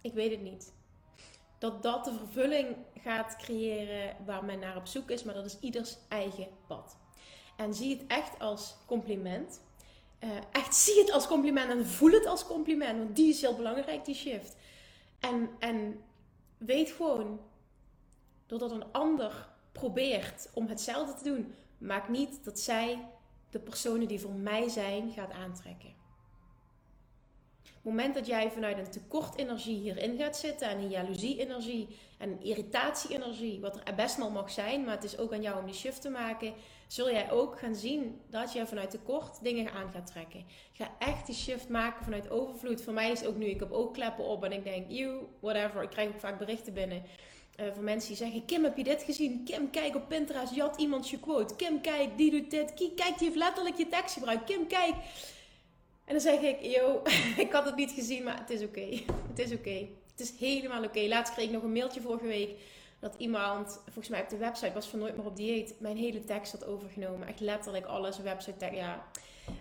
Ik 0.01 0.13
weet 0.13 0.31
het 0.31 0.41
niet. 0.41 0.73
dat 1.57 1.83
dat 1.83 2.05
de 2.05 2.13
vervulling 2.13 2.75
gaat 3.01 3.35
creëren 3.35 4.15
waar 4.25 4.45
men 4.45 4.59
naar 4.59 4.75
op 4.75 4.85
zoek 4.85 5.09
is, 5.09 5.23
maar 5.23 5.33
dat 5.33 5.45
is 5.45 5.59
ieders 5.59 5.97
eigen 6.07 6.47
pad. 6.67 6.97
En 7.55 7.73
zie 7.73 7.97
het 7.97 8.07
echt 8.07 8.39
als 8.39 8.75
compliment. 8.85 9.61
Uh, 10.19 10.29
echt 10.51 10.75
zie 10.75 10.99
het 10.99 11.11
als 11.11 11.27
compliment 11.27 11.69
en 11.69 11.85
voel 11.85 12.11
het 12.11 12.25
als 12.25 12.45
compliment, 12.45 12.97
want 12.97 13.15
die 13.15 13.29
is 13.29 13.41
heel 13.41 13.55
belangrijk, 13.55 14.05
die 14.05 14.15
shift. 14.15 14.55
En, 15.19 15.49
en 15.59 16.03
weet 16.57 16.91
gewoon, 16.91 17.39
doordat 18.45 18.71
een 18.71 18.91
ander 18.91 19.49
probeert 19.71 20.49
om 20.53 20.67
hetzelfde 20.67 21.13
te 21.13 21.23
doen, 21.23 21.55
maakt 21.77 22.09
niet 22.09 22.43
dat 22.43 22.59
zij 22.59 23.07
de 23.53 23.59
personen 23.59 24.07
die 24.07 24.19
voor 24.19 24.33
mij 24.33 24.69
zijn 24.69 25.11
gaat 25.11 25.31
aantrekken. 25.31 25.89
Op 27.61 27.89
het 27.89 27.97
moment 27.97 28.15
dat 28.15 28.27
jij 28.27 28.51
vanuit 28.51 28.77
een 28.77 28.91
tekort 28.91 29.37
energie 29.37 29.79
hierin 29.79 30.17
gaat 30.17 30.37
zitten 30.37 30.69
en 30.69 30.77
een 30.77 30.89
jaloezie-energie 30.89 31.87
en 32.17 32.31
een 32.31 32.43
irritatie-energie, 32.43 33.59
wat 33.59 33.81
er 33.83 33.95
best 33.95 34.17
wel 34.17 34.29
mag 34.29 34.51
zijn, 34.51 34.83
maar 34.83 34.95
het 34.95 35.03
is 35.03 35.17
ook 35.17 35.33
aan 35.33 35.41
jou 35.41 35.59
om 35.59 35.65
die 35.65 35.75
shift 35.75 36.01
te 36.01 36.09
maken, 36.09 36.53
zul 36.87 37.11
jij 37.11 37.31
ook 37.31 37.59
gaan 37.59 37.75
zien 37.75 38.21
dat 38.29 38.53
je 38.53 38.65
vanuit 38.65 38.89
tekort 38.89 39.43
dingen 39.43 39.71
aan 39.71 39.91
gaat 39.91 40.07
trekken. 40.07 40.45
Ga 40.71 40.91
echt 40.99 41.25
die 41.25 41.35
shift 41.35 41.69
maken 41.69 42.03
vanuit 42.03 42.29
overvloed. 42.29 42.81
Voor 42.81 42.93
mij 42.93 43.11
is 43.11 43.25
ook 43.25 43.35
nu, 43.35 43.45
ik 43.45 43.59
heb 43.59 43.71
ook 43.71 43.93
kleppen 43.93 44.23
op 44.23 44.43
en 44.43 44.51
ik 44.51 44.63
denk, 44.63 44.91
you, 44.91 45.25
whatever. 45.39 45.83
Ik 45.83 45.89
krijg 45.89 46.09
ook 46.09 46.19
vaak 46.19 46.37
berichten 46.37 46.73
binnen 46.73 47.03
uh, 47.59 47.65
van 47.73 47.83
mensen 47.83 48.07
die 48.07 48.17
zeggen: 48.17 48.45
Kim, 48.45 48.63
heb 48.63 48.77
je 48.77 48.83
dit 48.83 49.03
gezien? 49.03 49.43
Kim, 49.43 49.69
kijk 49.69 49.95
op 49.95 50.07
Pinterest, 50.07 50.59
had 50.59 50.79
iemand 50.79 51.09
je 51.09 51.19
quote. 51.19 51.55
Kim, 51.55 51.81
kijk, 51.81 52.17
die 52.17 52.31
doet 52.31 52.51
dit. 52.51 52.73
Kijk, 52.73 53.17
die 53.17 53.27
heeft 53.27 53.35
letterlijk 53.35 53.77
je 53.77 53.87
tekst 53.87 54.13
gebruikt. 54.13 54.43
Kim, 54.43 54.67
kijk. 54.67 54.93
En 56.05 56.13
dan 56.13 56.21
zeg 56.21 56.39
ik: 56.39 56.61
Yo, 56.61 57.01
ik 57.45 57.51
had 57.51 57.65
het 57.65 57.75
niet 57.75 57.91
gezien, 57.91 58.23
maar 58.23 58.39
het 58.39 58.49
is 58.49 58.63
oké. 58.63 58.87
Het 59.29 59.39
is 59.39 59.51
oké. 59.51 59.87
Het 60.11 60.19
is 60.19 60.33
helemaal 60.39 60.83
oké. 60.83 60.99
Laatst 60.99 61.33
kreeg 61.33 61.45
ik 61.45 61.51
nog 61.51 61.63
een 61.63 61.73
mailtje 61.73 62.01
vorige 62.01 62.27
week 62.27 62.49
dat 62.99 63.15
iemand, 63.17 63.79
volgens 63.83 64.09
mij 64.09 64.21
op 64.21 64.29
de 64.29 64.37
website, 64.37 64.73
was 64.73 64.87
van 64.87 64.99
nooit 64.99 65.17
meer 65.17 65.25
op 65.25 65.35
dieet, 65.35 65.75
mijn 65.79 65.97
hele 65.97 66.23
tekst 66.23 66.51
had 66.51 66.65
overgenomen. 66.65 67.27
Echt 67.27 67.39
letterlijk 67.39 67.85
alles, 67.85 68.19
website 68.19 68.65
ja, 68.71 69.05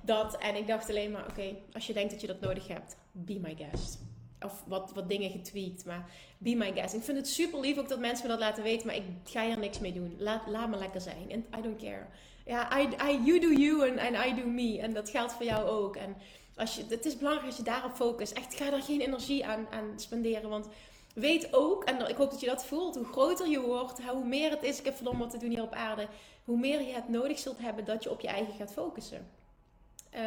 dat. 0.03 0.39
En 0.39 0.57
ik 0.57 0.67
dacht 0.67 0.89
alleen 0.89 1.11
maar, 1.11 1.27
oké, 1.31 1.57
als 1.73 1.87
je 1.87 1.93
denkt 1.93 2.11
dat 2.11 2.21
je 2.21 2.27
dat 2.27 2.41
nodig 2.41 2.69
hebt, 2.69 2.97
be 3.13 3.39
my 3.39 3.57
guest 3.57 4.12
of 4.45 4.63
wat, 4.67 4.93
wat 4.95 5.09
dingen 5.09 5.31
getweet. 5.31 5.85
Maar 5.85 6.11
be 6.39 6.55
my 6.55 6.73
guest. 6.73 6.95
Ik 6.95 7.03
vind 7.03 7.17
het 7.17 7.29
super 7.29 7.61
lief 7.61 7.79
ook 7.79 7.89
dat 7.89 7.99
mensen 7.99 8.27
me 8.27 8.33
dat 8.33 8.41
laten 8.41 8.63
weten. 8.63 8.87
Maar 8.87 8.97
ik 8.97 9.05
ga 9.25 9.47
hier 9.47 9.59
niks 9.59 9.79
mee 9.79 9.93
doen. 9.93 10.15
Laat, 10.19 10.47
laat 10.47 10.69
me 10.69 10.77
lekker 10.77 11.01
zijn. 11.01 11.31
En 11.31 11.45
I 11.59 11.63
don't 11.63 11.83
care. 11.83 12.07
Ja, 12.45 12.79
I, 12.79 12.89
I, 13.11 13.23
you 13.25 13.41
do 13.41 13.49
you 13.49 13.91
and, 13.91 13.99
and 13.99 14.27
I 14.27 14.35
do 14.43 14.49
me. 14.49 14.79
En 14.81 14.93
dat 14.95 15.11
geldt 15.11 15.33
voor 15.33 15.45
jou 15.45 15.69
ook. 15.69 15.97
En 15.97 16.17
als 16.57 16.77
je, 16.77 16.85
het 16.89 17.05
is 17.07 17.17
belangrijk 17.17 17.47
als 17.47 17.57
je 17.57 17.63
daarop 17.63 17.93
focust. 17.93 18.33
Echt, 18.33 18.55
ga 18.55 18.71
daar 18.71 18.83
geen 18.83 19.01
energie 19.01 19.47
aan, 19.47 19.67
aan 19.71 19.93
spenderen. 19.97 20.49
Want 20.49 20.69
weet 21.15 21.55
ook, 21.55 21.85
en 21.85 22.09
ik 22.09 22.17
hoop 22.17 22.31
dat 22.31 22.41
je 22.41 22.47
dat 22.47 22.65
voelt, 22.65 22.95
hoe 22.95 23.05
groter 23.05 23.49
je 23.49 23.61
wordt, 23.61 24.03
hoe 24.03 24.25
meer 24.25 24.51
het 24.51 24.63
is, 24.63 24.79
ik 24.79 24.85
heb 24.85 24.95
verdomme 24.95 25.21
wat 25.21 25.31
te 25.31 25.39
doen 25.39 25.51
hier 25.51 25.63
op 25.63 25.73
aarde, 25.73 26.09
hoe 26.45 26.59
meer 26.59 26.83
je 26.83 26.93
het 26.93 27.09
nodig 27.09 27.39
zult 27.39 27.59
hebben 27.59 27.85
dat 27.85 28.03
je 28.03 28.11
op 28.11 28.21
je 28.21 28.29
eigen 28.29 28.55
gaat 28.55 28.73
focussen. 28.73 29.27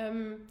Um, 0.06 0.48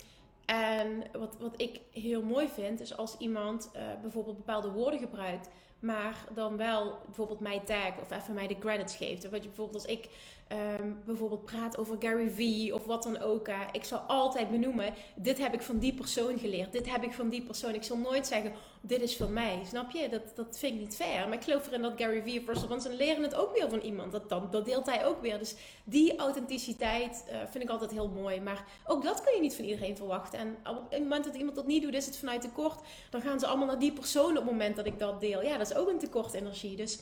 en 0.47 1.03
wat, 1.13 1.37
wat 1.39 1.61
ik 1.61 1.81
heel 1.93 2.23
mooi 2.23 2.49
vind, 2.49 2.81
is 2.81 2.97
als 2.97 3.17
iemand 3.19 3.71
uh, 3.77 3.83
bijvoorbeeld 4.03 4.37
bepaalde 4.37 4.71
woorden 4.71 5.01
gebruikt, 5.01 5.49
maar 5.79 6.25
dan 6.35 6.57
wel 6.57 6.99
bijvoorbeeld 7.05 7.41
mij 7.41 7.61
tag 7.61 7.99
of 8.01 8.11
even 8.11 8.35
mij 8.35 8.47
de 8.47 8.59
credits 8.59 8.97
geeft. 8.97 9.31
Wat 9.31 9.43
bijvoorbeeld 9.43 9.83
als 9.83 9.93
ik 9.93 10.09
Ehm, 10.49 10.93
bijvoorbeeld 11.05 11.45
praat 11.45 11.79
over 11.79 11.97
Gary 11.99 12.31
Vee 12.31 12.75
of 12.75 12.85
wat 12.85 13.03
dan 13.03 13.21
ook. 13.21 13.49
ik 13.73 13.85
zal 13.85 13.99
altijd 13.99 14.51
benoemen, 14.51 14.95
dit 15.17 15.39
heb 15.39 15.55
ik 15.55 15.63
van 15.63 15.79
die 15.79 15.95
persoon 15.95 16.39
geleerd. 16.39 16.73
Dit 16.73 16.91
heb 16.91 17.03
ik 17.03 17.13
van 17.13 17.29
die 17.29 17.43
persoon. 17.43 17.75
Ik 17.75 17.83
zal 17.83 17.97
nooit 17.97 18.27
zeggen, 18.27 18.53
dit 18.81 19.01
is 19.01 19.17
van 19.17 19.33
mij. 19.33 19.61
Snap 19.67 19.91
je? 19.91 20.09
Dat, 20.09 20.23
dat 20.35 20.59
vind 20.59 20.75
ik 20.75 20.81
niet 20.81 20.97
fair. 20.97 21.29
Maar 21.29 21.37
ik 21.37 21.45
geloof 21.45 21.67
erin 21.67 21.83
dat 21.83 21.93
Gary 21.97 22.23
Vee, 22.23 22.45
want 22.69 22.83
ze 22.83 22.95
leren 22.95 23.23
het 23.23 23.35
ook 23.35 23.55
weer 23.55 23.69
van 23.69 23.79
iemand. 23.79 24.13
Dat, 24.13 24.29
dat, 24.29 24.53
dat 24.53 24.65
deelt 24.65 24.87
hij 24.87 25.07
ook 25.07 25.21
weer. 25.21 25.39
Dus 25.39 25.55
die 25.85 26.17
authenticiteit 26.17 27.25
uh, 27.29 27.37
vind 27.51 27.65
ik 27.65 27.71
altijd 27.71 27.91
heel 27.91 28.09
mooi. 28.09 28.41
Maar 28.41 28.65
ook 28.87 29.03
dat 29.03 29.23
kun 29.23 29.35
je 29.35 29.41
niet 29.41 29.55
van 29.55 29.65
iedereen 29.65 29.97
verwachten. 29.97 30.39
En 30.39 30.57
op 30.65 30.91
het 30.91 31.01
moment 31.01 31.25
dat 31.25 31.35
iemand 31.35 31.57
dat 31.57 31.67
niet 31.67 31.83
doet, 31.83 31.95
is 31.95 32.07
het 32.07 32.17
vanuit 32.17 32.41
tekort. 32.41 32.81
Dan 33.11 33.21
gaan 33.21 33.41
ze 33.41 33.47
allemaal 33.47 33.67
naar 33.67 33.79
die 33.79 33.93
persoon 33.93 34.31
op 34.31 34.35
het 34.35 34.45
moment 34.45 34.77
dat 34.77 34.87
ik 34.87 34.99
dat 34.99 35.21
deel. 35.21 35.43
Ja, 35.43 35.59
dat 35.59 35.71
is 35.71 35.77
ook 35.77 35.89
een 35.89 35.99
tekort 35.99 36.35
energie. 36.35 36.77
Dus 36.77 36.99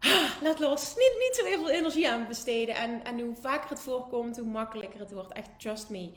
laat 0.42 0.58
los. 0.58 0.94
Niet, 0.96 1.16
niet 1.18 1.36
zo 1.36 1.44
heel 1.44 1.58
veel 1.58 1.70
energie 1.70 2.10
aan 2.10 2.26
besteden. 2.26 2.74
En, 2.74 3.04
en 3.04 3.20
hoe 3.20 3.36
vaker 3.36 3.70
het 3.70 3.80
voorkomt, 3.80 4.36
hoe 4.36 4.48
makkelijker 4.48 5.00
het 5.00 5.12
wordt. 5.12 5.32
Echt, 5.32 5.50
trust 5.58 5.88
me. 5.90 6.12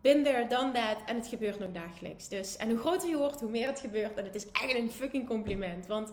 Been 0.00 0.22
there, 0.22 0.46
done 0.46 0.72
that. 0.72 0.96
En 1.06 1.16
het 1.16 1.26
gebeurt 1.26 1.58
nog 1.58 1.72
dagelijks. 1.72 2.28
Dus, 2.28 2.56
en 2.56 2.70
hoe 2.70 2.78
groter 2.78 3.08
je 3.08 3.16
wordt, 3.16 3.40
hoe 3.40 3.50
meer 3.50 3.66
het 3.66 3.80
gebeurt. 3.80 4.14
En 4.14 4.24
het 4.24 4.34
is 4.34 4.50
echt 4.50 4.74
een 4.74 4.90
fucking 4.90 5.26
compliment. 5.26 5.86
Want 5.86 6.12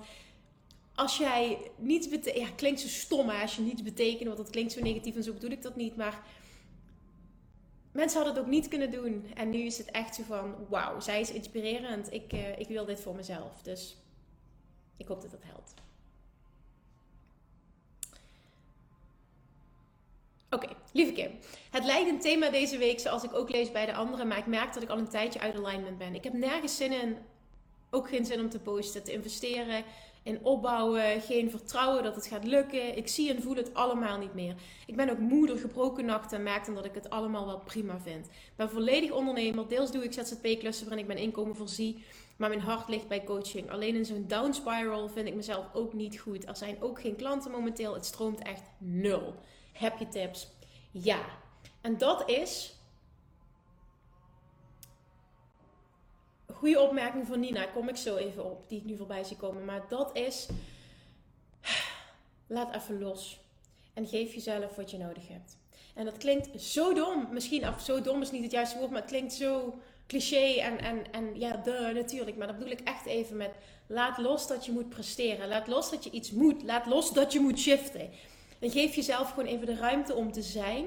als 0.96 1.18
jij 1.18 1.72
niets 1.78 2.10
betekent... 2.10 2.48
Ja, 2.48 2.54
klinkt 2.56 2.80
zo 2.80 2.88
stom 2.88 3.30
als 3.30 3.56
je 3.56 3.62
niets 3.62 3.84
betekent. 3.84 4.26
Want 4.26 4.38
dat 4.38 4.50
klinkt 4.50 4.72
zo 4.72 4.82
negatief 4.82 5.16
en 5.16 5.24
zo 5.24 5.34
bedoel 5.34 5.52
ik 5.52 5.62
dat 5.62 5.76
niet. 5.76 5.96
Maar 5.96 6.24
mensen 7.92 8.18
hadden 8.18 8.36
het 8.36 8.44
ook 8.46 8.52
niet 8.52 8.68
kunnen 8.68 8.92
doen. 8.92 9.32
En 9.34 9.50
nu 9.50 9.58
is 9.58 9.78
het 9.78 9.92
echt 9.92 10.16
zo 10.16 10.24
van... 10.24 10.56
Wauw, 10.70 11.00
zij 11.00 11.20
is 11.20 11.32
inspirerend. 11.32 12.14
Ik, 12.14 12.34
uh, 12.34 12.60
ik 12.60 12.68
wil 12.68 12.86
dit 12.86 13.00
voor 13.00 13.16
mezelf. 13.16 13.62
Dus 13.62 13.98
ik 14.98 15.08
hoop 15.08 15.22
dat 15.22 15.32
het 15.32 15.44
helpt. 15.44 15.74
Oké, 20.50 20.68
lieve 20.92 21.12
Kim. 21.12 21.32
Het 21.72 21.86
leidend 21.86 22.22
thema 22.22 22.50
deze 22.50 22.78
week, 22.78 23.00
zoals 23.00 23.24
ik 23.24 23.34
ook 23.34 23.50
lees 23.50 23.72
bij 23.72 23.86
de 23.86 23.94
anderen, 23.94 24.28
maar 24.28 24.38
ik 24.38 24.46
merk 24.46 24.74
dat 24.74 24.84
ik 24.84 24.90
al 24.90 24.98
een 24.98 25.10
tijdje 25.10 25.40
uit 25.40 25.56
alignment 25.56 25.98
ben. 25.98 26.16
Ik 26.16 26.24
heb 26.24 26.34
nergens 26.34 26.78
zin 26.78 26.92
in, 26.92 27.18
ook 27.90 28.10
geen 28.10 28.26
zin 28.26 28.40
om 28.40 28.50
te 28.50 28.60
posten, 28.60 29.04
te 29.04 29.12
investeren, 29.12 29.84
in 30.24 30.40
opbouwen, 30.46 31.22
geen 31.22 31.50
vertrouwen 31.50 32.04
dat 32.04 32.16
het 32.16 32.28
gaat 32.28 32.44
lukken. 32.44 32.98
Ik 32.98 33.08
zie 33.08 33.34
en 33.34 33.42
voel 33.42 33.56
het 33.56 33.74
allemaal 33.74 34.18
niet 34.18 34.34
meer. 34.34 34.56
Ik 34.86 34.96
ben 34.96 35.10
ook 35.10 35.18
moeder, 35.18 35.58
gebroken 35.58 36.06
nachten 36.06 36.38
en 36.38 36.44
merk 36.44 36.66
dan 36.66 36.76
dat 36.76 36.86
ik 36.86 36.94
het 36.94 37.10
allemaal 37.10 37.46
wel 37.46 37.60
prima 37.60 38.00
vind. 38.00 38.26
Ik 38.26 38.54
ben 38.56 38.70
volledig 38.70 39.12
ondernemer, 39.12 39.68
deels 39.68 39.92
doe 39.92 40.04
ik 40.04 40.14
ZZP-klussen 40.14 40.88
waarin 40.88 41.06
ik 41.06 41.14
mijn 41.14 41.26
inkomen 41.26 41.56
voorzie, 41.56 42.04
maar 42.38 42.50
mijn 42.50 42.62
hart 42.62 42.88
ligt 42.88 43.08
bij 43.08 43.24
coaching. 43.24 43.72
Alleen 43.72 43.96
in 43.96 44.06
zo'n 44.06 44.26
down 44.28 44.52
spiral 44.52 45.10
vind 45.10 45.28
ik 45.28 45.36
mezelf 45.36 45.66
ook 45.74 45.94
niet 45.94 46.20
goed. 46.20 46.48
Er 46.48 46.58
zijn 46.58 46.82
ook 46.82 47.02
geen 47.02 47.16
klanten 47.16 47.52
momenteel, 47.52 47.94
het 47.94 48.06
stroomt 48.06 48.42
echt 48.42 48.64
nul. 48.78 49.36
Heb 49.80 49.98
je 49.98 50.08
tips? 50.08 50.48
Ja. 50.92 51.20
En 51.82 51.98
dat 51.98 52.30
is. 52.30 52.74
Goede 56.54 56.82
opmerking 56.82 57.28
van 57.28 57.40
Nina, 57.40 57.66
kom 57.66 57.90
ik 57.90 57.96
zo 57.96 58.16
even 58.16 58.46
op, 58.46 58.70
die 58.70 58.80
ik 58.80 58.86
nu 58.86 58.98
voorbij 58.98 59.24
zie 59.24 59.38
komen. 59.38 59.66
Maar 59.66 59.86
dat 59.90 60.16
is. 60.18 60.48
Laat 62.48 62.76
even 62.76 63.00
los. 63.00 63.40
En 63.94 64.08
geef 64.08 64.34
jezelf 64.34 64.76
wat 64.76 64.92
je 64.92 64.98
nodig 64.98 65.28
hebt. 65.28 65.58
En 65.96 66.06
dat 66.06 66.18
klinkt 66.18 66.62
zo 66.62 66.94
dom. 66.94 67.28
Misschien, 67.32 67.68
of 67.68 67.82
zo 67.82 68.02
dom 68.02 68.22
is 68.22 68.32
niet 68.32 68.44
het 68.44 68.52
juiste 68.52 68.78
woord, 68.78 68.92
maar 68.92 69.02
het 69.02 69.10
klinkt 69.10 69.34
zo 69.34 69.80
cliché 70.08 70.60
en, 70.60 70.80
en, 70.80 71.12
en 71.12 71.40
ja, 71.40 71.58
de 71.58 71.92
natuurlijk. 71.94 72.38
Maar 72.38 72.48
dat 72.48 72.58
bedoel 72.58 72.74
ik 72.74 72.82
echt 72.82 73.06
even 73.06 73.38
met 73.38 73.52
laat 73.88 74.18
los 74.18 74.48
dat 74.48 74.66
je 74.66 74.72
moet 74.72 74.90
presteren. 74.90 75.48
Laat 75.48 75.68
los 75.68 75.90
dat 75.90 76.04
je 76.04 76.10
iets 76.12 76.32
moet. 76.32 76.64
Laat 76.64 76.86
los 76.86 77.12
dat 77.12 77.34
je 77.34 77.40
moet 77.40 77.60
shiften. 77.60 78.10
Dan 78.60 78.70
geef 78.70 78.96
jezelf 78.96 79.30
gewoon 79.30 79.46
even 79.46 79.66
de 79.66 79.76
ruimte 79.76 80.14
om 80.14 80.32
te 80.32 80.42
zijn. 80.42 80.86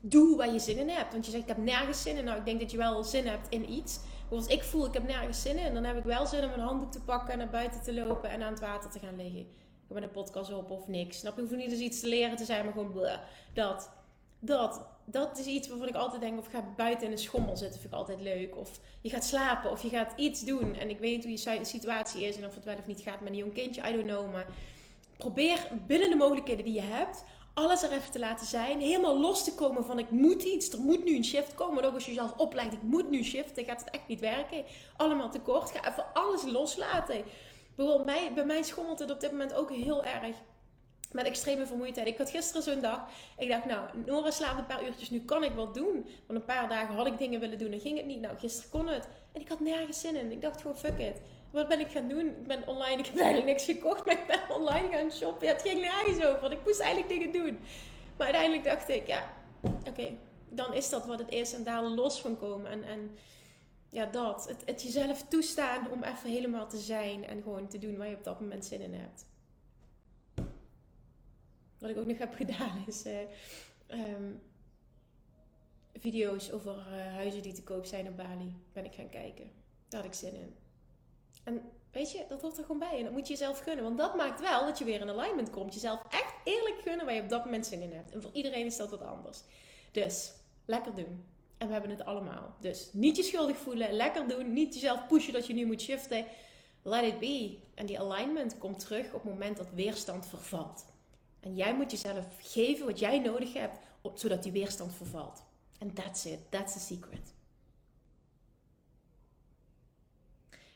Doe 0.00 0.36
waar 0.36 0.52
je 0.52 0.58
zin 0.58 0.78
in 0.78 0.88
hebt. 0.88 1.12
Want 1.12 1.24
je 1.24 1.30
zegt, 1.30 1.42
ik 1.42 1.48
heb 1.48 1.64
nergens 1.64 2.02
zin 2.02 2.16
in. 2.16 2.24
Nou, 2.24 2.38
ik 2.38 2.44
denk 2.44 2.60
dat 2.60 2.70
je 2.70 2.76
wel 2.76 3.04
zin 3.04 3.26
hebt 3.26 3.48
in 3.48 3.72
iets. 3.72 4.00
Als 4.30 4.46
ik 4.46 4.62
voel, 4.62 4.86
ik 4.86 4.92
heb 4.92 5.06
nergens 5.06 5.42
zin 5.42 5.58
in. 5.58 5.74
Dan 5.74 5.84
heb 5.84 5.96
ik 5.96 6.04
wel 6.04 6.26
zin 6.26 6.44
om 6.44 6.52
een 6.52 6.60
handdoek 6.60 6.92
te 6.92 7.00
pakken 7.00 7.32
en 7.32 7.38
naar 7.38 7.50
buiten 7.50 7.82
te 7.82 7.94
lopen 7.94 8.30
en 8.30 8.42
aan 8.42 8.52
het 8.52 8.60
water 8.60 8.90
te 8.90 8.98
gaan 8.98 9.16
liggen. 9.16 9.40
Ik 9.40 9.96
met 9.96 10.02
een 10.02 10.10
podcast 10.10 10.52
op 10.52 10.70
of 10.70 10.88
niks. 10.88 11.18
Snap 11.18 11.34
je? 11.34 11.40
hoeft 11.40 11.56
niet 11.56 11.70
eens 11.70 11.80
iets 11.80 12.00
te 12.00 12.08
leren 12.08 12.36
te 12.36 12.44
zijn, 12.44 12.64
maar 12.64 12.72
gewoon 12.72 12.92
bleh. 12.92 13.18
Dat. 13.54 13.90
Dat. 14.38 14.86
Dat 15.04 15.38
is 15.38 15.46
iets 15.46 15.68
waarvan 15.68 15.88
ik 15.88 15.94
altijd 15.94 16.20
denk, 16.20 16.38
of 16.38 16.46
ga 16.46 16.64
buiten 16.76 17.06
in 17.06 17.12
een 17.12 17.18
schommel 17.18 17.56
zitten, 17.56 17.80
vind 17.80 17.92
ik 17.92 17.98
altijd 17.98 18.20
leuk. 18.20 18.56
Of 18.56 18.80
je 19.00 19.10
gaat 19.10 19.24
slapen, 19.24 19.70
of 19.70 19.82
je 19.82 19.88
gaat 19.88 20.12
iets 20.16 20.44
doen. 20.44 20.74
En 20.74 20.90
ik 20.90 20.98
weet 20.98 21.22
hoe 21.22 21.32
je 21.32 21.64
situatie 21.64 22.24
is 22.24 22.36
en 22.36 22.46
of 22.46 22.54
het 22.54 22.64
wel 22.64 22.76
of 22.76 22.86
niet 22.86 23.00
gaat 23.00 23.20
met 23.20 23.30
een 23.30 23.36
jong 23.36 23.52
kindje, 23.52 23.88
I 23.88 23.92
don't 23.92 24.04
know. 24.04 24.34
Probeer 25.20 25.68
binnen 25.86 26.10
de 26.10 26.16
mogelijkheden 26.16 26.64
die 26.64 26.74
je 26.74 26.80
hebt, 26.80 27.24
alles 27.54 27.82
er 27.82 27.92
even 27.92 28.10
te 28.10 28.18
laten 28.18 28.46
zijn. 28.46 28.80
Helemaal 28.80 29.20
los 29.20 29.44
te 29.44 29.54
komen 29.54 29.84
van 29.84 29.98
ik 29.98 30.10
moet 30.10 30.42
iets, 30.42 30.72
er 30.72 30.80
moet 30.80 31.04
nu 31.04 31.16
een 31.16 31.24
shift 31.24 31.54
komen. 31.54 31.84
Ook 31.84 31.94
als 31.94 32.04
je 32.04 32.10
jezelf 32.12 32.36
opleidt, 32.36 32.72
ik 32.72 32.82
moet 32.82 33.10
nu 33.10 33.24
shiften, 33.24 33.64
gaat 33.64 33.80
het 33.80 33.90
echt 33.90 34.08
niet 34.08 34.20
werken. 34.20 34.64
Allemaal 34.96 35.30
tekort. 35.30 35.70
Ga 35.70 35.90
even 35.90 36.04
alles 36.12 36.42
loslaten. 36.44 37.24
Bij 38.34 38.44
mij 38.46 38.62
schommelt 38.62 38.98
het 38.98 39.10
op 39.10 39.20
dit 39.20 39.30
moment 39.30 39.54
ook 39.54 39.70
heel 39.70 40.04
erg. 40.04 40.36
Met 41.12 41.26
extreme 41.26 41.66
vermoeidheid. 41.66 42.06
Ik 42.06 42.18
had 42.18 42.30
gisteren 42.30 42.62
zo'n 42.62 42.80
dag. 42.80 43.00
Ik 43.38 43.48
dacht, 43.48 43.64
nou, 43.64 43.88
Nora 44.06 44.30
slaapt 44.30 44.58
een 44.58 44.66
paar 44.66 44.84
uurtjes. 44.84 45.10
Nu 45.10 45.20
kan 45.20 45.44
ik 45.44 45.52
wat 45.52 45.74
doen. 45.74 46.06
Want 46.26 46.38
een 46.38 46.44
paar 46.44 46.68
dagen 46.68 46.94
had 46.94 47.06
ik 47.06 47.18
dingen 47.18 47.40
willen 47.40 47.58
doen 47.58 47.72
en 47.72 47.80
ging 47.80 47.96
het 47.96 48.06
niet. 48.06 48.20
Nou, 48.20 48.38
gisteren 48.38 48.70
kon 48.70 48.88
het. 48.88 49.08
En 49.32 49.40
ik 49.40 49.48
had 49.48 49.60
nergens 49.60 50.00
zin 50.00 50.16
in. 50.16 50.32
Ik 50.32 50.40
dacht 50.40 50.60
gewoon, 50.60 50.76
fuck 50.76 50.98
it 50.98 51.20
wat 51.50 51.68
ben 51.68 51.80
ik 51.80 51.90
gaan 51.90 52.08
doen? 52.08 52.26
Ik 52.26 52.46
ben 52.46 52.66
online, 52.66 52.98
ik 52.98 53.06
heb 53.06 53.16
eigenlijk 53.26 53.46
niks 53.46 53.64
gekocht, 53.64 54.06
maar 54.06 54.20
ik 54.20 54.26
ben 54.26 54.56
online 54.56 54.88
gaan 54.88 55.10
shoppen. 55.10 55.46
Ja, 55.46 55.52
het 55.52 55.62
ging 55.62 55.80
nergens 55.80 56.24
over, 56.24 56.40
want 56.40 56.52
ik 56.52 56.64
moest 56.64 56.80
eigenlijk 56.80 57.12
dingen 57.12 57.32
doen. 57.32 57.58
Maar 58.16 58.26
uiteindelijk 58.26 58.64
dacht 58.64 58.88
ik, 58.88 59.06
ja, 59.06 59.32
oké, 59.88 60.16
dan 60.48 60.74
is 60.74 60.88
dat 60.88 61.06
wat 61.06 61.18
het 61.18 61.30
is 61.30 61.52
en 61.52 61.64
daar 61.64 61.82
los 61.82 62.20
van 62.20 62.38
komen. 62.38 62.70
En, 62.70 62.82
en 62.82 63.10
ja, 63.90 64.06
dat. 64.06 64.54
Het, 64.64 64.82
jezelf 64.82 65.28
toestaan 65.28 65.90
om 65.90 66.02
even 66.02 66.30
helemaal 66.30 66.68
te 66.68 66.78
zijn 66.78 67.24
en 67.24 67.42
gewoon 67.42 67.68
te 67.68 67.78
doen 67.78 67.96
waar 67.96 68.08
je 68.08 68.16
op 68.16 68.24
dat 68.24 68.40
moment 68.40 68.64
zin 68.64 68.80
in 68.80 68.94
hebt. 68.94 69.26
Wat 71.78 71.90
ik 71.90 71.96
ook 71.96 72.06
nog 72.06 72.18
heb 72.18 72.34
gedaan 72.44 72.84
is 72.86 73.06
uh, 73.06 73.18
um, 73.88 74.42
video's 75.92 76.50
over 76.50 76.76
uh, 76.76 77.14
huizen 77.14 77.42
die 77.42 77.52
te 77.52 77.62
koop 77.62 77.84
zijn 77.84 78.08
op 78.08 78.16
Bali. 78.16 78.56
Ben 78.72 78.84
ik 78.84 78.94
gaan 78.94 79.08
kijken. 79.08 79.50
Daar 79.88 80.00
had 80.00 80.10
ik 80.10 80.18
zin 80.18 80.34
in. 80.34 80.54
En 81.44 81.62
weet 81.92 82.12
je, 82.12 82.24
dat 82.28 82.40
hoort 82.40 82.58
er 82.58 82.64
gewoon 82.64 82.78
bij. 82.78 82.98
En 82.98 83.04
dat 83.04 83.12
moet 83.12 83.26
je 83.26 83.32
jezelf 83.32 83.58
gunnen. 83.58 83.84
Want 83.84 83.98
dat 83.98 84.16
maakt 84.16 84.40
wel 84.40 84.64
dat 84.64 84.78
je 84.78 84.84
weer 84.84 85.00
in 85.00 85.08
alignment 85.08 85.50
komt. 85.50 85.74
Jezelf 85.74 86.02
echt 86.10 86.34
eerlijk 86.44 86.80
gunnen 86.82 87.06
waar 87.06 87.14
je 87.14 87.22
op 87.22 87.28
dat 87.28 87.44
moment 87.44 87.66
zin 87.66 87.80
in 87.80 87.92
hebt. 87.92 88.10
En 88.10 88.22
voor 88.22 88.30
iedereen 88.32 88.66
is 88.66 88.76
dat 88.76 88.90
wat 88.90 89.02
anders. 89.02 89.42
Dus, 89.92 90.32
lekker 90.64 90.94
doen. 90.94 91.24
En 91.58 91.66
we 91.66 91.72
hebben 91.72 91.90
het 91.90 92.04
allemaal. 92.04 92.54
Dus 92.60 92.88
niet 92.92 93.16
je 93.16 93.22
schuldig 93.22 93.56
voelen, 93.56 93.92
lekker 93.92 94.28
doen. 94.28 94.52
Niet 94.52 94.74
jezelf 94.74 95.06
pushen 95.06 95.32
dat 95.32 95.46
je 95.46 95.54
nu 95.54 95.66
moet 95.66 95.80
shiften. 95.80 96.26
Let 96.82 97.04
it 97.04 97.18
be. 97.18 97.58
En 97.74 97.86
die 97.86 98.00
alignment 98.00 98.58
komt 98.58 98.78
terug 98.78 99.06
op 99.06 99.22
het 99.22 99.32
moment 99.32 99.56
dat 99.56 99.70
weerstand 99.74 100.26
vervalt. 100.26 100.84
En 101.40 101.54
jij 101.54 101.74
moet 101.74 101.90
jezelf 101.90 102.24
geven 102.38 102.86
wat 102.86 102.98
jij 102.98 103.18
nodig 103.18 103.52
hebt, 103.52 103.78
zodat 104.14 104.42
die 104.42 104.52
weerstand 104.52 104.94
vervalt. 104.94 105.42
En 105.78 105.94
that's 105.94 106.24
it. 106.24 106.38
That's 106.48 106.72
the 106.72 106.78
secret. 106.78 107.32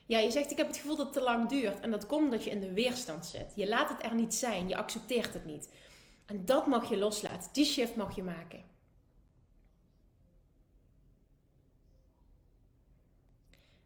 Ja, 0.07 0.19
je 0.19 0.31
zegt 0.31 0.51
ik 0.51 0.57
heb 0.57 0.67
het 0.67 0.77
gevoel 0.77 0.97
dat 0.97 1.05
het 1.05 1.15
te 1.15 1.23
lang 1.23 1.49
duurt. 1.49 1.81
En 1.81 1.91
dat 1.91 2.07
komt 2.07 2.25
omdat 2.25 2.45
je 2.45 2.51
in 2.51 2.61
de 2.61 2.73
weerstand 2.73 3.27
zit. 3.27 3.53
Je 3.55 3.69
laat 3.69 3.89
het 3.89 4.05
er 4.05 4.15
niet 4.15 4.35
zijn. 4.35 4.69
Je 4.69 4.77
accepteert 4.77 5.35
het 5.35 5.45
niet. 5.45 5.69
En 6.27 6.45
dat 6.45 6.67
mag 6.67 6.89
je 6.89 6.97
loslaten. 6.97 7.51
Die 7.53 7.65
shift 7.65 7.97
mag 7.97 8.17
je 8.17 8.23
maken. 8.23 8.73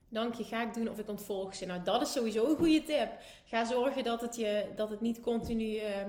Dank 0.09 0.35
je, 0.35 0.45
ga 0.45 0.63
ik 0.63 0.75
doen 0.75 0.89
of 0.89 0.99
ik 0.99 1.09
ontvolg 1.09 1.55
ze. 1.55 1.67
Nou, 1.67 1.83
dat 1.83 2.03
is 2.03 2.13
sowieso 2.13 2.51
een 2.51 2.57
goede 2.57 2.83
tip. 2.83 3.11
Ga 3.45 3.65
zorgen 3.65 4.05
dat 4.05 4.21
het, 4.21 4.37
je, 4.37 4.73
dat 4.77 4.91
het 4.91 5.01
niet 5.01 5.21
continu, 5.21 5.65
uh, 5.65 6.05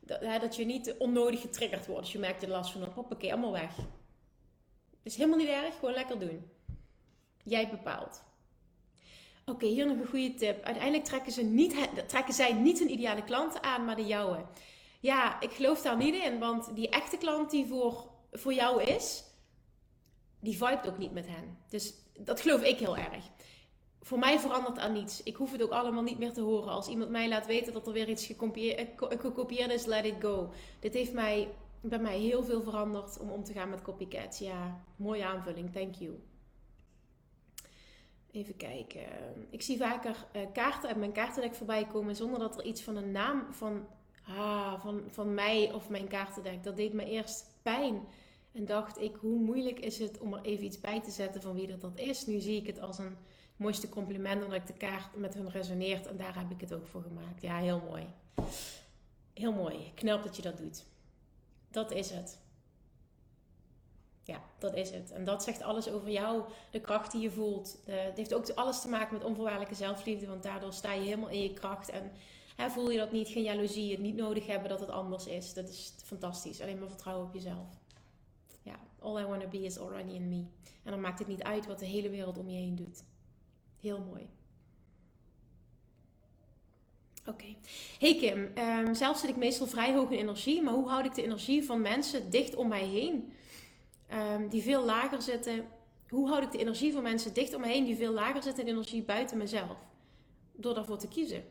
dat, 0.00 0.40
dat, 0.40 0.56
je 0.56 0.64
niet 0.64 0.94
onnodig 0.98 1.40
getriggerd 1.40 1.86
wordt. 1.86 2.00
Als 2.00 2.12
je 2.12 2.18
merkt 2.18 2.42
er 2.42 2.48
last 2.48 2.72
van, 2.72 2.82
hoppakee, 2.82 3.32
allemaal 3.32 3.52
weg. 3.52 3.76
Is 5.02 5.16
helemaal 5.16 5.38
niet 5.38 5.48
erg, 5.48 5.74
gewoon 5.74 5.94
lekker 5.94 6.18
doen. 6.18 6.50
Jij 7.42 7.70
bepaalt. 7.70 8.22
Oké, 9.44 9.66
hier 9.66 9.86
nog 9.86 9.98
een 9.98 10.06
goede 10.06 10.34
tip. 10.34 10.64
Uiteindelijk 10.64 11.04
trekken, 11.04 11.32
ze 11.32 11.42
niet, 11.42 11.88
trekken 12.06 12.34
zij 12.34 12.52
niet 12.52 12.78
hun 12.78 12.92
ideale 12.92 13.24
klanten 13.24 13.62
aan, 13.62 13.84
maar 13.84 13.96
de 13.96 14.06
jouwe. 14.06 14.44
Ja, 15.00 15.40
ik 15.40 15.50
geloof 15.50 15.82
daar 15.82 15.96
niet 15.96 16.14
in, 16.14 16.38
want 16.38 16.74
die 16.74 16.88
echte 16.88 17.16
klant 17.16 17.50
die 17.50 17.66
voor, 17.66 18.08
voor 18.32 18.54
jou 18.54 18.82
is, 18.82 19.24
die 20.40 20.56
vibe 20.56 20.88
ook 20.88 20.98
niet 20.98 21.12
met 21.12 21.26
hen. 21.26 21.58
Dus 21.68 21.94
dat 22.18 22.40
geloof 22.40 22.62
ik 22.62 22.78
heel 22.78 22.96
erg. 22.96 23.30
Voor 24.00 24.18
mij 24.18 24.38
verandert 24.38 24.78
aan 24.78 24.92
niets. 24.92 25.22
Ik 25.22 25.36
hoef 25.36 25.52
het 25.52 25.62
ook 25.62 25.70
allemaal 25.70 26.02
niet 26.02 26.18
meer 26.18 26.32
te 26.32 26.40
horen. 26.40 26.72
Als 26.72 26.88
iemand 26.88 27.10
mij 27.10 27.28
laat 27.28 27.46
weten 27.46 27.72
dat 27.72 27.86
er 27.86 27.92
weer 27.92 28.08
iets 28.08 28.26
gekopieerd 28.96 29.70
is, 29.72 29.84
let 29.84 30.04
it 30.04 30.14
go. 30.20 30.52
Dit 30.80 30.94
heeft 30.94 31.12
mij, 31.12 31.54
bij 31.80 31.98
mij 31.98 32.18
heel 32.18 32.44
veel 32.44 32.62
veranderd 32.62 33.18
om 33.18 33.30
om 33.30 33.44
te 33.44 33.52
gaan 33.52 33.70
met 33.70 33.82
copycats. 33.82 34.38
Ja, 34.38 34.84
mooie 34.96 35.24
aanvulling. 35.24 35.72
Thank 35.72 35.94
you. 35.94 36.20
Even 38.32 38.56
kijken. 38.56 39.02
Ik 39.50 39.62
zie 39.62 39.76
vaker 39.76 40.26
uh, 40.36 40.42
kaarten 40.52 40.88
uit 40.88 40.98
mijn 40.98 41.12
kaartendek 41.12 41.54
voorbij 41.54 41.86
komen 41.86 42.16
zonder 42.16 42.38
dat 42.38 42.58
er 42.58 42.64
iets 42.64 42.82
van 42.82 42.96
een 42.96 43.10
naam 43.10 43.52
van, 43.52 43.86
ah, 44.28 44.80
van, 44.80 45.02
van 45.10 45.34
mij 45.34 45.72
of 45.72 45.88
mijn 45.88 46.08
kaartendek. 46.08 46.62
Dat 46.62 46.76
deed 46.76 46.92
me 46.92 47.04
eerst 47.04 47.46
pijn. 47.62 48.00
En 48.52 48.64
dacht 48.64 49.00
ik, 49.00 49.16
hoe 49.16 49.38
moeilijk 49.38 49.78
is 49.78 49.98
het 49.98 50.18
om 50.18 50.34
er 50.34 50.42
even 50.42 50.64
iets 50.64 50.80
bij 50.80 51.00
te 51.00 51.10
zetten 51.10 51.42
van 51.42 51.54
wie 51.54 51.66
dat, 51.66 51.80
dat 51.80 51.98
is. 51.98 52.26
Nu 52.26 52.40
zie 52.40 52.56
ik 52.56 52.66
het 52.66 52.80
als 52.80 52.98
een 52.98 53.16
mooiste 53.56 53.88
compliment 53.88 54.44
omdat 54.44 54.60
ik 54.60 54.66
de 54.66 54.86
kaart 54.86 55.16
met 55.16 55.34
hun 55.34 55.50
resoneert. 55.50 56.06
En 56.06 56.16
daar 56.16 56.38
heb 56.38 56.50
ik 56.50 56.60
het 56.60 56.74
ook 56.74 56.86
voor 56.86 57.02
gemaakt. 57.02 57.42
Ja, 57.42 57.58
heel 57.58 57.82
mooi. 57.88 58.06
Heel 59.32 59.52
mooi. 59.52 59.92
Knap 59.94 60.22
dat 60.22 60.36
je 60.36 60.42
dat 60.42 60.58
doet. 60.58 60.84
Dat 61.70 61.90
is 61.90 62.10
het. 62.10 62.41
Ja, 64.24 64.40
dat 64.58 64.74
is 64.74 64.90
het. 64.90 65.10
En 65.10 65.24
dat 65.24 65.42
zegt 65.42 65.62
alles 65.62 65.88
over 65.88 66.10
jou, 66.10 66.42
de 66.70 66.80
kracht 66.80 67.12
die 67.12 67.20
je 67.20 67.30
voelt. 67.30 67.78
het 67.84 68.16
heeft 68.16 68.34
ook 68.34 68.50
alles 68.50 68.80
te 68.80 68.88
maken 68.88 69.14
met 69.14 69.24
onvoorwaardelijke 69.24 69.74
zelfliefde, 69.74 70.26
want 70.26 70.42
daardoor 70.42 70.72
sta 70.72 70.92
je 70.92 71.00
helemaal 71.00 71.28
in 71.28 71.42
je 71.42 71.52
kracht. 71.52 71.90
En 71.90 72.12
hè, 72.56 72.70
voel 72.70 72.90
je 72.90 72.98
dat 72.98 73.12
niet, 73.12 73.28
geen 73.28 73.42
jaloezie, 73.42 73.90
het 73.90 74.00
niet 74.00 74.16
nodig 74.16 74.46
hebben 74.46 74.68
dat 74.68 74.80
het 74.80 74.90
anders 74.90 75.26
is. 75.26 75.54
Dat 75.54 75.68
is 75.68 75.94
fantastisch. 76.04 76.60
Alleen 76.60 76.78
maar 76.78 76.88
vertrouwen 76.88 77.26
op 77.26 77.34
jezelf. 77.34 77.80
Ja, 78.62 78.74
all 78.98 79.20
I 79.20 79.24
want 79.24 79.42
to 79.42 79.48
be 79.48 79.64
is 79.64 79.78
already 79.78 80.12
in 80.12 80.28
me. 80.28 80.44
En 80.82 80.90
dan 80.90 81.00
maakt 81.00 81.18
het 81.18 81.28
niet 81.28 81.42
uit 81.42 81.66
wat 81.66 81.78
de 81.78 81.86
hele 81.86 82.10
wereld 82.10 82.38
om 82.38 82.48
je 82.48 82.56
heen 82.56 82.76
doet. 82.76 83.04
Heel 83.80 84.00
mooi. 84.00 84.28
Oké. 87.26 87.54
Hey 87.98 88.16
Kim, 88.16 88.52
um, 88.58 88.94
zelf 88.94 89.18
zit 89.18 89.30
ik 89.30 89.36
meestal 89.36 89.66
vrij 89.66 89.94
hoog 89.94 90.10
in 90.10 90.18
energie, 90.18 90.62
maar 90.62 90.74
hoe 90.74 90.88
houd 90.88 91.04
ik 91.04 91.14
de 91.14 91.22
energie 91.22 91.64
van 91.64 91.80
mensen 91.80 92.30
dicht 92.30 92.54
om 92.54 92.68
mij 92.68 92.84
heen? 92.84 93.32
Ehm, 94.08 94.48
die 94.48 94.62
veel 94.62 94.84
lager 94.84 95.22
zitten. 95.22 95.64
Hoe 96.08 96.28
houd 96.28 96.42
ik 96.42 96.50
de 96.50 96.58
energie 96.58 96.92
van 96.92 97.02
mensen 97.02 97.34
dicht 97.34 97.54
om 97.54 97.60
me 97.60 97.66
heen 97.66 97.84
die 97.84 97.96
veel 97.96 98.12
lager 98.12 98.42
zitten 98.42 98.66
in 98.66 98.72
energie 98.72 99.02
buiten 99.02 99.38
mezelf? 99.38 99.76
Door 100.52 100.74
daarvoor 100.74 100.98
te 100.98 101.08
kiezen. 101.08 101.44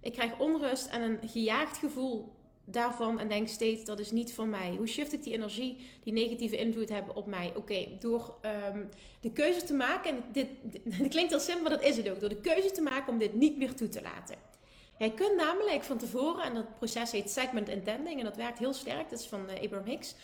Ik 0.00 0.12
krijg 0.12 0.38
onrust 0.38 0.86
en 0.86 1.02
een 1.02 1.28
gejaagd 1.28 1.76
gevoel 1.76 2.34
daarvan 2.64 3.18
en 3.18 3.28
denk 3.28 3.48
steeds 3.48 3.84
dat 3.84 3.98
is 3.98 4.10
niet 4.10 4.32
van 4.32 4.50
mij. 4.50 4.74
Hoe 4.76 4.86
shift 4.86 5.12
ik 5.12 5.22
die 5.22 5.32
energie 5.32 5.76
die 6.02 6.12
negatieve 6.12 6.56
invloed 6.56 6.88
hebben 6.88 7.16
op 7.16 7.26
mij? 7.26 7.52
Oké, 7.56 7.86
door 8.00 8.34
ehm, 8.40 8.84
de 9.20 9.32
keuze 9.32 9.64
te 9.64 9.74
maken, 9.74 10.10
en 10.10 10.24
dit, 10.32 10.48
dit, 10.98 11.08
klinkt 11.08 11.30
heel 11.30 11.40
simpel, 11.40 11.62
maar 11.62 11.70
dat 11.70 11.82
is 11.82 11.96
het 11.96 12.08
ook, 12.08 12.20
door 12.20 12.28
de 12.28 12.40
keuze 12.40 12.70
te 12.70 12.82
maken 12.82 13.12
om 13.12 13.18
dit 13.18 13.34
niet 13.34 13.56
meer 13.56 13.74
toe 13.74 13.88
te 13.88 14.02
laten. 14.02 14.36
Jij 14.98 15.10
kunt 15.10 15.36
namelijk 15.36 15.82
van 15.82 15.98
tevoren, 15.98 16.44
en 16.44 16.54
dat 16.54 16.78
proces 16.78 17.12
heet 17.12 17.30
segment 17.30 17.68
intending 17.68 18.18
en 18.18 18.24
dat 18.24 18.36
werkt 18.36 18.58
heel 18.58 18.72
sterk, 18.72 19.10
dat 19.10 19.18
is 19.18 19.26
van 19.26 19.50
uh, 19.50 19.62
Abraham 19.62 19.88
Hicks 19.88 20.14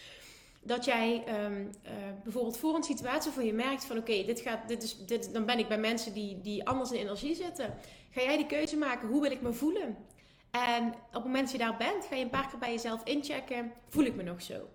dat 0.62 0.84
jij 0.84 1.24
um, 1.44 1.70
uh, 1.84 1.90
bijvoorbeeld 2.22 2.56
voor 2.56 2.74
een 2.74 2.82
situatie 2.82 3.30
van 3.30 3.44
je 3.44 3.52
merkt 3.52 3.84
van 3.84 3.98
oké, 3.98 4.24
dit 4.24 4.40
gaat, 4.40 4.68
dit 4.68 4.82
is, 4.82 5.06
dit, 5.06 5.32
dan 5.32 5.46
ben 5.46 5.58
ik 5.58 5.68
bij 5.68 5.78
mensen 5.78 6.12
die, 6.12 6.40
die 6.40 6.66
anders 6.66 6.90
in 6.90 7.00
energie 7.00 7.34
zitten. 7.34 7.74
Ga 8.10 8.22
jij 8.22 8.36
die 8.36 8.46
keuze 8.46 8.76
maken, 8.76 9.08
hoe 9.08 9.20
wil 9.20 9.30
ik 9.30 9.40
me 9.40 9.52
voelen? 9.52 9.96
En 10.50 10.86
op 10.88 11.12
het 11.12 11.24
moment 11.24 11.42
dat 11.42 11.52
je 11.52 11.58
daar 11.58 11.76
bent, 11.76 12.04
ga 12.04 12.14
je 12.14 12.24
een 12.24 12.30
paar 12.30 12.48
keer 12.48 12.58
bij 12.58 12.72
jezelf 12.72 13.04
inchecken, 13.04 13.72
voel 13.88 14.04
ik 14.04 14.14
me 14.14 14.22
nog 14.22 14.42
zo? 14.42 14.68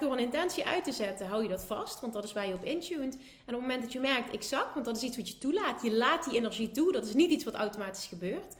door 0.00 0.12
een 0.12 0.18
intentie 0.18 0.64
uit 0.64 0.84
te 0.84 0.92
zetten, 0.92 1.26
hou 1.26 1.42
je 1.42 1.48
dat 1.48 1.64
vast, 1.64 2.00
want 2.00 2.12
dat 2.12 2.24
is 2.24 2.32
waar 2.32 2.46
je 2.46 2.54
op 2.54 2.64
intuned. 2.64 3.14
En 3.14 3.20
op 3.20 3.46
het 3.46 3.60
moment 3.60 3.82
dat 3.82 3.92
je 3.92 4.00
merkt, 4.00 4.32
ik 4.32 4.42
zak, 4.42 4.74
want 4.74 4.86
dat 4.86 4.96
is 4.96 5.02
iets 5.02 5.16
wat 5.16 5.28
je 5.28 5.38
toelaat, 5.38 5.82
je 5.82 5.92
laat 5.92 6.24
die 6.24 6.38
energie 6.38 6.70
toe, 6.70 6.92
dat 6.92 7.06
is 7.06 7.14
niet 7.14 7.30
iets 7.30 7.44
wat 7.44 7.54
automatisch 7.54 8.06
gebeurt. 8.06 8.56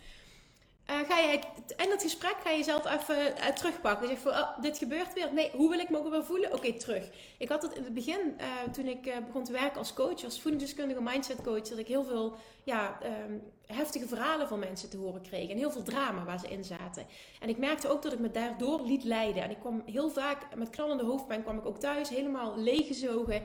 Uh, 0.91 0.97
ga 1.09 1.19
je, 1.19 1.41
en 1.77 1.89
dat 1.89 2.03
gesprek 2.03 2.37
ga 2.45 2.51
je 2.51 2.63
zelf 2.63 2.87
even 2.87 3.17
uh, 3.17 3.47
terugpakken. 3.47 4.09
Je 4.09 4.15
zegt 4.15 4.23
van, 4.23 4.43
oh, 4.43 4.63
dit 4.63 4.79
gebeurt 4.79 5.13
weer. 5.13 5.33
Nee, 5.33 5.51
hoe 5.55 5.71
wil 5.71 5.79
ik 5.79 5.91
me 5.91 5.99
ook 5.99 6.11
weer 6.11 6.25
voelen? 6.25 6.53
Oké, 6.53 6.73
terug. 6.73 7.11
Ik 7.39 7.49
had 7.49 7.63
het 7.63 7.73
in 7.73 7.85
het 7.85 7.95
begin, 7.95 8.21
uh, 8.41 8.73
toen 8.73 8.87
ik 8.87 9.13
begon 9.27 9.45
te 9.45 9.53
werken 9.53 9.79
als 9.79 9.95
coach, 9.95 10.25
als 10.25 10.41
voedingsdeskundige 10.41 11.03
mindset 11.03 11.43
coach, 11.43 11.69
dat 11.69 11.79
ik 11.79 11.87
heel 11.87 12.05
veel 12.05 12.37
ja, 12.65 12.99
um, 13.27 13.43
heftige 13.67 14.09
verhalen 14.09 14.49
van 14.49 14.59
mensen 14.59 14.91
te 14.91 14.97
horen 14.97 15.23
kreeg. 15.23 15.51
En 15.51 15.57
heel 15.57 15.71
veel 15.71 15.83
drama 15.83 16.25
waar 16.25 16.39
ze 16.39 16.49
in 16.49 16.65
zaten. 16.65 17.07
En 17.41 17.49
ik 17.49 17.59
merkte 17.59 17.89
ook 17.89 18.03
dat 18.03 18.13
ik 18.13 18.19
me 18.19 18.31
daardoor 18.31 18.81
liet 18.81 19.05
leiden. 19.05 19.43
En 19.43 19.51
ik 19.51 19.59
kwam 19.61 19.83
heel 19.87 20.11
vaak, 20.11 20.55
met 20.57 20.71
knallende 20.71 21.05
hoofdpijn 21.05 21.43
kwam 21.43 21.59
ik 21.59 21.67
ook 21.67 21.79
thuis, 21.79 22.09
helemaal 22.09 22.59
leeggezogen. 22.59 23.43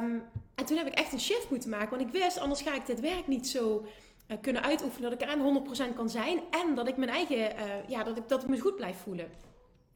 Um, 0.00 0.22
en 0.54 0.64
toen 0.64 0.76
heb 0.76 0.86
ik 0.86 0.94
echt 0.94 1.12
een 1.12 1.20
shift 1.20 1.50
moeten 1.50 1.70
maken. 1.70 1.90
Want 1.90 2.14
ik 2.14 2.20
wist, 2.22 2.38
anders 2.38 2.62
ga 2.62 2.74
ik 2.74 2.86
dit 2.86 3.00
werk 3.00 3.26
niet 3.26 3.48
zo 3.48 3.84
uh, 4.28 4.36
kunnen 4.40 4.62
uitoefenen. 4.62 5.10
Dat 5.10 5.20
ik 5.20 5.28
er 5.28 5.34
aan 5.34 5.64
100% 5.92 5.94
kan 5.94 6.10
zijn. 6.10 6.40
En 6.50 6.74
dat 6.74 6.88
ik 6.88 6.96
mijn 6.96 7.10
eigen, 7.10 7.36
uh, 7.36 7.88
ja, 7.88 8.02
dat 8.02 8.16
ik, 8.16 8.28
dat 8.28 8.48
me 8.48 8.60
goed 8.60 8.76
blijf 8.76 8.96
voelen. 8.96 9.30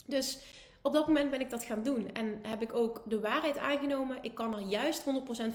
Dus 0.06 0.38
op 0.82 0.92
dat 0.92 1.06
moment 1.06 1.30
ben 1.30 1.40
ik 1.40 1.50
dat 1.50 1.64
gaan 1.64 1.82
doen. 1.82 2.12
En 2.12 2.38
heb 2.42 2.62
ik 2.62 2.74
ook 2.74 3.02
de 3.06 3.20
waarheid 3.20 3.58
aangenomen. 3.58 4.18
Ik 4.22 4.34
kan 4.34 4.54
er 4.54 4.60
juist 4.62 5.04
100% 5.04 5.04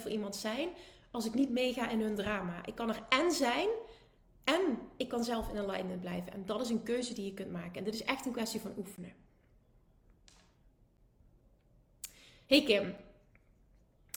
voor 0.02 0.12
iemand 0.12 0.36
zijn. 0.36 0.70
Als 1.12 1.26
ik 1.26 1.34
niet 1.34 1.50
meega 1.50 1.90
in 1.90 2.02
hun 2.02 2.16
drama. 2.16 2.66
Ik 2.66 2.76
kan 2.76 2.90
er 2.90 3.04
en 3.10 3.32
zijn. 3.32 3.68
En 4.44 4.62
ik 4.98 5.10
kan 5.10 5.24
zelf 5.24 5.50
in 5.50 5.58
alignment 5.58 6.02
blijven. 6.02 6.34
En 6.34 6.46
dat 6.46 6.62
is 6.62 6.70
een 6.70 6.84
keuze 6.84 7.14
die 7.14 7.26
je 7.26 7.34
kunt 7.34 7.52
maken. 7.52 7.74
En 7.74 7.84
dit 7.84 7.94
is 7.94 8.04
echt 8.04 8.26
een 8.26 8.32
kwestie 8.32 8.60
van 8.60 8.74
oefenen. 8.78 9.14
Hey 12.48 12.64
Kim, 12.64 12.96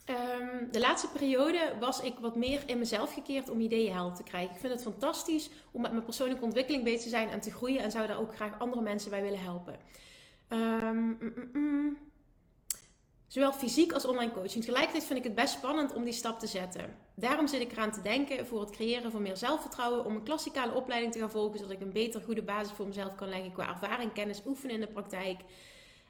Um, 0.09 0.71
de 0.71 0.79
laatste 0.79 1.07
periode 1.07 1.73
was 1.79 2.01
ik 2.01 2.13
wat 2.19 2.35
meer 2.35 2.63
in 2.65 2.79
mezelf 2.79 3.13
gekeerd 3.13 3.49
om 3.49 3.59
ideeën 3.59 3.93
helder 3.93 4.17
te 4.17 4.23
krijgen. 4.23 4.53
Ik 4.53 4.59
vind 4.59 4.73
het 4.73 4.81
fantastisch 4.81 5.49
om 5.71 5.81
met 5.81 5.91
mijn 5.91 6.03
persoonlijke 6.03 6.43
ontwikkeling 6.43 6.83
bezig 6.83 7.01
te 7.01 7.09
zijn 7.09 7.29
en 7.29 7.39
te 7.39 7.51
groeien. 7.51 7.81
En 7.81 7.91
zou 7.91 8.07
daar 8.07 8.19
ook 8.19 8.35
graag 8.35 8.59
andere 8.59 8.81
mensen 8.81 9.09
bij 9.09 9.21
willen 9.21 9.41
helpen. 9.41 9.79
Um, 10.49 11.17
mm, 11.19 11.33
mm, 11.35 11.49
mm. 11.53 11.97
Zowel 13.27 13.53
fysiek 13.53 13.91
als 13.91 14.05
online 14.05 14.31
coaching. 14.31 14.63
Tegelijkertijd 14.63 15.03
vind 15.03 15.19
ik 15.19 15.25
het 15.25 15.35
best 15.35 15.53
spannend 15.53 15.93
om 15.93 16.03
die 16.03 16.13
stap 16.13 16.39
te 16.39 16.47
zetten. 16.47 16.95
Daarom 17.15 17.47
zit 17.47 17.61
ik 17.61 17.71
eraan 17.71 17.91
te 17.91 18.01
denken 18.01 18.45
voor 18.47 18.59
het 18.59 18.69
creëren 18.69 19.11
van 19.11 19.21
meer 19.21 19.37
zelfvertrouwen. 19.37 20.05
Om 20.05 20.15
een 20.15 20.23
klassikale 20.23 20.73
opleiding 20.73 21.13
te 21.13 21.19
gaan 21.19 21.31
volgen. 21.31 21.59
Zodat 21.59 21.73
ik 21.73 21.81
een 21.81 21.91
beter 21.91 22.21
goede 22.21 22.43
basis 22.43 22.71
voor 22.71 22.87
mezelf 22.87 23.15
kan 23.15 23.29
leggen 23.29 23.51
qua 23.51 23.69
ervaring, 23.69 24.13
kennis, 24.13 24.41
oefenen 24.45 24.75
in 24.75 24.81
de 24.81 24.87
praktijk. 24.87 25.41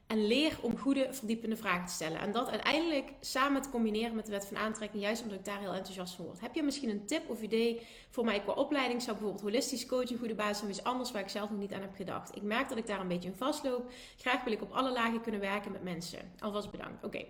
En 0.08 0.26
leer 0.26 0.58
om 0.60 0.78
goede, 0.78 1.08
verdiepende 1.10 1.56
vragen 1.56 1.86
te 1.86 1.92
stellen. 1.92 2.20
En 2.20 2.32
dat 2.32 2.48
uiteindelijk 2.48 3.12
samen 3.20 3.62
te 3.62 3.70
combineren 3.70 4.14
met 4.14 4.26
de 4.26 4.30
wet 4.30 4.46
van 4.46 4.56
aantrekking, 4.56 5.02
juist 5.02 5.22
omdat 5.22 5.38
ik 5.38 5.44
daar 5.44 5.58
heel 5.58 5.72
enthousiast 5.72 6.14
van 6.14 6.24
word. 6.24 6.40
Heb 6.40 6.54
je 6.54 6.62
misschien 6.62 6.88
een 6.88 7.06
tip 7.06 7.28
of 7.30 7.42
idee 7.42 7.86
voor 8.10 8.24
mij 8.24 8.40
qua 8.40 8.52
opleiding? 8.52 9.02
Zou 9.02 9.16
bijvoorbeeld 9.16 9.44
holistisch 9.44 9.86
coaching 9.86 10.18
goede 10.18 10.34
basis 10.34 10.58
zijn, 10.58 10.70
iets 10.70 10.82
anders 10.82 11.10
waar 11.10 11.22
ik 11.22 11.28
zelf 11.28 11.50
nog 11.50 11.58
niet 11.58 11.72
aan 11.72 11.80
heb 11.80 11.94
gedacht? 11.94 12.36
Ik 12.36 12.42
merk 12.42 12.68
dat 12.68 12.78
ik 12.78 12.86
daar 12.86 13.00
een 13.00 13.08
beetje 13.08 13.28
in 13.28 13.34
vastloop. 13.34 13.90
Graag 14.16 14.44
wil 14.44 14.52
ik 14.52 14.62
op 14.62 14.72
alle 14.72 14.92
lagen 14.92 15.20
kunnen 15.20 15.40
werken 15.40 15.72
met 15.72 15.82
mensen. 15.82 16.32
Alvast 16.38 16.70
bedankt. 16.70 17.04
Oké. 17.04 17.24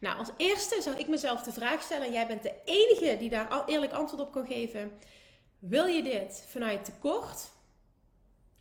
Nou, 0.00 0.18
als 0.18 0.30
eerste 0.36 0.82
zou 0.82 0.96
ik 0.96 1.08
mezelf 1.08 1.42
de 1.42 1.52
vraag 1.52 1.82
stellen, 1.82 2.06
en 2.06 2.12
jij 2.12 2.26
bent 2.26 2.42
de 2.42 2.54
enige 2.64 3.16
die 3.18 3.30
daar 3.30 3.66
eerlijk 3.66 3.92
antwoord 3.92 4.22
op 4.22 4.32
kan 4.32 4.46
geven. 4.46 4.92
Wil 5.58 5.86
je 5.86 6.02
dit 6.02 6.44
vanuit 6.48 6.84
tekort? 6.84 7.50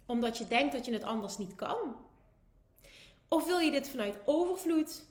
Omdat 0.05 0.38
je 0.38 0.47
denkt 0.47 0.74
dat 0.74 0.86
je 0.86 0.93
het 0.93 1.03
anders 1.03 1.38
niet 1.38 1.55
kan? 1.55 1.95
Of 3.34 3.45
wil 3.45 3.59
je 3.59 3.71
dit 3.71 3.89
vanuit 3.89 4.17
overvloed, 4.25 5.03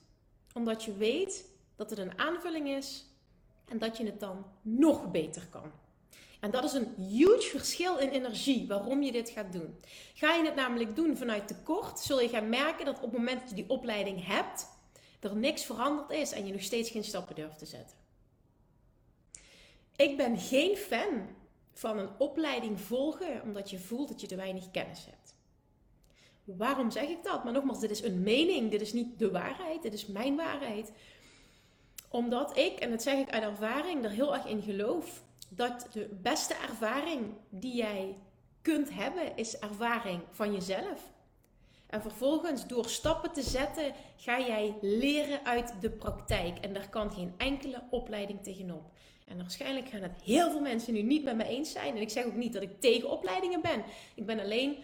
omdat 0.54 0.84
je 0.84 0.96
weet 0.96 1.48
dat 1.76 1.90
het 1.90 1.98
een 1.98 2.18
aanvulling 2.18 2.68
is 2.68 3.04
en 3.68 3.78
dat 3.78 3.96
je 3.96 4.04
het 4.04 4.20
dan 4.20 4.46
nog 4.60 5.10
beter 5.10 5.46
kan? 5.50 5.72
En 6.40 6.50
dat 6.50 6.64
is 6.64 6.72
een 6.72 6.94
huge 6.96 7.48
verschil 7.48 7.98
in 7.98 8.08
energie 8.08 8.66
waarom 8.66 9.02
je 9.02 9.12
dit 9.12 9.30
gaat 9.30 9.52
doen. 9.52 9.80
Ga 10.14 10.34
je 10.34 10.44
het 10.44 10.54
namelijk 10.54 10.96
doen 10.96 11.16
vanuit 11.16 11.48
tekort, 11.48 11.98
zul 11.98 12.20
je 12.20 12.28
gaan 12.28 12.48
merken 12.48 12.84
dat 12.84 12.96
op 12.96 13.02
het 13.02 13.12
moment 13.12 13.40
dat 13.40 13.48
je 13.48 13.54
die 13.54 13.70
opleiding 13.70 14.26
hebt, 14.26 14.66
er 15.20 15.36
niks 15.36 15.64
veranderd 15.64 16.10
is 16.10 16.32
en 16.32 16.46
je 16.46 16.52
nog 16.52 16.62
steeds 16.62 16.90
geen 16.90 17.04
stappen 17.04 17.34
durft 17.34 17.58
te 17.58 17.66
zetten. 17.66 17.96
Ik 19.96 20.16
ben 20.16 20.38
geen 20.38 20.76
fan 20.76 21.28
van 21.72 21.98
een 21.98 22.18
opleiding 22.18 22.80
volgen 22.80 23.42
omdat 23.42 23.70
je 23.70 23.78
voelt 23.78 24.08
dat 24.08 24.20
je 24.20 24.26
te 24.26 24.36
weinig 24.36 24.70
kennis 24.70 25.04
hebt. 25.04 25.34
Waarom 26.44 26.90
zeg 26.90 27.08
ik 27.08 27.22
dat? 27.22 27.44
Maar 27.44 27.52
nogmaals, 27.52 27.80
dit 27.80 27.90
is 27.90 28.02
een 28.02 28.22
mening. 28.22 28.70
Dit 28.70 28.80
is 28.80 28.92
niet 28.92 29.18
de 29.18 29.30
waarheid. 29.30 29.82
Dit 29.82 29.94
is 29.94 30.06
mijn 30.06 30.36
waarheid. 30.36 30.92
Omdat 32.08 32.56
ik, 32.56 32.78
en 32.78 32.90
dat 32.90 33.02
zeg 33.02 33.18
ik 33.18 33.30
uit 33.30 33.42
ervaring, 33.42 34.04
er 34.04 34.10
heel 34.10 34.34
erg 34.34 34.46
in 34.46 34.62
geloof 34.62 35.22
dat 35.48 35.86
de 35.92 36.08
beste 36.22 36.54
ervaring 36.54 37.26
die 37.48 37.76
jij 37.76 38.16
kunt 38.62 38.94
hebben, 38.94 39.36
is 39.36 39.58
ervaring 39.58 40.20
van 40.30 40.52
jezelf. 40.52 41.10
En 41.86 42.02
vervolgens, 42.02 42.66
door 42.66 42.88
stappen 42.88 43.32
te 43.32 43.42
zetten, 43.42 43.92
ga 44.16 44.40
jij 44.40 44.74
leren 44.80 45.44
uit 45.44 45.74
de 45.80 45.90
praktijk. 45.90 46.58
En 46.58 46.72
daar 46.72 46.88
kan 46.88 47.12
geen 47.12 47.34
enkele 47.36 47.82
opleiding 47.90 48.42
tegenop. 48.42 48.90
En 49.26 49.36
waarschijnlijk 49.36 49.88
gaan 49.88 50.02
het 50.02 50.20
heel 50.22 50.50
veel 50.50 50.60
mensen 50.60 50.92
nu 50.92 51.02
niet 51.02 51.24
met 51.24 51.36
me 51.36 51.44
eens 51.44 51.72
zijn. 51.72 51.96
En 51.96 52.00
ik 52.00 52.10
zeg 52.10 52.24
ook 52.24 52.34
niet 52.34 52.52
dat 52.52 52.62
ik 52.62 52.80
tegen 52.80 53.10
opleidingen 53.10 53.60
ben. 53.60 53.84
Ik 54.14 54.26
ben 54.26 54.40
alleen 54.40 54.76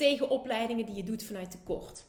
tegen 0.00 0.30
opleidingen 0.30 0.86
die 0.86 0.94
je 0.94 1.02
doet 1.02 1.22
vanuit 1.22 1.50
tekort. 1.50 2.04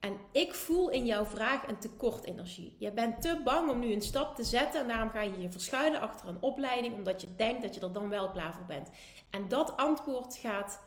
En 0.00 0.16
ik 0.32 0.54
voel 0.54 0.90
in 0.90 1.06
jouw 1.06 1.24
vraag 1.24 1.68
een 1.68 1.78
tekortenergie. 1.78 2.76
Je 2.78 2.92
bent 2.92 3.22
te 3.22 3.40
bang 3.44 3.70
om 3.70 3.78
nu 3.78 3.92
een 3.92 4.02
stap 4.02 4.36
te 4.36 4.44
zetten 4.44 4.80
en 4.80 4.88
daarom 4.88 5.10
ga 5.10 5.20
je 5.20 5.40
je 5.40 5.50
verschuilen 5.50 6.00
achter 6.00 6.28
een 6.28 6.40
opleiding 6.40 6.94
omdat 6.94 7.20
je 7.20 7.26
denkt 7.36 7.62
dat 7.62 7.74
je 7.74 7.80
er 7.80 7.92
dan 7.92 8.08
wel 8.08 8.30
klaar 8.30 8.54
voor 8.54 8.64
bent. 8.66 8.88
En 9.30 9.48
dat 9.48 9.76
antwoord 9.76 10.36
gaat 10.36 10.80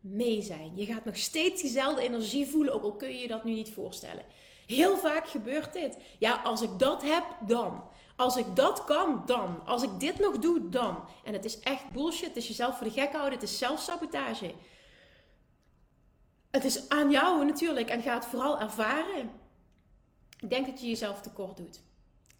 mee 0.00 0.42
zijn. 0.42 0.72
Je 0.74 0.86
gaat 0.86 1.04
nog 1.04 1.16
steeds 1.16 1.62
diezelfde 1.62 2.02
energie 2.02 2.46
voelen, 2.46 2.74
ook 2.74 2.82
al 2.82 2.96
kun 2.96 3.08
je 3.08 3.18
je 3.18 3.28
dat 3.28 3.44
nu 3.44 3.52
niet 3.52 3.72
voorstellen. 3.72 4.24
Heel 4.66 4.96
vaak 4.96 5.28
gebeurt 5.28 5.72
dit. 5.72 5.98
Ja, 6.18 6.40
als 6.44 6.62
ik 6.62 6.78
dat 6.78 7.02
heb, 7.02 7.24
dan. 7.46 7.82
Als 8.16 8.36
ik 8.36 8.56
dat 8.56 8.84
kan, 8.84 9.22
dan. 9.26 9.66
Als 9.66 9.82
ik 9.82 10.00
dit 10.00 10.18
nog 10.18 10.38
doe, 10.38 10.68
dan. 10.68 11.04
En 11.24 11.32
het 11.32 11.44
is 11.44 11.60
echt 11.60 11.90
bullshit. 11.92 12.28
Het 12.28 12.36
is 12.36 12.48
jezelf 12.48 12.76
voor 12.76 12.86
de 12.86 12.92
gek 12.92 13.12
houden. 13.12 13.32
Het 13.32 13.42
is 13.42 13.58
zelfsabotage 13.58 14.54
het 16.56 16.64
is 16.64 16.88
aan 16.88 17.10
jou 17.10 17.44
natuurlijk 17.44 17.88
en 17.90 18.02
ga 18.02 18.14
het 18.14 18.24
vooral 18.24 18.60
ervaren. 18.60 19.30
Ik 20.40 20.50
denk 20.50 20.66
dat 20.66 20.80
je 20.80 20.88
jezelf 20.88 21.20
tekort 21.20 21.56
doet. 21.56 21.80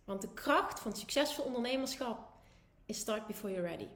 Want 0.04 0.20
de 0.20 0.32
kracht 0.34 0.80
van 0.80 0.96
succesvol 0.96 1.44
ondernemerschap 1.44 2.18
is 2.86 2.98
start 2.98 3.26
before 3.26 3.52
you're 3.52 3.68
ready. 3.68 3.88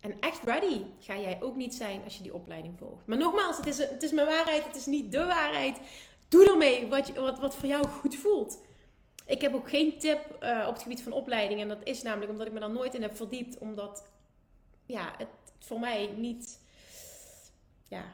En 0.00 0.20
echt 0.20 0.42
ready 0.44 0.82
ga 0.98 1.18
jij 1.18 1.38
ook 1.42 1.56
niet 1.56 1.74
zijn 1.74 2.04
als 2.04 2.16
je 2.16 2.22
die 2.22 2.34
opleiding 2.34 2.78
volgt. 2.78 3.06
Maar 3.06 3.18
nogmaals, 3.18 3.56
het 3.56 3.66
is, 3.66 3.78
het 3.78 4.02
is 4.02 4.12
mijn 4.12 4.26
waarheid, 4.26 4.64
het 4.64 4.76
is 4.76 4.86
niet 4.86 5.12
de 5.12 5.24
waarheid. 5.24 5.78
Doe 6.28 6.50
ermee 6.50 6.88
wat, 6.88 7.06
je, 7.06 7.20
wat, 7.20 7.38
wat 7.38 7.54
voor 7.54 7.68
jou 7.68 7.86
goed 7.86 8.16
voelt. 8.16 8.58
Ik 9.26 9.40
heb 9.40 9.54
ook 9.54 9.68
geen 9.68 9.98
tip 9.98 10.36
uh, 10.42 10.64
op 10.68 10.72
het 10.72 10.82
gebied 10.82 11.02
van 11.02 11.12
opleiding. 11.12 11.60
En 11.60 11.68
dat 11.68 11.82
is 11.84 12.02
namelijk 12.02 12.30
omdat 12.30 12.46
ik 12.46 12.52
me 12.52 12.60
daar 12.60 12.70
nooit 12.70 12.94
in 12.94 13.02
heb 13.02 13.16
verdiept. 13.16 13.58
Omdat 13.58 14.04
ja, 14.86 15.14
het 15.18 15.28
voor 15.58 15.80
mij 15.80 16.10
niet. 16.16 16.60
Ja, 17.88 18.04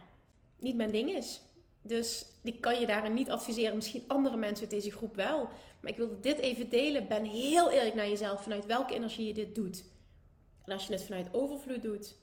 niet 0.59 0.77
mijn 0.77 0.91
ding 0.91 1.11
is. 1.11 1.41
Dus 1.83 2.27
ik 2.43 2.61
kan 2.61 2.81
je 2.81 2.87
daarin 2.87 3.15
niet 3.15 3.31
adviseren. 3.31 3.75
Misschien 3.75 4.05
andere 4.07 4.37
mensen 4.37 4.61
uit 4.61 4.71
deze 4.71 4.91
groep 4.91 5.15
wel. 5.15 5.49
Maar 5.81 5.91
ik 5.91 5.97
wilde 5.97 6.21
dit 6.21 6.39
even 6.39 6.69
delen. 6.69 7.09
Ben 7.09 7.25
heel 7.25 7.71
eerlijk 7.71 7.95
naar 7.95 8.09
jezelf 8.09 8.43
vanuit 8.43 8.67
welke 8.67 8.95
energie 8.95 9.27
je 9.27 9.35
dit 9.35 9.55
doet. 9.55 9.85
En 10.65 10.73
als 10.73 10.87
je 10.87 10.93
het 10.93 11.05
vanuit 11.05 11.35
overvloed 11.35 11.83
doet, 11.83 12.17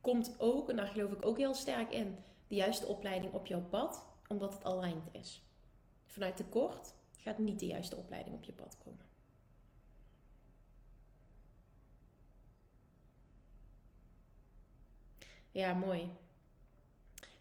komt 0.00 0.34
ook, 0.38 0.70
en 0.70 0.76
daar 0.76 0.86
geloof 0.86 1.12
ik 1.12 1.26
ook 1.26 1.36
heel 1.36 1.54
sterk 1.54 1.92
in, 1.92 2.16
de 2.46 2.54
juiste 2.54 2.86
opleiding 2.86 3.32
op 3.32 3.46
jouw 3.46 3.62
pad, 3.62 4.04
omdat 4.28 4.52
het 4.52 4.64
aligned 4.64 5.08
is. 5.12 5.42
Vanuit 6.06 6.36
tekort 6.36 6.94
gaat 7.16 7.38
niet 7.38 7.58
de 7.58 7.66
juiste 7.66 7.96
opleiding 7.96 8.34
op 8.34 8.44
je 8.44 8.52
pad 8.52 8.76
komen. 8.84 9.06
Ja, 15.50 15.74
mooi 15.74 16.10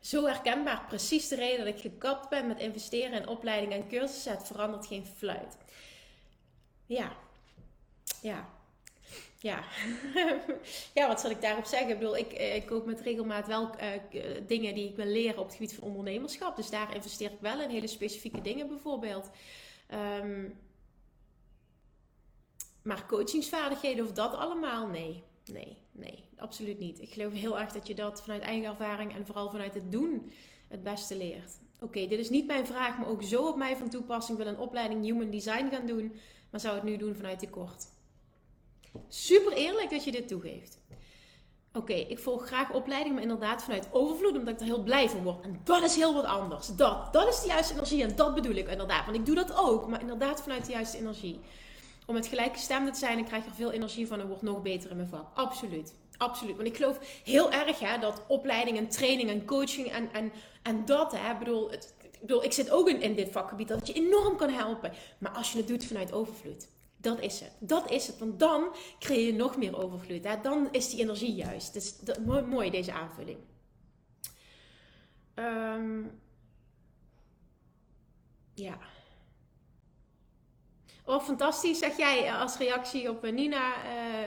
zo 0.08 0.26
herkenbaar. 0.26 0.86
Precies 0.88 1.28
de 1.28 1.36
reden 1.36 1.66
dat 1.66 1.76
ik 1.76 1.82
gekapt 1.82 2.30
ben 2.30 2.48
met 2.48 2.60
investeren 2.60 3.22
in 3.22 3.28
opleiding 3.28 3.74
en 3.74 3.88
cursussen. 3.88 4.32
Het 4.32 4.48
verandert 4.48 4.88
geen 4.88 5.06
fluit. 5.06 5.58
Ja. 6.86 7.16
Ja. 8.22 8.50
Ja. 9.40 9.64
ja, 10.94 11.08
wat 11.08 11.20
zal 11.22 11.30
ik 11.30 11.42
daarop 11.42 11.66
zeggen? 11.66 11.90
Ik 11.90 12.00
bedoel, 12.00 12.18
ik, 12.18 12.32
eh, 12.32 12.56
ik 12.56 12.66
koop 12.66 12.86
met 12.86 13.02
regelmaat 13.02 13.48
wel 13.48 13.70
uh, 13.82 14.22
dingen 14.48 14.76
die 14.76 14.90
ik 14.90 14.96
wil 14.96 15.06
leren 15.06 15.40
op 15.40 15.46
het 15.46 15.56
gebied 15.56 15.74
van 15.74 15.88
ondernemerschap. 15.88 16.56
Dus 16.56 16.70
daar 16.70 16.96
investeer 16.96 17.32
ik 17.32 17.40
wel 17.40 17.62
in 17.62 17.70
hele 17.70 17.88
specifieke 17.88 18.42
dingen 18.42 18.68
bijvoorbeeld. 18.68 19.30
Um, 20.22 20.60
maar 22.82 23.06
coachingsvaardigheden 23.06 24.06
of 24.06 24.12
dat 24.12 24.34
allemaal? 24.34 24.88
Nee. 24.88 25.24
Nee, 25.48 25.78
nee, 25.92 26.24
absoluut 26.38 26.80
niet. 26.80 27.02
Ik 27.02 27.14
geloof 27.14 27.34
heel 27.34 27.60
erg 27.60 27.72
dat 27.72 27.88
je 27.88 27.96
dat 27.96 28.22
vanuit 28.22 28.42
eigen 28.42 28.70
ervaring 28.70 29.16
en 29.16 29.26
vooral 29.26 29.50
vanuit 29.50 29.74
het 29.74 29.92
doen 29.92 30.32
het 30.68 30.84
beste 30.84 31.18
leert. 31.18 31.60
Oké, 31.80 32.08
dit 32.08 32.20
is 32.20 32.30
niet 32.30 32.48
mijn 32.48 32.66
vraag, 32.66 32.98
maar 32.98 33.08
ook 33.08 33.24
zo 33.24 33.48
op 33.48 33.58
mij 33.58 33.76
van 33.78 33.90
toepassing. 33.90 34.38
Ik 34.38 34.44
wil 34.44 34.54
een 34.54 34.60
opleiding 34.60 35.04
Human 35.04 35.30
Design 35.30 35.70
gaan 35.72 35.86
doen, 35.86 36.20
maar 36.50 36.60
zou 36.60 36.76
het 36.76 36.84
nu 36.84 36.98
doen 36.98 37.16
vanuit 37.16 37.40
tekort. 37.40 37.86
Super 39.08 39.54
eerlijk 39.54 39.90
dat 39.90 40.04
je 40.04 40.12
dit 40.12 40.28
toegeeft. 40.28 40.80
Oké, 41.74 41.94
ik 41.94 42.20
volg 42.20 42.46
graag 42.46 42.74
opleiding, 42.74 43.14
maar 43.14 43.24
inderdaad 43.24 43.64
vanuit 43.64 43.88
overvloed, 43.92 44.38
omdat 44.38 44.54
ik 44.54 44.60
er 44.60 44.66
heel 44.66 44.84
blij 44.84 45.10
van 45.10 45.24
word. 45.24 45.44
En 45.44 45.62
dat 45.64 45.84
is 45.84 45.96
heel 45.96 46.14
wat 46.14 46.26
anders. 46.26 46.68
Dat, 46.68 47.14
dat 47.14 47.28
is 47.28 47.42
de 47.42 47.48
juiste 47.48 47.74
energie 47.74 48.04
en 48.04 48.16
dat 48.16 48.36
bedoel 48.36 48.56
ik 48.56 48.68
inderdaad. 48.68 49.06
Want 49.06 49.18
ik 49.18 49.26
doe 49.26 49.36
dat 49.36 49.58
ook, 49.58 49.88
maar 49.88 50.02
inderdaad 50.02 50.42
vanuit 50.42 50.66
de 50.66 50.72
juiste 50.72 50.98
energie 50.98 51.40
om 52.08 52.14
met 52.14 52.28
gelijkgestemde 52.28 52.92
te 52.92 53.00
zijn, 53.00 53.16
dan 53.16 53.26
krijg 53.26 53.44
je 53.44 53.50
er 53.50 53.56
veel 53.56 53.72
energie 53.72 54.08
van 54.08 54.20
en 54.20 54.28
wordt 54.28 54.42
nog 54.42 54.62
beter 54.62 54.90
in 54.90 54.96
mijn 54.96 55.08
vak. 55.08 55.38
Absoluut. 55.38 55.94
Absoluut. 56.18 56.56
Want 56.56 56.68
ik 56.68 56.76
geloof 56.76 57.22
heel 57.24 57.52
erg 57.52 57.80
hè, 57.80 58.00
dat 58.00 58.22
opleiding 58.28 58.78
en 58.78 58.90
training 58.90 59.30
en 59.30 59.46
coaching 59.46 59.88
en, 59.88 60.14
en, 60.14 60.32
en 60.64 60.86
dat, 60.86 61.12
hè, 61.12 61.38
bedoel, 61.38 61.72
het, 61.72 61.94
ik 62.12 62.20
bedoel, 62.20 62.44
ik 62.44 62.52
zit 62.52 62.70
ook 62.70 62.90
in, 62.90 63.02
in 63.02 63.16
dit 63.16 63.32
vakgebied, 63.32 63.68
dat 63.68 63.78
het 63.78 63.88
je 63.88 63.94
enorm 63.94 64.38
kan 64.38 64.50
helpen. 64.50 64.92
Maar 65.18 65.32
als 65.32 65.52
je 65.52 65.58
het 65.58 65.68
doet 65.68 65.86
vanuit 65.86 66.14
overvloed, 66.14 66.68
dat 66.98 67.20
is 67.20 67.40
het. 67.40 67.52
Dat 67.60 67.92
is 67.92 68.08
het. 68.08 68.18
Want 68.18 68.40
dan 68.40 68.76
creëer 69.00 69.26
je 69.26 69.34
nog 69.34 69.58
meer 69.58 69.78
overvloed. 69.78 70.24
Hè? 70.24 70.42
Dan 70.42 70.68
is 70.72 70.90
die 70.90 71.00
energie 71.00 71.34
juist. 71.34 71.74
Dus 71.74 72.00
dat, 72.00 72.26
mooi, 72.26 72.42
mooi 72.42 72.70
deze 72.70 72.92
aanvulling. 72.92 73.38
Um, 75.36 76.20
ja. 78.54 78.78
Oh, 81.10 81.24
fantastisch, 81.24 81.80
zeg 81.80 81.98
jij 81.98 82.26
eh, 82.26 82.42
als 82.42 82.58
reactie 82.58 83.10
op 83.10 83.24
eh, 83.24 83.32
Nina. 83.32 83.74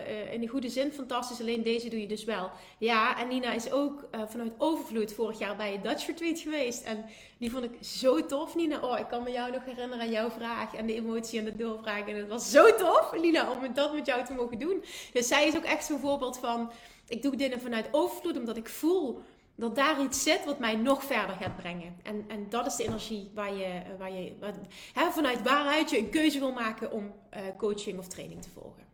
Uh, 0.09 0.33
in 0.33 0.41
de 0.41 0.47
goede 0.47 0.69
zin, 0.69 0.93
fantastisch. 0.93 1.41
Alleen 1.41 1.63
deze 1.63 1.89
doe 1.89 2.01
je 2.01 2.07
dus 2.07 2.25
wel. 2.25 2.51
Ja, 2.79 3.19
en 3.19 3.29
Nina 3.29 3.53
is 3.53 3.71
ook 3.71 4.09
vanuit 4.29 4.53
overvloed 4.59 5.13
vorig 5.13 5.39
jaar 5.39 5.57
bij 5.57 5.73
je 5.73 5.81
Dutch 5.81 6.07
Retreat 6.07 6.39
geweest. 6.39 6.83
En 6.83 7.05
die 7.39 7.51
vond 7.51 7.65
ik 7.65 7.85
zo 7.85 8.27
tof, 8.27 8.55
Nina. 8.55 8.81
Oh, 8.81 8.99
ik 8.99 9.09
kan 9.09 9.23
me 9.23 9.31
jou 9.31 9.53
nog 9.53 9.65
herinneren 9.65 10.01
aan 10.01 10.11
jouw 10.11 10.31
vraag 10.31 10.75
en 10.75 10.87
de 10.87 10.95
emotie 10.95 11.39
en 11.39 11.45
de 11.45 11.57
doorvraag. 11.57 12.09
En 12.09 12.17
het 12.17 12.29
was 12.29 12.51
zo 12.51 12.75
tof, 12.75 13.13
Nina, 13.21 13.51
om 13.51 13.75
dat 13.75 13.95
met 13.95 14.07
jou 14.07 14.25
te 14.25 14.33
mogen 14.33 14.59
doen. 14.59 14.85
Dus 15.13 15.29
zij 15.29 15.47
is 15.47 15.57
ook 15.57 15.65
echt 15.65 15.85
zo'n 15.85 15.99
voorbeeld 15.99 16.39
van... 16.39 16.71
Ik 17.09 17.23
doe 17.23 17.37
dingen 17.37 17.61
vanuit 17.61 17.89
overvloed, 17.91 18.39
omdat 18.39 18.57
ik 18.57 18.69
voel 18.69 19.23
dat 19.61 19.75
daar 19.75 20.03
iets 20.03 20.23
zit 20.23 20.45
wat 20.45 20.59
mij 20.59 20.77
nog 20.77 21.05
verder 21.05 21.37
gaat 21.37 21.57
brengen. 21.57 21.97
En, 22.03 22.25
en 22.29 22.49
dat 22.49 22.67
is 22.67 22.77
de 22.77 22.85
energie 22.85 23.31
waar 23.35 23.55
je, 23.55 23.65
eh, 23.65 23.99
waar 23.99 24.13
je 24.13 24.33
hè, 24.93 25.11
vanuit 25.11 25.43
waaruit 25.43 25.91
je 25.91 25.99
een 25.99 26.11
keuze 26.11 26.39
wil 26.39 26.53
maken 26.53 26.93
om 26.93 27.05
uh, 27.35 27.41
coaching 27.57 27.99
of 27.99 28.09
training 28.09 28.43
te 28.43 28.51
volgen. 28.51 28.89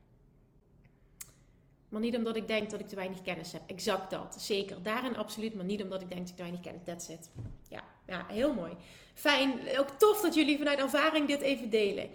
Maar 1.88 2.00
niet 2.00 2.16
omdat 2.16 2.36
ik 2.36 2.48
denk 2.48 2.70
dat 2.70 2.80
ik 2.80 2.88
te 2.88 2.94
weinig 2.94 3.22
kennis 3.22 3.52
heb. 3.52 3.62
Exact 3.66 4.10
dat. 4.10 4.36
Zeker. 4.38 4.82
Daarin 4.82 5.16
absoluut. 5.16 5.54
Maar 5.54 5.64
niet 5.64 5.82
omdat 5.82 6.02
ik 6.02 6.08
denk 6.08 6.20
dat 6.20 6.30
ik 6.30 6.36
te 6.36 6.42
weinig 6.42 6.60
kennis 6.60 6.86
heb. 6.86 6.96
That's 6.96 7.08
it. 7.08 7.30
Ja, 7.68 7.84
ja, 8.06 8.26
heel 8.28 8.54
mooi. 8.54 8.72
Fijn. 9.14 9.78
Ook 9.78 9.88
tof 9.88 10.20
dat 10.20 10.34
jullie 10.34 10.58
vanuit 10.58 10.78
ervaring 10.78 11.28
dit 11.28 11.40
even 11.40 11.70
delen. 11.70 12.10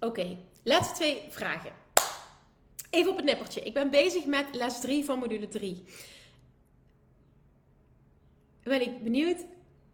Oké, 0.00 0.36
laatste 0.68 0.94
twee 0.94 1.22
vragen. 1.28 1.72
Even 2.90 3.10
op 3.10 3.16
het 3.16 3.24
nippertje. 3.24 3.60
Ik 3.60 3.74
ben 3.74 3.90
bezig 3.90 4.24
met 4.24 4.46
les 4.52 4.80
3 4.80 5.04
van 5.04 5.18
module 5.18 5.48
3. 5.48 5.84
Ben 8.62 8.80
ik 8.80 9.02
benieuwd 9.02 9.46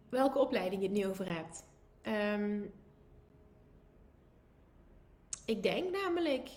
welke 0.09 0.39
opleiding 0.39 0.81
je 0.81 0.87
het 0.87 0.97
nu 0.97 1.07
over 1.07 1.33
hebt. 1.33 1.63
Um, 2.07 2.73
ik 5.45 5.63
denk 5.63 5.91
namelijk 5.91 6.49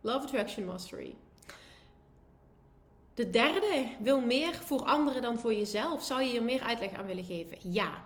Love 0.00 0.24
Attraction 0.24 0.64
Mastery. 0.64 1.14
De 3.14 3.30
derde 3.30 3.88
wil 4.00 4.20
meer 4.20 4.54
voor 4.54 4.82
anderen 4.82 5.22
dan 5.22 5.38
voor 5.38 5.54
jezelf. 5.54 6.02
Zou 6.02 6.22
je 6.22 6.30
hier 6.30 6.42
meer 6.42 6.60
uitleg 6.60 6.92
aan 6.92 7.06
willen 7.06 7.24
geven? 7.24 7.58
Ja. 7.72 8.04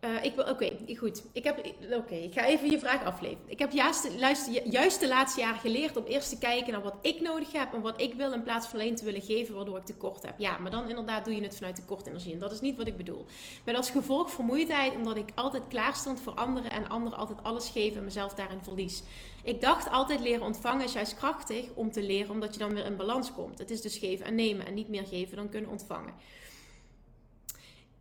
Uh, 0.00 0.24
ik 0.24 0.34
wil, 0.34 0.44
oké, 0.44 0.72
goed. 0.96 1.22
Ik 1.32 1.44
heb, 1.44 1.72
oké, 1.92 2.14
ik 2.14 2.32
ga 2.32 2.46
even 2.46 2.70
je 2.70 2.78
vraag 2.78 3.04
afleveren. 3.04 3.44
Ik 3.46 3.58
heb 3.58 3.72
juist, 3.72 4.18
luister, 4.18 4.68
juist 4.68 5.00
de 5.00 5.08
laatste 5.08 5.40
jaren 5.40 5.60
geleerd 5.60 5.96
om 5.96 6.04
eerst 6.04 6.28
te 6.28 6.38
kijken 6.38 6.72
naar 6.72 6.82
wat 6.82 6.96
ik 7.00 7.20
nodig 7.20 7.52
heb 7.52 7.74
en 7.74 7.80
wat 7.80 8.00
ik 8.00 8.14
wil 8.14 8.32
in 8.32 8.42
plaats 8.42 8.66
van 8.66 8.80
alleen 8.80 8.96
te 8.96 9.04
willen 9.04 9.22
geven 9.22 9.54
waardoor 9.54 9.76
ik 9.76 9.84
tekort 9.84 10.22
heb. 10.22 10.38
Ja, 10.38 10.58
maar 10.58 10.70
dan 10.70 10.88
inderdaad 10.88 11.24
doe 11.24 11.34
je 11.34 11.42
het 11.42 11.56
vanuit 11.56 11.74
tekort 11.74 12.06
energie 12.06 12.32
en 12.32 12.38
dat 12.38 12.52
is 12.52 12.60
niet 12.60 12.76
wat 12.76 12.86
ik 12.86 12.96
bedoel. 12.96 13.24
Met 13.64 13.76
als 13.76 13.90
gevolg 13.90 14.30
vermoeidheid 14.30 14.94
omdat 14.94 15.16
ik 15.16 15.28
altijd 15.34 15.62
klaar 15.68 15.94
stond 15.94 16.20
voor 16.20 16.34
anderen 16.34 16.70
en 16.70 16.88
anderen 16.88 17.18
altijd 17.18 17.42
alles 17.42 17.68
geven 17.68 17.98
en 17.98 18.04
mezelf 18.04 18.34
daarin 18.34 18.62
verlies. 18.62 19.02
Ik 19.44 19.60
dacht 19.60 19.90
altijd 19.90 20.20
leren 20.20 20.46
ontvangen 20.46 20.84
is 20.84 20.92
juist 20.92 21.16
krachtig 21.16 21.64
om 21.74 21.90
te 21.90 22.02
leren 22.02 22.30
omdat 22.30 22.52
je 22.52 22.58
dan 22.58 22.74
weer 22.74 22.84
in 22.84 22.96
balans 22.96 23.32
komt. 23.32 23.58
Het 23.58 23.70
is 23.70 23.80
dus 23.80 23.98
geven 23.98 24.26
en 24.26 24.34
nemen 24.34 24.66
en 24.66 24.74
niet 24.74 24.88
meer 24.88 25.06
geven 25.06 25.36
dan 25.36 25.48
kunnen 25.48 25.70
ontvangen. 25.70 26.14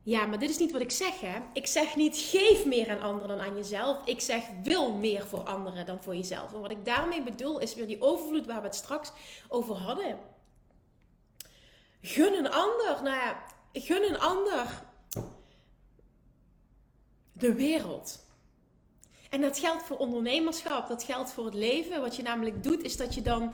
Ja, 0.05 0.25
maar 0.25 0.39
dit 0.39 0.49
is 0.49 0.57
niet 0.57 0.71
wat 0.71 0.81
ik 0.81 0.91
zeg, 0.91 1.19
hè? 1.19 1.39
Ik 1.53 1.67
zeg 1.67 1.95
niet 1.95 2.17
geef 2.17 2.65
meer 2.65 2.89
aan 2.89 3.01
anderen 3.01 3.27
dan 3.27 3.47
aan 3.47 3.55
jezelf. 3.55 4.05
Ik 4.07 4.21
zeg 4.21 4.43
wil 4.63 4.93
meer 4.93 5.27
voor 5.27 5.39
anderen 5.39 5.85
dan 5.85 6.03
voor 6.03 6.15
jezelf. 6.15 6.53
En 6.53 6.59
wat 6.59 6.71
ik 6.71 6.85
daarmee 6.85 7.23
bedoel 7.23 7.59
is 7.59 7.75
weer 7.75 7.87
die 7.87 8.01
overvloed 8.01 8.45
waar 8.45 8.61
we 8.61 8.67
het 8.67 8.75
straks 8.75 9.11
over 9.47 9.75
hadden. 9.75 10.19
Gun 12.01 12.33
een 12.33 12.51
ander, 12.51 13.03
nou 13.03 13.15
ja, 13.15 13.43
gun 13.73 14.03
een 14.03 14.19
ander 14.19 14.83
de 17.31 17.53
wereld. 17.53 18.25
En 19.29 19.41
dat 19.41 19.59
geldt 19.59 19.83
voor 19.83 19.97
ondernemerschap, 19.97 20.87
dat 20.87 21.03
geldt 21.03 21.31
voor 21.31 21.45
het 21.45 21.53
leven. 21.53 22.01
Wat 22.01 22.15
je 22.15 22.23
namelijk 22.23 22.63
doet, 22.63 22.83
is 22.83 22.97
dat 22.97 23.15
je 23.15 23.21
dan 23.21 23.53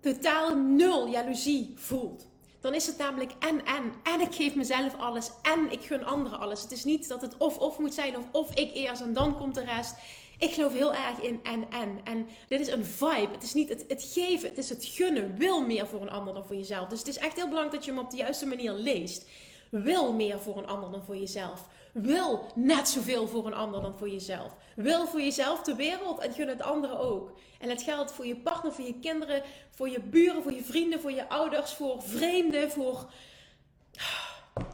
totaal 0.00 0.56
nul 0.56 1.08
jaloezie 1.08 1.72
voelt. 1.76 2.26
Dan 2.66 2.74
is 2.74 2.86
het 2.86 2.98
namelijk 2.98 3.32
en 3.38 3.64
en. 3.64 3.92
En 4.02 4.20
ik 4.20 4.34
geef 4.34 4.54
mezelf 4.54 4.96
alles. 4.96 5.30
En 5.42 5.70
ik 5.72 5.82
gun 5.82 6.04
anderen 6.04 6.38
alles. 6.38 6.62
Het 6.62 6.72
is 6.72 6.84
niet 6.84 7.08
dat 7.08 7.20
het 7.20 7.36
of 7.36 7.58
of 7.58 7.78
moet 7.78 7.94
zijn 7.94 8.16
of 8.16 8.24
of 8.32 8.54
ik 8.54 8.74
eerst 8.74 9.00
en 9.00 9.12
dan 9.12 9.38
komt 9.38 9.54
de 9.54 9.64
rest. 9.64 9.94
Ik 10.38 10.52
geloof 10.52 10.72
heel 10.72 10.94
erg 10.94 11.20
in 11.20 11.40
en 11.42 11.70
en. 11.70 12.00
En 12.04 12.26
dit 12.48 12.60
is 12.60 12.68
een 12.68 12.84
vibe. 12.84 13.32
Het 13.32 13.42
is 13.42 13.54
niet 13.54 13.68
het, 13.68 13.84
het 13.88 14.10
geven, 14.12 14.48
het 14.48 14.58
is 14.58 14.68
het 14.68 14.84
gunnen. 14.84 15.36
Wil 15.36 15.66
meer 15.66 15.86
voor 15.86 16.02
een 16.02 16.10
ander 16.10 16.34
dan 16.34 16.46
voor 16.46 16.56
jezelf. 16.56 16.88
Dus 16.88 16.98
het 16.98 17.08
is 17.08 17.18
echt 17.18 17.36
heel 17.36 17.48
belangrijk 17.48 17.76
dat 17.76 17.84
je 17.84 17.90
hem 17.90 18.00
op 18.00 18.10
de 18.10 18.16
juiste 18.16 18.46
manier 18.46 18.72
leest. 18.72 19.28
Wil 19.70 20.12
meer 20.12 20.40
voor 20.40 20.58
een 20.58 20.66
ander 20.66 20.90
dan 20.90 21.04
voor 21.04 21.16
jezelf. 21.16 21.66
Wil 22.02 22.46
net 22.54 22.88
zoveel 22.88 23.28
voor 23.28 23.46
een 23.46 23.54
ander 23.54 23.82
dan 23.82 23.98
voor 23.98 24.08
jezelf. 24.08 24.52
Wil 24.74 25.06
voor 25.06 25.20
jezelf 25.20 25.62
de 25.62 25.74
wereld 25.74 26.18
en 26.18 26.32
gun 26.32 26.48
het 26.48 26.62
anderen 26.62 26.98
ook. 26.98 27.32
En 27.58 27.68
het 27.68 27.82
geldt 27.82 28.12
voor 28.12 28.26
je 28.26 28.36
partner, 28.36 28.72
voor 28.72 28.84
je 28.84 28.98
kinderen, 29.00 29.42
voor 29.70 29.88
je 29.88 30.00
buren, 30.00 30.42
voor 30.42 30.52
je 30.52 30.64
vrienden, 30.64 31.00
voor 31.00 31.12
je 31.12 31.28
ouders, 31.28 31.72
voor 31.72 32.02
vreemden, 32.02 32.70
voor, 32.70 33.10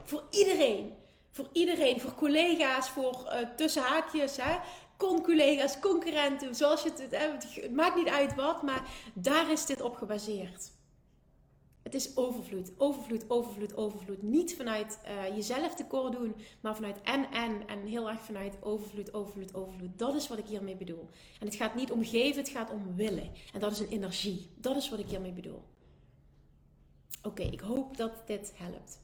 voor 0.04 0.22
iedereen. 0.30 0.94
Voor 1.30 1.48
iedereen, 1.52 2.00
voor 2.00 2.14
collega's, 2.14 2.88
voor 2.88 3.24
uh, 3.24 3.48
tussenhaakjes, 3.56 4.36
hè? 4.36 4.58
con-collega's, 4.96 5.80
concurrenten, 5.80 6.54
zoals 6.54 6.82
je 6.82 6.90
het, 6.90 7.54
het 7.54 7.72
maakt 7.72 7.96
niet 7.96 8.08
uit 8.08 8.34
wat, 8.34 8.62
maar 8.62 8.82
daar 9.12 9.50
is 9.50 9.66
dit 9.66 9.80
op 9.80 9.96
gebaseerd. 9.96 10.70
Het 11.82 11.94
is 11.94 12.16
overvloed, 12.16 12.72
overvloed, 12.76 13.24
overvloed, 13.30 13.76
overvloed. 13.76 14.22
Niet 14.22 14.56
vanuit 14.56 14.98
uh, 15.04 15.36
jezelf 15.36 15.74
tekort 15.74 16.12
doen, 16.12 16.34
maar 16.60 16.74
vanuit 16.74 17.00
en, 17.02 17.30
en. 17.30 17.66
En 17.66 17.86
heel 17.86 18.10
erg 18.10 18.20
vanuit 18.20 18.56
overvloed, 18.60 19.14
overvloed, 19.14 19.54
overvloed. 19.54 19.98
Dat 19.98 20.14
is 20.14 20.28
wat 20.28 20.38
ik 20.38 20.46
hiermee 20.46 20.76
bedoel. 20.76 21.08
En 21.40 21.46
het 21.46 21.54
gaat 21.54 21.74
niet 21.74 21.92
om 21.92 22.04
geven, 22.04 22.42
het 22.42 22.50
gaat 22.50 22.70
om 22.70 22.96
willen. 22.96 23.30
En 23.52 23.60
dat 23.60 23.72
is 23.72 23.78
een 23.78 23.88
energie. 23.88 24.50
Dat 24.56 24.76
is 24.76 24.88
wat 24.88 24.98
ik 24.98 25.08
hiermee 25.08 25.32
bedoel. 25.32 25.62
Oké, 27.22 27.42
ik 27.42 27.60
hoop 27.60 27.96
dat 27.96 28.26
dit 28.26 28.52
helpt. 28.56 29.00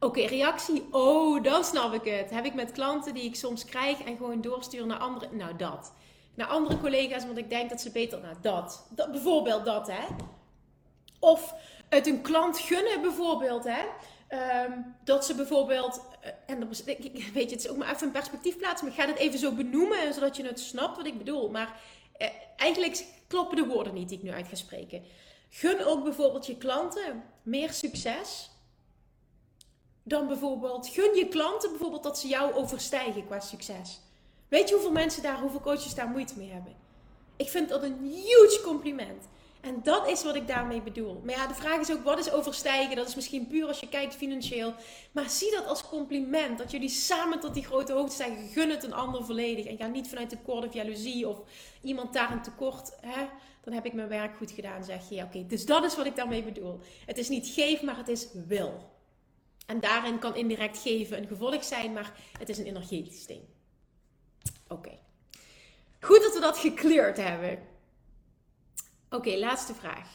Oké, 0.00 0.20
reactie. 0.20 0.86
Oh, 0.90 1.42
dan 1.42 1.64
snap 1.64 1.92
ik 1.92 2.04
het. 2.04 2.30
Heb 2.30 2.44
ik 2.44 2.54
met 2.54 2.72
klanten 2.72 3.14
die 3.14 3.24
ik 3.24 3.34
soms 3.34 3.64
krijg 3.64 4.02
en 4.02 4.16
gewoon 4.16 4.40
doorstuur 4.40 4.86
naar 4.86 4.98
andere. 4.98 5.34
Nou, 5.34 5.56
dat. 5.56 5.92
Naar 6.34 6.46
andere 6.46 6.80
collega's, 6.80 7.24
want 7.24 7.38
ik 7.38 7.50
denk 7.50 7.70
dat 7.70 7.80
ze 7.80 7.90
beter. 7.90 8.20
Nou, 8.20 8.34
dat. 8.40 8.86
dat 8.90 9.12
bijvoorbeeld 9.12 9.64
dat, 9.64 9.86
hè. 9.86 10.04
Of 11.18 11.54
het 11.88 12.06
een 12.06 12.22
klant 12.22 12.58
gunnen 12.58 13.00
bijvoorbeeld. 13.00 13.64
Hè? 13.64 13.82
Ehm, 14.28 14.72
dat 15.04 15.24
ze 15.24 15.34
bijvoorbeeld, 15.34 16.00
uh, 16.24 16.30
en 16.46 16.60
dan, 16.60 16.68
weet 16.84 17.04
je, 17.32 17.40
het 17.40 17.64
is 17.64 17.68
ook 17.68 17.76
maar 17.76 17.94
even 17.94 18.06
een 18.06 18.12
perspectief 18.12 18.56
plaatsen, 18.56 18.86
maar 18.86 18.96
ik 18.96 19.02
ga 19.02 19.08
het 19.08 19.18
even 19.18 19.38
zo 19.38 19.52
benoemen, 19.52 20.14
zodat 20.14 20.36
je 20.36 20.46
het 20.46 20.60
snapt 20.60 20.96
wat 20.96 21.06
ik 21.06 21.18
bedoel. 21.18 21.50
Maar 21.50 21.80
uh, 22.18 22.28
eigenlijk 22.56 23.04
kloppen 23.26 23.56
de 23.56 23.66
woorden 23.66 23.94
niet 23.94 24.08
die 24.08 24.18
ik 24.18 24.24
nu 24.24 24.30
uit 24.30 24.48
ga 24.48 24.54
spreken. 24.54 25.02
Gun 25.48 25.84
ook 25.84 26.04
bijvoorbeeld 26.04 26.46
je 26.46 26.56
klanten 26.56 27.22
meer 27.42 27.72
succes. 27.72 28.50
Dan 30.02 30.26
bijvoorbeeld, 30.26 30.88
gun 30.88 31.14
je 31.14 31.28
klanten 31.28 31.70
bijvoorbeeld 31.70 32.02
dat 32.02 32.18
ze 32.18 32.28
jou 32.28 32.52
overstijgen 32.54 33.26
qua 33.26 33.40
succes. 33.40 34.00
Weet 34.48 34.68
je 34.68 34.74
hoeveel 34.74 34.92
mensen 34.92 35.22
daar, 35.22 35.40
hoeveel 35.40 35.60
coaches 35.60 35.94
daar 35.94 36.08
moeite 36.08 36.38
mee 36.38 36.50
hebben? 36.50 36.76
Ik 37.36 37.48
vind 37.48 37.68
dat 37.68 37.82
een 37.82 37.98
huge 38.02 38.60
compliment. 38.64 39.24
En 39.68 39.80
dat 39.82 40.08
is 40.08 40.24
wat 40.24 40.34
ik 40.34 40.46
daarmee 40.46 40.82
bedoel. 40.82 41.20
Maar 41.24 41.34
ja, 41.34 41.46
de 41.46 41.54
vraag 41.54 41.80
is 41.80 41.92
ook, 41.92 42.04
wat 42.04 42.18
is 42.18 42.30
overstijgen? 42.30 42.96
Dat 42.96 43.08
is 43.08 43.14
misschien 43.14 43.46
puur 43.46 43.66
als 43.66 43.80
je 43.80 43.88
kijkt 43.88 44.14
financieel. 44.14 44.74
Maar 45.12 45.30
zie 45.30 45.50
dat 45.50 45.66
als 45.66 45.88
compliment. 45.88 46.58
Dat 46.58 46.70
jullie 46.70 46.88
samen 46.88 47.40
tot 47.40 47.54
die 47.54 47.64
grote 47.64 47.92
hoogte 47.92 48.14
stijgen. 48.14 48.48
Gun 48.48 48.70
het 48.70 48.84
een 48.84 48.92
ander 48.92 49.24
volledig. 49.24 49.66
En 49.66 49.76
ga 49.76 49.86
niet 49.86 50.08
vanuit 50.08 50.28
tekort 50.28 50.66
of 50.66 50.74
jaloezie 50.74 51.28
of 51.28 51.40
iemand 51.82 52.12
daar 52.12 52.32
een 52.32 52.42
tekort. 52.42 52.96
Hè? 53.00 53.26
Dan 53.64 53.72
heb 53.72 53.86
ik 53.86 53.92
mijn 53.92 54.08
werk 54.08 54.36
goed 54.36 54.50
gedaan, 54.50 54.84
zeg 54.84 55.08
je. 55.08 55.22
Oké. 55.22 55.46
Dus 55.46 55.66
dat 55.66 55.84
is 55.84 55.96
wat 55.96 56.06
ik 56.06 56.16
daarmee 56.16 56.42
bedoel. 56.42 56.80
Het 57.06 57.18
is 57.18 57.28
niet 57.28 57.46
geef, 57.46 57.82
maar 57.82 57.96
het 57.96 58.08
is 58.08 58.28
wil. 58.46 58.90
En 59.66 59.80
daarin 59.80 60.18
kan 60.18 60.36
indirect 60.36 60.78
geven 60.78 61.18
een 61.18 61.26
gevolg 61.26 61.64
zijn, 61.64 61.92
maar 61.92 62.12
het 62.38 62.48
is 62.48 62.58
een 62.58 62.66
energetisch 62.66 63.26
ding. 63.26 63.42
Oké. 64.68 64.98
Goed 66.00 66.22
dat 66.22 66.34
we 66.34 66.40
dat 66.40 66.58
gekleurd 66.58 67.16
hebben. 67.16 67.67
Oké, 69.18 69.36
laatste 69.36 69.74
vraag. 69.74 70.08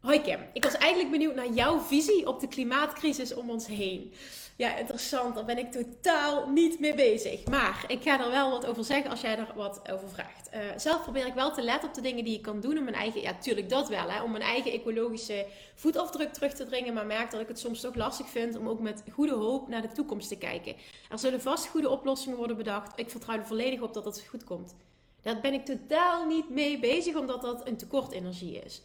Hoi 0.00 0.20
Kim, 0.20 0.38
ik 0.52 0.64
was 0.64 0.74
eigenlijk 0.74 1.10
benieuwd 1.10 1.34
naar 1.34 1.52
jouw 1.52 1.78
visie 1.78 2.26
op 2.26 2.40
de 2.40 2.48
klimaatcrisis 2.48 3.34
om 3.34 3.50
ons 3.50 3.66
heen. 3.66 4.12
Ja, 4.56 4.76
interessant, 4.76 5.34
daar 5.34 5.44
ben 5.44 5.58
ik 5.58 5.72
totaal 5.72 6.48
niet 6.48 6.80
mee 6.80 6.94
bezig. 6.94 7.46
Maar 7.46 7.84
ik 7.86 8.02
ga 8.02 8.24
er 8.24 8.30
wel 8.30 8.50
wat 8.50 8.66
over 8.66 8.84
zeggen 8.84 9.10
als 9.10 9.20
jij 9.20 9.38
er 9.38 9.52
wat 9.54 9.80
over 9.92 10.08
vraagt. 10.08 10.50
Uh, 10.54 10.60
zelf 10.76 11.02
probeer 11.02 11.26
ik 11.26 11.34
wel 11.34 11.52
te 11.52 11.62
letten 11.62 11.88
op 11.88 11.94
de 11.94 12.00
dingen 12.00 12.24
die 12.24 12.36
ik 12.36 12.42
kan 12.42 12.60
doen 12.60 12.78
om 12.78 12.84
mijn 12.84 12.96
eigen, 12.96 13.20
ja, 13.20 13.34
tuurlijk 13.34 13.68
dat 13.68 13.88
wel, 13.88 14.10
hè, 14.10 14.22
om 14.22 14.30
mijn 14.30 14.42
eigen 14.42 14.72
ecologische 14.72 15.46
voetafdruk 15.74 16.32
terug 16.32 16.52
te 16.52 16.66
dringen. 16.66 16.94
Maar 16.94 17.06
merk 17.06 17.30
dat 17.30 17.40
ik 17.40 17.48
het 17.48 17.58
soms 17.58 17.80
toch 17.80 17.94
lastig 17.94 18.28
vind 18.28 18.56
om 18.56 18.68
ook 18.68 18.80
met 18.80 19.02
goede 19.12 19.34
hoop 19.34 19.68
naar 19.68 19.82
de 19.82 19.92
toekomst 19.92 20.28
te 20.28 20.38
kijken. 20.38 20.74
Er 21.10 21.18
zullen 21.18 21.40
vast 21.40 21.66
goede 21.66 21.88
oplossingen 21.88 22.38
worden 22.38 22.56
bedacht. 22.56 22.98
Ik 22.98 23.10
vertrouw 23.10 23.36
er 23.36 23.46
volledig 23.46 23.80
op 23.80 23.94
dat 23.94 24.04
het 24.04 24.24
goed 24.28 24.44
komt. 24.44 24.74
Daar 25.22 25.40
ben 25.40 25.52
ik 25.52 25.64
totaal 25.64 26.26
niet 26.26 26.50
mee 26.50 26.80
bezig, 26.80 27.16
omdat 27.16 27.42
dat 27.42 27.68
een 27.68 27.76
tekort 27.76 28.12
energie 28.12 28.58
is. 28.64 28.82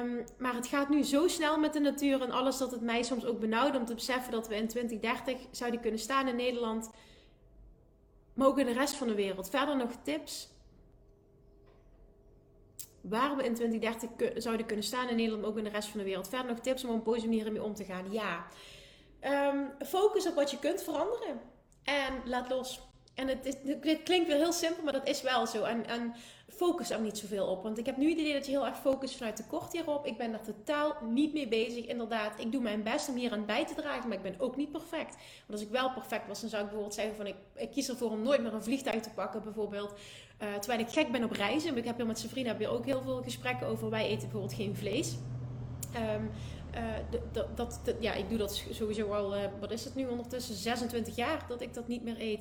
Um, 0.00 0.24
maar 0.38 0.54
het 0.54 0.66
gaat 0.66 0.88
nu 0.88 1.02
zo 1.02 1.28
snel 1.28 1.58
met 1.58 1.72
de 1.72 1.80
natuur 1.80 2.22
en 2.22 2.30
alles 2.30 2.58
dat 2.58 2.70
het 2.70 2.80
mij 2.80 3.02
soms 3.02 3.24
ook 3.24 3.40
benauwt 3.40 3.76
om 3.76 3.84
te 3.84 3.94
beseffen 3.94 4.32
dat 4.32 4.48
we 4.48 4.56
in 4.56 4.68
2030 4.68 5.36
zouden 5.50 5.80
kunnen 5.80 6.00
staan 6.00 6.28
in 6.28 6.36
Nederland, 6.36 6.90
maar 8.34 8.46
ook 8.46 8.58
in 8.58 8.66
de 8.66 8.72
rest 8.72 8.94
van 8.94 9.08
de 9.08 9.14
wereld. 9.14 9.50
Verder 9.50 9.76
nog 9.76 9.90
tips 10.02 10.48
waar 13.00 13.36
we 13.36 13.44
in 13.44 13.54
2030 13.54 14.42
zouden 14.42 14.66
kunnen 14.66 14.84
staan 14.84 15.08
in 15.08 15.16
Nederland, 15.16 15.42
maar 15.42 15.50
ook 15.50 15.58
in 15.58 15.64
de 15.64 15.70
rest 15.70 15.88
van 15.88 15.98
de 15.98 16.04
wereld. 16.04 16.28
Verder 16.28 16.46
nog 16.46 16.58
tips 16.58 16.84
om 16.84 16.90
op 16.90 16.96
een 16.96 17.02
positieve 17.02 17.36
manier 17.36 17.52
mee 17.52 17.62
om 17.62 17.74
te 17.74 17.84
gaan. 17.84 18.12
Ja. 18.12 18.46
Um, 19.50 19.86
focus 19.86 20.26
op 20.26 20.34
wat 20.34 20.50
je 20.50 20.58
kunt 20.58 20.82
veranderen 20.82 21.40
en 21.82 22.22
laat 22.24 22.48
los. 22.48 22.87
En 23.18 23.28
het, 23.28 23.58
het 23.80 24.02
klinkt 24.02 24.28
weer 24.28 24.36
heel 24.36 24.52
simpel, 24.52 24.84
maar 24.84 24.92
dat 24.92 25.08
is 25.08 25.22
wel 25.22 25.46
zo. 25.46 25.62
En, 25.62 26.14
focus 26.56 26.90
er 26.90 27.00
niet 27.00 27.18
zoveel 27.18 27.46
op. 27.46 27.62
Want 27.62 27.78
ik 27.78 27.86
heb 27.86 27.96
nu 27.96 28.10
het 28.10 28.18
idee 28.18 28.32
dat 28.32 28.44
je 28.46 28.50
heel 28.50 28.66
erg 28.66 28.78
focust 28.78 29.16
vanuit 29.16 29.36
tekort 29.36 29.72
hierop. 29.72 30.06
Ik 30.06 30.16
ben 30.16 30.30
daar 30.30 30.42
totaal 30.42 30.96
niet 31.08 31.32
mee 31.32 31.48
bezig. 31.48 31.86
Inderdaad, 31.86 32.40
ik 32.40 32.52
doe 32.52 32.62
mijn 32.62 32.82
best 32.82 33.08
om 33.08 33.14
hier 33.14 33.32
aan 33.32 33.46
bij 33.46 33.66
te 33.66 33.74
dragen, 33.74 34.08
maar 34.08 34.16
ik 34.16 34.22
ben 34.22 34.40
ook 34.40 34.56
niet 34.56 34.72
perfect. 34.72 35.14
Want 35.46 35.50
als 35.50 35.60
ik 35.60 35.68
wel 35.68 35.90
perfect 35.90 36.26
was, 36.26 36.40
dan 36.40 36.50
zou 36.50 36.62
ik 36.62 36.68
bijvoorbeeld 36.68 36.98
zeggen 36.98 37.16
van 37.16 37.26
ik, 37.26 37.34
ik 37.54 37.70
kies 37.70 37.88
ervoor 37.88 38.10
om 38.10 38.22
nooit 38.22 38.42
meer 38.42 38.54
een 38.54 38.62
vliegtuig 38.62 39.02
te 39.02 39.10
pakken, 39.10 39.42
bijvoorbeeld. 39.42 39.92
Uh, 40.42 40.54
terwijl 40.54 40.80
ik 40.80 40.88
gek 40.88 41.12
ben 41.12 41.24
op 41.24 41.30
reizen. 41.30 41.76
Ik 41.76 41.84
heb 41.84 41.96
hier 41.96 42.06
met 42.06 42.26
vrienden 42.28 42.56
heb 42.56 42.68
ook 42.68 42.84
heel 42.84 43.02
veel 43.02 43.22
gesprekken 43.22 43.66
over. 43.66 43.90
Wij 43.90 44.06
eten 44.06 44.20
bijvoorbeeld 44.28 44.54
geen 44.54 44.76
vlees. 44.76 45.16
Um, 45.96 46.30
uh, 46.78 47.42
dat, 47.54 47.80
ja, 48.00 48.14
ik 48.14 48.28
doe 48.28 48.38
dat 48.38 48.64
sowieso 48.70 49.12
al, 49.12 49.36
uh, 49.36 49.44
wat 49.60 49.70
is 49.70 49.84
het 49.84 49.94
nu 49.94 50.06
ondertussen, 50.06 50.54
26 50.54 51.16
jaar 51.16 51.44
dat 51.48 51.60
ik 51.60 51.74
dat 51.74 51.88
niet 51.88 52.02
meer 52.02 52.20
eet. 52.20 52.40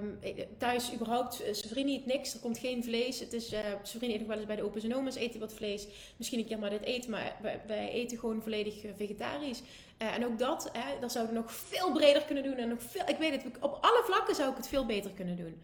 Um, 0.00 0.18
thuis 0.58 0.94
überhaupt, 0.94 1.42
uh, 1.42 1.52
eet 1.52 2.06
niks, 2.06 2.34
er 2.34 2.40
komt 2.40 2.58
geen 2.58 2.84
vlees. 2.84 3.20
Het 3.20 3.32
is, 3.32 3.52
uh, 3.52 3.58
eten 3.82 4.18
nog 4.18 4.28
wel 4.28 4.36
eens 4.36 4.46
bij 4.46 4.56
de 4.56 4.62
open 4.62 4.80
en 4.80 5.16
eten 5.16 5.40
wat 5.40 5.52
vlees. 5.52 5.86
Misschien 6.16 6.38
een 6.38 6.46
keer 6.46 6.58
maar 6.58 6.70
dit 6.70 6.82
eten, 6.82 7.10
maar 7.10 7.36
wij, 7.42 7.60
wij 7.66 7.90
eten 7.90 8.18
gewoon 8.18 8.42
volledig 8.42 8.84
vegetarisch. 8.96 9.62
en 9.98 10.26
ook 10.26 10.38
dat, 10.38 10.70
hè, 10.72 11.00
zouden 11.10 11.34
we 11.34 11.40
nog 11.40 11.52
veel 11.52 11.92
breder 11.92 12.22
kunnen 12.22 12.44
doen. 12.44 12.56
En 12.56 12.68
nog 12.68 12.82
veel, 12.82 13.02
ik 13.06 13.16
weet 13.16 13.42
het, 13.42 13.58
op 13.60 13.78
alle 13.80 14.02
vlakken 14.04 14.34
zou 14.34 14.50
ik 14.50 14.56
het 14.56 14.68
veel 14.68 14.86
beter 14.86 15.10
kunnen 15.10 15.36
doen. 15.36 15.62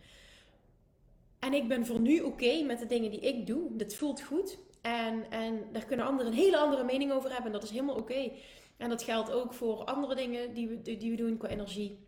En 1.39 1.53
ik 1.53 1.69
ben 1.69 1.87
voor 1.87 2.01
nu 2.01 2.21
oké 2.21 2.63
met 2.63 2.79
de 2.79 2.87
dingen 2.87 3.11
die 3.11 3.21
ik 3.21 3.47
doe. 3.47 3.77
Dat 3.77 3.95
voelt 3.95 4.23
goed. 4.23 4.59
En, 4.85 5.31
en 5.31 5.73
daar 5.73 5.85
kunnen 5.85 6.07
anderen 6.07 6.33
een 6.33 6.39
hele 6.39 6.59
andere 6.59 6.85
mening 6.85 7.13
over 7.13 7.29
hebben. 7.29 7.47
En 7.47 7.53
dat 7.53 7.63
is 7.63 7.71
helemaal 7.71 7.97
oké. 7.97 8.31
En 8.77 8.89
dat 8.89 9.03
geldt 9.03 9.31
ook 9.31 9.55
voor 9.55 9.85
andere 9.85 10.15
dingen 10.15 10.55
die 10.55 10.69
we, 10.69 10.83
die 10.83 11.11
we 11.11 11.17
doen 11.17 11.37
qua 11.37 11.49
energie. 11.49 11.99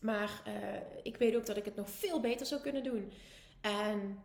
Maar 0.00 0.42
uh, 0.46 0.52
ik 1.02 1.16
weet 1.16 1.36
ook 1.36 1.46
dat 1.46 1.56
ik 1.56 1.64
het 1.64 1.76
nog 1.76 1.90
veel 1.90 2.20
beter 2.20 2.46
zou 2.46 2.60
kunnen 2.60 2.82
doen. 2.82 3.12
En 3.60 4.18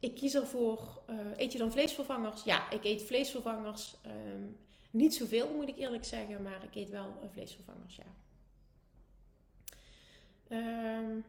ik 0.00 0.14
kies 0.14 0.34
ervoor. 0.34 1.02
Uh, 1.10 1.16
eet 1.36 1.52
je 1.52 1.58
dan 1.58 1.72
vleesvervangers? 1.72 2.44
Ja, 2.44 2.70
ik 2.70 2.84
eet 2.84 3.02
vleesvervangers. 3.02 3.96
Um, 4.06 4.56
niet 4.90 5.14
zoveel 5.14 5.54
moet 5.54 5.68
ik 5.68 5.78
eerlijk 5.78 6.04
zeggen, 6.04 6.42
maar 6.42 6.64
ik 6.64 6.74
eet 6.74 6.90
wel 6.90 7.18
uh, 7.22 7.28
vleesvervangers, 7.32 7.96
ja. 7.96 8.06
Um, 10.98 11.24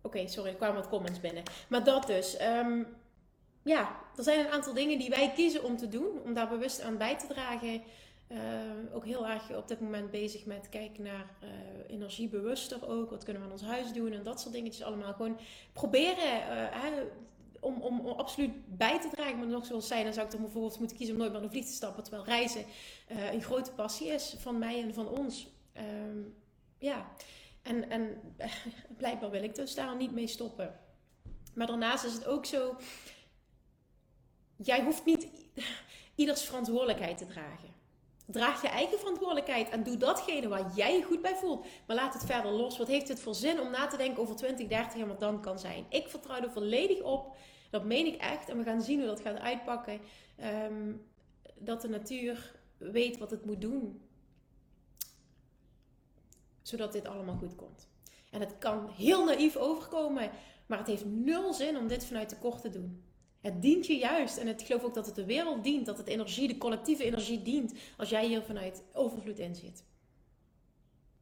Oké, 0.00 0.26
sorry, 0.26 0.50
er 0.50 0.56
kwamen 0.56 0.76
wat 0.76 0.88
comments 0.88 1.20
binnen. 1.20 1.42
Maar 1.68 1.84
dat 1.84 2.06
dus. 2.06 2.42
Um, 2.42 2.86
ja, 3.62 4.00
er 4.16 4.22
zijn 4.22 4.38
een 4.38 4.52
aantal 4.52 4.74
dingen 4.74 4.98
die 4.98 5.10
wij 5.10 5.32
kiezen 5.34 5.64
om 5.64 5.76
te 5.76 5.88
doen, 5.88 6.22
om 6.24 6.34
daar 6.34 6.48
bewust 6.48 6.80
aan 6.80 6.96
bij 6.96 7.18
te 7.18 7.26
dragen. 7.26 7.82
Uh, 8.28 8.38
ook 8.94 9.04
heel 9.04 9.26
erg 9.26 9.56
op 9.56 9.68
dit 9.68 9.80
moment 9.80 10.10
bezig 10.10 10.44
met 10.44 10.68
kijken 10.68 11.02
naar 11.02 11.26
uh, 11.42 11.50
energiebewuster 11.88 12.88
ook. 12.88 13.10
Wat 13.10 13.24
kunnen 13.24 13.42
we 13.42 13.48
aan 13.48 13.54
ons 13.54 13.62
huis 13.62 13.92
doen 13.92 14.12
en 14.12 14.22
dat 14.22 14.40
soort 14.40 14.54
dingetjes 14.54 14.84
allemaal. 14.84 15.12
Gewoon 15.12 15.38
proberen 15.72 16.42
uh, 16.50 17.02
om, 17.60 17.80
om, 17.80 18.00
om, 18.00 18.18
absoluut 18.18 18.76
bij 18.76 19.00
te 19.00 19.08
dragen. 19.08 19.38
Maar 19.38 19.46
nog 19.46 19.66
zoals 19.66 19.86
zij, 19.86 20.02
dan 20.02 20.12
zou 20.12 20.26
ik 20.26 20.32
er 20.32 20.40
bijvoorbeeld 20.40 20.78
moeten 20.78 20.96
kiezen 20.96 21.14
om 21.14 21.20
nooit 21.20 21.32
meer 21.32 21.42
een 21.42 21.50
vlieg 21.50 21.66
te 21.66 21.72
stappen. 21.72 22.02
Terwijl 22.02 22.24
reizen 22.24 22.64
een 23.32 23.42
grote 23.42 23.72
passie 23.72 24.08
is 24.08 24.34
van 24.38 24.58
mij 24.58 24.82
en 24.82 24.94
van 24.94 25.08
ons. 25.08 25.46
Um, 25.76 26.34
ja, 26.78 27.06
en, 27.62 27.90
en 27.90 28.20
blijkbaar 28.98 29.30
wil 29.30 29.42
ik 29.42 29.54
dus 29.54 29.74
daar 29.74 29.96
niet 29.96 30.12
mee 30.12 30.26
stoppen. 30.26 30.80
Maar 31.54 31.66
daarnaast 31.66 32.04
is 32.04 32.12
het 32.12 32.26
ook 32.26 32.46
zo 32.46 32.76
jij 34.62 34.82
hoeft 34.82 35.04
niet 35.04 35.28
ieders 36.14 36.42
verantwoordelijkheid 36.42 37.18
te 37.18 37.26
dragen. 37.26 37.72
Draag 38.26 38.62
je 38.62 38.68
eigen 38.68 38.98
verantwoordelijkheid 38.98 39.68
en 39.68 39.82
doe 39.82 39.96
datgene 39.96 40.48
waar 40.48 40.72
jij 40.74 40.96
je 40.96 41.02
goed 41.02 41.22
bij 41.22 41.34
voelt. 41.34 41.66
Maar 41.86 41.96
laat 41.96 42.14
het 42.14 42.24
verder 42.24 42.50
los. 42.50 42.78
Wat 42.78 42.88
heeft 42.88 43.08
het 43.08 43.20
voor 43.20 43.34
zin 43.34 43.60
om 43.60 43.70
na 43.70 43.86
te 43.86 43.96
denken 43.96 44.22
over 44.22 44.36
20, 44.36 44.66
30 44.66 44.98
jaar 44.98 45.08
wat 45.08 45.20
dan 45.20 45.40
kan 45.40 45.58
zijn? 45.58 45.86
Ik 45.88 46.08
vertrouw 46.08 46.42
er 46.42 46.50
volledig 46.50 47.00
op. 47.00 47.36
Dat 47.70 47.84
meen 47.84 48.06
ik 48.06 48.20
echt. 48.20 48.48
En 48.48 48.58
we 48.58 48.64
gaan 48.64 48.82
zien 48.82 48.98
hoe 48.98 49.08
dat 49.08 49.20
gaat 49.20 49.38
uitpakken. 49.38 50.00
Um, 50.64 51.06
dat 51.54 51.80
de 51.80 51.88
natuur 51.88 52.54
weet 52.78 53.18
wat 53.18 53.30
het 53.30 53.44
moet 53.44 53.60
doen. 53.60 54.00
Zodat 56.62 56.92
dit 56.92 57.06
allemaal 57.06 57.36
goed 57.36 57.54
komt. 57.54 57.88
En 58.30 58.40
het 58.40 58.58
kan 58.58 58.88
heel 58.88 59.24
naïef 59.24 59.56
overkomen. 59.56 60.30
Maar 60.66 60.78
het 60.78 60.86
heeft 60.86 61.04
nul 61.04 61.52
zin 61.52 61.76
om 61.76 61.88
dit 61.88 62.04
vanuit 62.04 62.28
tekort 62.28 62.60
te 62.60 62.70
doen. 62.70 63.11
Het 63.42 63.62
dient 63.62 63.86
je 63.86 63.96
juist. 63.96 64.36
En 64.36 64.48
ik 64.48 64.60
geloof 64.60 64.82
ook 64.82 64.94
dat 64.94 65.06
het 65.06 65.14
de 65.14 65.24
wereld 65.24 65.64
dient. 65.64 65.86
Dat 65.86 65.98
het 65.98 66.06
energie, 66.06 66.48
de 66.48 66.58
collectieve 66.58 67.04
energie 67.04 67.42
dient. 67.42 67.74
Als 67.96 68.08
jij 68.08 68.26
hier 68.26 68.42
vanuit 68.42 68.82
overvloed 68.92 69.38
in 69.38 69.54
zit. 69.54 69.84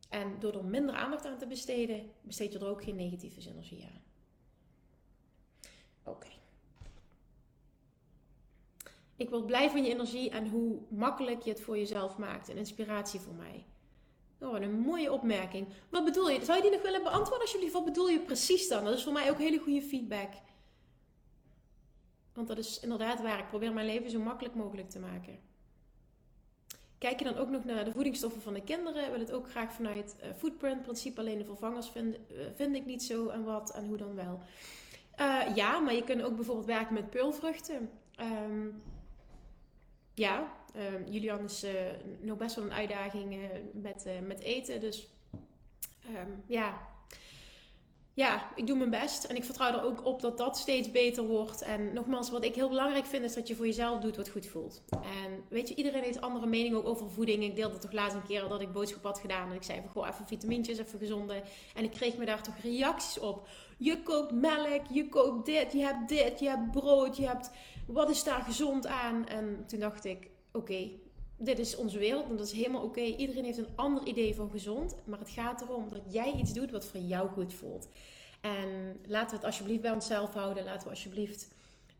En 0.08 0.36
door 0.40 0.54
er 0.54 0.64
minder 0.64 0.94
aandacht 0.94 1.26
aan 1.26 1.38
te 1.38 1.46
besteden, 1.46 2.10
besteed 2.22 2.52
je 2.52 2.58
er 2.58 2.66
ook 2.66 2.82
geen 2.84 2.96
negatieve 2.96 3.50
energie 3.50 3.84
aan. 3.84 4.02
Oké. 6.12 6.28
Ik 9.16 9.30
word 9.30 9.46
blij 9.46 9.70
van 9.70 9.84
je 9.84 9.90
energie 9.90 10.30
en 10.30 10.48
hoe 10.48 10.78
makkelijk 10.88 11.42
je 11.42 11.50
het 11.50 11.60
voor 11.60 11.78
jezelf 11.78 12.18
maakt. 12.18 12.48
Een 12.48 12.56
inspiratie 12.56 13.20
voor 13.20 13.34
mij. 13.34 13.64
Oh, 14.40 14.60
een 14.60 14.80
mooie 14.80 15.12
opmerking. 15.12 15.68
Wat 15.88 16.04
bedoel 16.04 16.30
je? 16.30 16.44
Zou 16.44 16.56
je 16.56 16.62
die 16.62 16.72
nog 16.72 16.82
willen 16.82 17.02
beantwoorden 17.02 17.40
alsjeblieft? 17.40 17.72
Wat 17.72 17.84
bedoel 17.84 18.08
je 18.08 18.20
precies 18.20 18.68
dan? 18.68 18.84
Dat 18.84 18.94
is 18.94 19.02
voor 19.02 19.12
mij 19.12 19.30
ook 19.30 19.38
hele 19.38 19.58
goede 19.58 19.82
feedback. 19.82 20.32
Want 22.32 22.48
dat 22.48 22.58
is 22.58 22.80
inderdaad 22.80 23.20
waar. 23.20 23.38
Ik 23.38 23.48
probeer 23.48 23.72
mijn 23.72 23.86
leven 23.86 24.10
zo 24.10 24.20
makkelijk 24.20 24.54
mogelijk 24.54 24.90
te 24.90 24.98
maken. 24.98 25.38
Kijk 26.98 27.18
je 27.18 27.24
dan 27.24 27.36
ook 27.36 27.48
nog 27.48 27.64
naar 27.64 27.84
de 27.84 27.92
voedingsstoffen 27.92 28.42
van 28.42 28.54
de 28.54 28.62
kinderen? 28.62 29.10
Wil 29.10 29.20
het 29.20 29.32
ook 29.32 29.50
graag 29.50 29.72
vanuit 29.72 30.16
uh, 30.22 30.30
footprint 30.36 30.82
principe. 30.82 31.20
Alleen 31.20 31.38
de 31.38 31.44
vervangers 31.44 31.88
vind, 31.88 32.16
uh, 32.16 32.38
vind 32.54 32.76
ik 32.76 32.86
niet 32.86 33.02
zo 33.02 33.28
en 33.28 33.44
wat 33.44 33.70
en 33.70 33.86
hoe 33.86 33.96
dan 33.96 34.14
wel. 34.14 34.40
Uh, 35.20 35.42
ja, 35.54 35.78
maar 35.78 35.94
je 35.94 36.04
kunt 36.04 36.22
ook 36.22 36.36
bijvoorbeeld 36.36 36.66
werken 36.66 36.94
met 36.94 37.10
peulvruchten. 37.10 37.90
Um, 38.20 38.82
ja, 40.14 40.52
um, 40.76 41.06
Julian 41.06 41.44
is 41.44 41.66
nog 42.20 42.36
best 42.36 42.54
wel 42.54 42.64
een 42.64 42.72
uitdaging 42.72 43.50
met, 43.72 44.06
met 44.26 44.40
eten. 44.40 44.80
Dus 44.80 45.08
um, 46.08 46.42
ja, 46.46 46.88
ja, 48.14 48.50
ik 48.54 48.66
doe 48.66 48.76
mijn 48.76 48.90
best. 48.90 49.24
En 49.24 49.36
ik 49.36 49.44
vertrouw 49.44 49.72
er 49.72 49.84
ook 49.84 50.04
op 50.04 50.20
dat 50.20 50.38
dat 50.38 50.58
steeds 50.58 50.90
beter 50.90 51.26
wordt. 51.26 51.62
En 51.62 51.92
nogmaals, 51.92 52.30
wat 52.30 52.44
ik 52.44 52.54
heel 52.54 52.68
belangrijk 52.68 53.06
vind, 53.06 53.24
is 53.24 53.34
dat 53.34 53.48
je 53.48 53.54
voor 53.56 53.66
jezelf 53.66 54.00
doet 54.00 54.16
wat 54.16 54.28
goed 54.28 54.46
voelt. 54.46 54.82
En 54.90 55.44
weet 55.48 55.68
je, 55.68 55.74
iedereen 55.74 56.02
heeft 56.02 56.20
andere 56.20 56.46
meningen 56.46 56.78
ook 56.78 56.86
over 56.86 57.10
voeding. 57.10 57.42
Ik 57.42 57.56
deelde 57.56 57.78
toch 57.78 57.92
laatst 57.92 58.16
een 58.16 58.26
keer 58.26 58.48
dat 58.48 58.60
ik 58.60 58.72
boodschap 58.72 59.02
had 59.02 59.18
gedaan. 59.18 59.48
En 59.50 59.54
ik 59.54 59.62
zei 59.62 59.80
van, 59.80 59.90
goh, 59.90 60.08
even 60.08 60.26
vitamintjes, 60.26 60.78
even 60.78 60.98
gezonde. 60.98 61.42
En 61.74 61.84
ik 61.84 61.90
kreeg 61.90 62.16
me 62.16 62.24
daar 62.24 62.42
toch 62.42 62.56
reacties 62.62 63.18
op. 63.18 63.48
Je 63.78 64.02
koopt 64.02 64.32
melk, 64.32 64.86
je 64.90 65.08
koopt 65.08 65.46
dit, 65.46 65.72
je 65.72 65.82
hebt 65.82 66.08
dit, 66.08 66.40
je 66.40 66.48
hebt 66.48 66.70
brood, 66.70 67.16
je 67.16 67.26
hebt... 67.26 67.50
Wat 67.86 68.10
is 68.10 68.24
daar 68.24 68.42
gezond 68.42 68.86
aan? 68.86 69.26
En 69.26 69.64
toen 69.66 69.78
dacht 69.78 70.04
ik, 70.04 70.30
oké, 70.52 70.90
dit 71.40 71.58
is 71.58 71.76
onze 71.76 71.98
wereld 71.98 72.28
en 72.28 72.36
dat 72.36 72.46
is 72.46 72.52
helemaal 72.52 72.82
oké. 72.82 73.00
Iedereen 73.00 73.44
heeft 73.44 73.58
een 73.58 73.74
ander 73.74 74.06
idee 74.06 74.34
van 74.34 74.50
gezond. 74.50 74.94
Maar 75.04 75.18
het 75.18 75.30
gaat 75.30 75.60
erom 75.60 75.88
dat 75.88 76.02
jij 76.08 76.32
iets 76.32 76.52
doet 76.52 76.70
wat 76.70 76.84
voor 76.84 77.00
jou 77.00 77.28
goed 77.28 77.54
voelt. 77.54 77.88
En 78.40 79.00
laten 79.06 79.30
we 79.30 79.36
het 79.36 79.44
alsjeblieft 79.44 79.80
bij 79.80 79.90
onszelf 79.90 80.34
houden. 80.34 80.64
Laten 80.64 80.82
we 80.82 80.90
alsjeblieft 80.90 81.48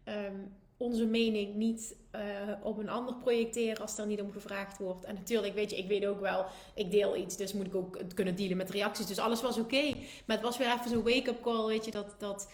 um, 0.04 0.52
onze 0.76 1.06
mening 1.06 1.54
niet 1.54 1.96
uh, 2.14 2.20
op 2.62 2.78
een 2.78 2.88
ander 2.88 3.14
projecteren 3.14 3.82
als 3.82 3.98
er 3.98 4.06
niet 4.06 4.20
om 4.20 4.32
gevraagd 4.32 4.78
wordt. 4.78 5.04
En 5.04 5.14
natuurlijk, 5.14 5.54
weet 5.54 5.70
je, 5.70 5.76
ik 5.76 5.88
weet 5.88 6.06
ook 6.06 6.20
wel, 6.20 6.44
ik 6.74 6.90
deel 6.90 7.16
iets, 7.16 7.36
dus 7.36 7.52
moet 7.52 7.66
ik 7.66 7.74
ook 7.74 7.98
kunnen 8.14 8.36
dealen 8.36 8.56
met 8.56 8.70
reacties. 8.70 9.06
Dus 9.06 9.18
alles 9.18 9.42
was 9.42 9.58
oké. 9.58 9.94
Maar 10.26 10.36
het 10.36 10.44
was 10.46 10.58
weer 10.58 10.72
even 10.72 10.90
zo'n 10.90 11.02
wake-up 11.02 11.42
call, 11.42 11.66
weet 11.66 11.84
je, 11.84 11.90
dat, 11.90 12.14
dat 12.18 12.48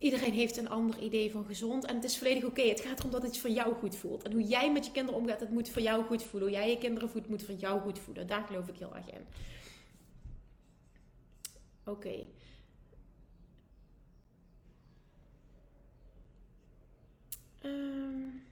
Iedereen 0.00 0.32
heeft 0.32 0.56
een 0.56 0.68
ander 0.68 0.98
idee 0.98 1.30
van 1.30 1.44
gezond. 1.44 1.84
En 1.84 1.94
het 1.94 2.04
is 2.04 2.18
volledig 2.18 2.44
oké. 2.44 2.62
Het 2.62 2.80
gaat 2.80 2.98
erom 2.98 3.10
dat 3.10 3.22
het 3.22 3.38
voor 3.38 3.50
jou 3.50 3.74
goed 3.74 3.96
voelt. 3.96 4.22
En 4.22 4.32
hoe 4.32 4.42
jij 4.42 4.72
met 4.72 4.86
je 4.86 4.92
kinderen 4.92 5.20
omgaat, 5.20 5.40
het 5.40 5.50
moet 5.50 5.70
voor 5.70 5.82
jou 5.82 6.04
goed 6.04 6.22
voelen. 6.22 6.48
Hoe 6.48 6.58
jij 6.58 6.70
je 6.70 6.78
kinderen 6.78 7.10
voedt, 7.10 7.28
moet 7.28 7.42
voor 7.42 7.54
jou 7.54 7.80
goed 7.80 7.98
voelen. 7.98 8.26
Daar 8.26 8.44
geloof 8.46 8.68
ik 8.68 8.78
heel 8.78 8.96
erg 8.96 9.10
in. 9.10 9.26
Oké. 11.84 12.24
Um. 17.64 18.42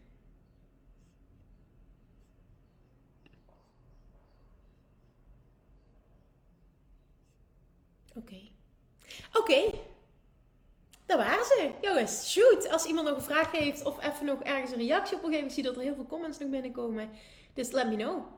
Oké. 8.14 8.40
Oké. 9.32 9.70
Dat 11.08 11.18
waren 11.18 11.44
ze. 11.44 11.70
Jongens, 11.80 12.32
shoot. 12.32 12.70
Als 12.70 12.84
iemand 12.84 13.08
nog 13.08 13.16
een 13.16 13.22
vraag 13.22 13.52
heeft 13.52 13.84
of 13.84 14.04
even 14.04 14.26
nog 14.26 14.42
ergens 14.42 14.70
een 14.70 14.78
reactie 14.78 15.16
op 15.16 15.22
wil 15.22 15.30
geven. 15.30 15.46
Ik 15.46 15.52
zie 15.52 15.62
dat 15.62 15.76
er 15.76 15.82
heel 15.82 15.94
veel 15.94 16.06
comments 16.06 16.38
nog 16.38 16.48
binnenkomen. 16.48 17.10
Dus 17.54 17.70
let 17.70 17.88
me 17.88 17.96
know. 17.96 18.37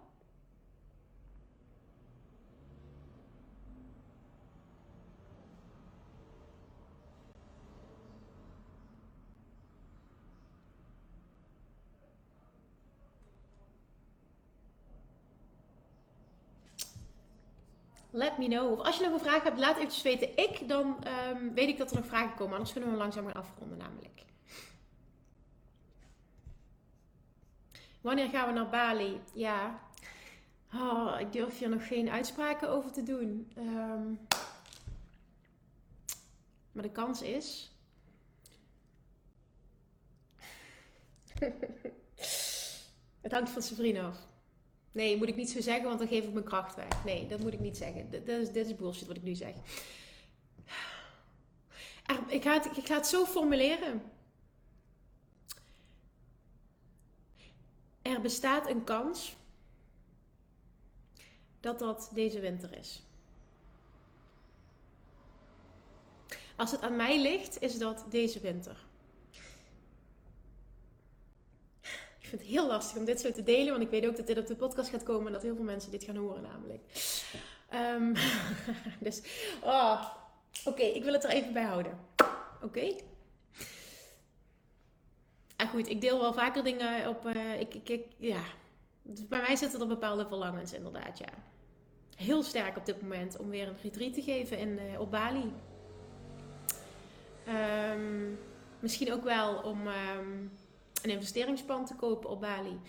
Let 18.20 18.38
me 18.38 18.48
know. 18.48 18.72
Of 18.72 18.78
als 18.86 18.96
je 18.96 19.04
nog 19.04 19.12
een 19.12 19.20
vraag 19.20 19.42
hebt, 19.42 19.58
laat 19.58 19.76
eventjes 19.76 20.02
weten. 20.02 20.36
Ik, 20.36 20.68
dan 20.68 21.04
ehm, 21.04 21.52
weet 21.54 21.68
ik 21.68 21.78
dat 21.78 21.90
er 21.90 21.96
nog 21.96 22.06
vragen 22.06 22.36
komen. 22.36 22.52
Anders 22.52 22.72
kunnen 22.72 22.90
we 22.90 22.96
langzaam 22.96 23.26
gaan 23.26 23.34
afronden 23.34 23.78
namelijk. 23.78 24.24
Wanneer 28.00 28.28
gaan 28.28 28.46
we 28.46 28.52
naar 28.52 28.68
Bali? 28.68 29.20
Ja, 29.34 29.80
oh, 30.74 31.16
ik 31.18 31.32
durf 31.32 31.58
hier 31.58 31.68
nog 31.68 31.86
geen 31.86 32.10
uitspraken 32.10 32.68
over 32.68 32.92
te 32.92 33.02
doen. 33.02 33.52
Ehm, 33.56 34.12
maar 36.72 36.82
de 36.82 36.92
kans 36.92 37.22
is. 37.22 37.74
Het 43.20 43.32
hangt 43.32 43.50
van 43.50 43.62
vriend 43.62 43.98
af. 43.98 44.29
Nee, 44.92 45.16
moet 45.16 45.28
ik 45.28 45.36
niet 45.36 45.50
zo 45.50 45.60
zeggen, 45.60 45.84
want 45.84 45.98
dan 45.98 46.08
geef 46.08 46.24
ik 46.24 46.32
mijn 46.32 46.44
kracht 46.44 46.74
weg. 46.74 47.04
Nee, 47.04 47.26
dat 47.26 47.40
moet 47.40 47.52
ik 47.52 47.60
niet 47.60 47.76
zeggen. 47.76 48.10
Dit, 48.10 48.28
is, 48.28 48.52
dit 48.52 48.66
is 48.66 48.76
bullshit 48.76 49.06
wat 49.06 49.16
ik 49.16 49.22
nu 49.22 49.34
zeg. 49.34 49.54
ik, 52.28 52.42
ga 52.42 52.64
ik 52.76 52.86
ga 52.86 52.94
het 52.94 53.06
zo 53.06 53.24
formuleren. 53.24 54.02
Er 58.02 58.20
bestaat 58.20 58.68
een 58.68 58.84
kans 58.84 59.36
dat 61.60 61.78
dat 61.78 62.10
deze 62.14 62.40
winter 62.40 62.78
is. 62.78 63.02
Als 66.56 66.70
het 66.70 66.80
aan 66.80 66.96
mij 66.96 67.20
ligt, 67.20 67.60
is 67.60 67.78
dat 67.78 68.04
deze 68.08 68.40
winter. 68.40 68.76
Ik 72.18 72.19
vind 72.30 72.42
het 72.42 72.50
heel 72.50 72.66
lastig 72.66 72.96
om 72.96 73.04
dit 73.04 73.20
zo 73.20 73.32
te 73.32 73.42
delen, 73.42 73.70
want 73.70 73.82
ik 73.82 73.90
weet 73.90 74.06
ook 74.06 74.16
dat 74.16 74.26
dit 74.26 74.38
op 74.38 74.46
de 74.46 74.56
podcast 74.56 74.90
gaat 74.90 75.02
komen 75.02 75.26
en 75.26 75.32
dat 75.32 75.42
heel 75.42 75.54
veel 75.54 75.64
mensen 75.64 75.90
dit 75.90 76.04
gaan 76.04 76.16
horen 76.16 76.42
namelijk. 76.42 76.80
Um, 77.74 78.14
dus, 79.06 79.22
oh, 79.62 80.04
oké, 80.64 80.82
ik 80.82 81.04
wil 81.04 81.12
het 81.12 81.24
er 81.24 81.30
even 81.30 81.52
bij 81.52 81.62
houden. 81.62 81.98
Oké? 82.62 82.94
En 85.56 85.68
goed, 85.68 85.88
ik 85.88 86.00
deel 86.00 86.20
wel 86.20 86.32
vaker 86.32 86.64
dingen 86.64 87.08
op. 87.08 87.26
Uh, 87.26 87.60
ik, 87.60 87.74
ik, 87.74 88.06
ja. 88.16 88.42
Bij 89.02 89.40
mij 89.40 89.56
zitten 89.56 89.80
er 89.80 89.86
bepaalde 89.86 90.26
verlangens, 90.26 90.72
inderdaad, 90.72 91.18
ja. 91.18 91.32
Heel 92.16 92.42
sterk 92.42 92.76
op 92.76 92.86
dit 92.86 93.02
moment 93.02 93.36
om 93.38 93.48
weer 93.48 93.68
een 93.68 93.76
retreat 93.82 94.14
te 94.14 94.22
geven 94.22 94.58
in, 94.58 94.68
uh, 94.68 95.00
op 95.00 95.10
Bali. 95.10 95.52
Um, 97.48 98.38
misschien 98.78 99.12
ook 99.12 99.24
wel 99.24 99.56
om 99.56 99.86
um, 99.86 100.52
een 101.02 101.10
investeringsplan 101.10 101.86
te 101.86 101.94
kopen 101.94 102.30
op 102.30 102.40
Bali. 102.40 102.80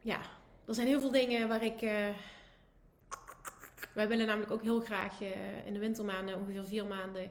Ja, 0.00 0.20
er 0.64 0.74
zijn 0.74 0.86
heel 0.86 1.00
veel 1.00 1.10
dingen 1.10 1.48
waar 1.48 1.64
ik. 1.64 1.82
Uh, 1.82 2.08
wij 3.94 4.08
willen 4.08 4.26
namelijk 4.26 4.52
ook 4.52 4.62
heel 4.62 4.80
graag 4.80 5.20
in 5.64 5.72
de 5.72 5.78
wintermaanden, 5.78 6.36
ongeveer 6.36 6.64
vier 6.64 6.86
maanden, 6.86 7.30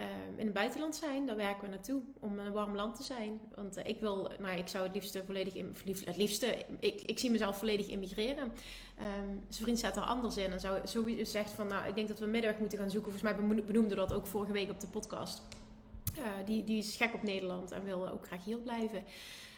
Ehm, 0.00 0.38
in 0.38 0.44
het 0.44 0.54
buitenland 0.54 0.96
zijn. 0.96 1.26
Daar 1.26 1.36
werken 1.36 1.62
we 1.62 1.68
naartoe 1.68 2.02
om 2.20 2.38
een 2.38 2.52
warm 2.52 2.74
land 2.74 2.96
te 2.96 3.02
zijn. 3.02 3.40
Want 3.54 3.76
eh, 3.76 3.88
ik 3.88 4.00
wil, 4.00 4.30
nou, 4.38 4.58
ik 4.58 4.68
zou 4.68 4.84
het 4.84 4.94
liefste 4.94 5.22
volledig, 5.26 5.54
in, 5.54 5.76
het 6.04 6.16
liefste, 6.16 6.66
ik, 6.78 7.02
ik 7.02 7.18
zie 7.18 7.30
mezelf 7.30 7.58
volledig 7.58 7.86
immigreren. 7.86 8.44
Um, 8.44 9.42
zijn 9.48 9.62
vriend 9.62 9.78
staat 9.78 9.96
er 9.96 10.02
anders 10.02 10.36
in 10.36 10.52
en 10.52 10.60
zou 10.60 10.80
sowieso 10.84 11.24
zegt 11.24 11.50
van, 11.50 11.66
nou, 11.66 11.88
ik 11.88 11.94
denk 11.94 12.08
dat 12.08 12.18
we 12.18 12.26
middag 12.26 12.58
moeten 12.58 12.78
gaan 12.78 12.90
zoeken. 12.90 13.12
Volgens 13.12 13.32
mij 13.32 13.64
benoemde 13.64 13.94
dat 13.94 14.12
ook 14.12 14.26
vorige 14.26 14.52
week 14.52 14.70
op 14.70 14.80
de 14.80 14.86
podcast. 14.86 15.42
Uh, 16.18 16.24
die, 16.46 16.64
die 16.64 16.78
is 16.78 16.96
gek 16.96 17.14
op 17.14 17.22
Nederland 17.22 17.70
en 17.70 17.84
wil 17.84 18.08
ook 18.08 18.26
graag 18.26 18.44
hier 18.44 18.58
blijven. 18.58 19.04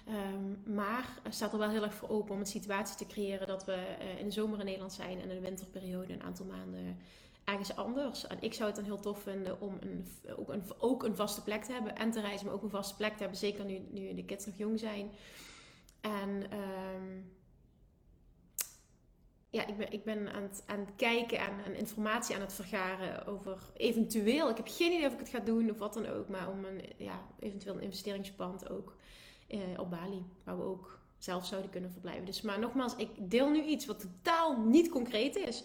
Um, 0.08 0.74
maar 0.74 1.08
staat 1.28 1.52
er 1.52 1.58
wel 1.58 1.70
heel 1.70 1.82
erg 1.82 1.94
voor 1.94 2.08
open 2.08 2.34
om 2.34 2.40
een 2.40 2.46
situatie 2.46 2.96
te 2.96 3.06
creëren 3.06 3.46
dat 3.46 3.64
we 3.64 3.96
uh, 4.00 4.18
in 4.18 4.24
de 4.24 4.30
zomer 4.30 4.58
in 4.58 4.64
Nederland 4.64 4.92
zijn 4.92 5.20
en 5.20 5.30
in 5.30 5.36
de 5.36 5.48
winterperiode 5.48 6.12
een 6.12 6.22
aantal 6.22 6.46
maanden 6.46 6.98
ergens 7.44 7.76
anders. 7.76 8.26
En 8.26 8.36
ik 8.40 8.54
zou 8.54 8.66
het 8.66 8.76
dan 8.76 8.84
heel 8.84 9.00
tof 9.00 9.22
vinden 9.22 9.60
om 9.60 9.78
een, 9.80 10.06
ook, 10.36 10.48
een, 10.48 10.62
ook 10.78 11.02
een 11.02 11.16
vaste 11.16 11.42
plek 11.42 11.64
te 11.64 11.72
hebben. 11.72 11.96
En 11.96 12.10
te 12.10 12.20
reizen, 12.20 12.46
maar 12.46 12.54
ook 12.54 12.62
een 12.62 12.70
vaste 12.70 12.96
plek 12.96 13.12
te 13.12 13.18
hebben. 13.18 13.38
Zeker 13.38 13.64
nu, 13.64 13.80
nu 13.90 14.14
de 14.14 14.24
kids 14.24 14.46
nog 14.46 14.54
jong 14.56 14.78
zijn. 14.78 15.10
En 16.00 16.28
um, 16.28 16.50
ik 19.68 19.76
ben, 19.76 19.92
ik 19.92 20.04
ben 20.04 20.32
aan, 20.32 20.42
het, 20.42 20.62
aan 20.66 20.78
het 20.78 20.92
kijken 20.96 21.38
en, 21.38 21.74
informatie 21.76 22.34
aan 22.34 22.40
het 22.40 22.52
vergaren 22.52 23.26
over 23.26 23.58
eventueel. 23.76 24.50
Ik 24.50 24.56
heb 24.56 24.68
geen 24.68 24.92
idee 24.92 25.06
of 25.06 25.12
ik 25.12 25.18
het 25.18 25.28
ga 25.28 25.38
doen 25.38 25.70
of 25.70 25.78
wat 25.78 25.94
dan 25.94 26.06
ook. 26.06 26.28
Maar 26.28 26.50
om 26.50 26.64
een 26.64 26.82
ja, 26.96 27.20
eventueel 27.38 27.74
een 27.74 27.82
investeringspand 27.82 28.70
ook 28.70 28.96
eh, 29.48 29.58
op 29.76 29.90
Bali. 29.90 30.24
Waar 30.44 30.58
we 30.58 30.64
ook 30.64 31.00
zelf 31.18 31.46
zouden 31.46 31.70
kunnen 31.70 31.90
verblijven. 31.90 32.24
Dus 32.24 32.42
maar 32.42 32.58
nogmaals, 32.58 32.96
ik 32.96 33.08
deel 33.18 33.50
nu 33.50 33.62
iets 33.62 33.86
wat 33.86 34.00
totaal 34.00 34.60
niet 34.60 34.88
concreet 34.88 35.36
is. 35.36 35.64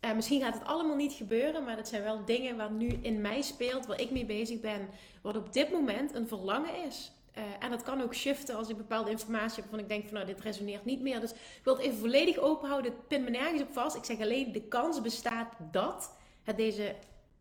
Uh, 0.00 0.14
misschien 0.14 0.40
gaat 0.40 0.54
het 0.54 0.64
allemaal 0.64 0.96
niet 0.96 1.12
gebeuren, 1.12 1.64
maar 1.64 1.76
dat 1.76 1.88
zijn 1.88 2.02
wel 2.02 2.24
dingen 2.24 2.56
waar 2.56 2.70
nu 2.70 2.88
in 2.88 3.20
mij 3.20 3.42
speelt, 3.42 3.86
waar 3.86 4.00
ik 4.00 4.10
mee 4.10 4.26
bezig 4.26 4.60
ben, 4.60 4.88
wat 5.22 5.36
op 5.36 5.52
dit 5.52 5.72
moment 5.72 6.14
een 6.14 6.28
verlangen 6.28 6.84
is. 6.86 7.12
Uh, 7.38 7.44
en 7.58 7.70
dat 7.70 7.82
kan 7.82 8.00
ook 8.00 8.14
shiften 8.14 8.56
als 8.56 8.68
ik 8.68 8.76
bepaalde 8.76 9.10
informatie 9.10 9.54
heb 9.54 9.70
waarvan 9.70 9.78
ik 9.80 9.88
denk 9.88 10.04
van 10.04 10.14
nou 10.14 10.26
dit 10.26 10.40
resoneert 10.40 10.84
niet 10.84 11.00
meer. 11.00 11.20
Dus 11.20 11.30
ik 11.30 11.60
wil 11.62 11.76
het 11.76 11.82
even 11.82 11.98
volledig 11.98 12.38
open 12.38 12.68
houden, 12.68 13.06
pin 13.06 13.24
me 13.24 13.30
nergens 13.30 13.62
op 13.62 13.72
vast. 13.72 13.96
Ik 13.96 14.04
zeg 14.04 14.20
alleen 14.20 14.52
de 14.52 14.62
kans 14.62 15.00
bestaat 15.00 15.54
dat 15.70 16.16
het 16.42 16.56
deze 16.56 16.96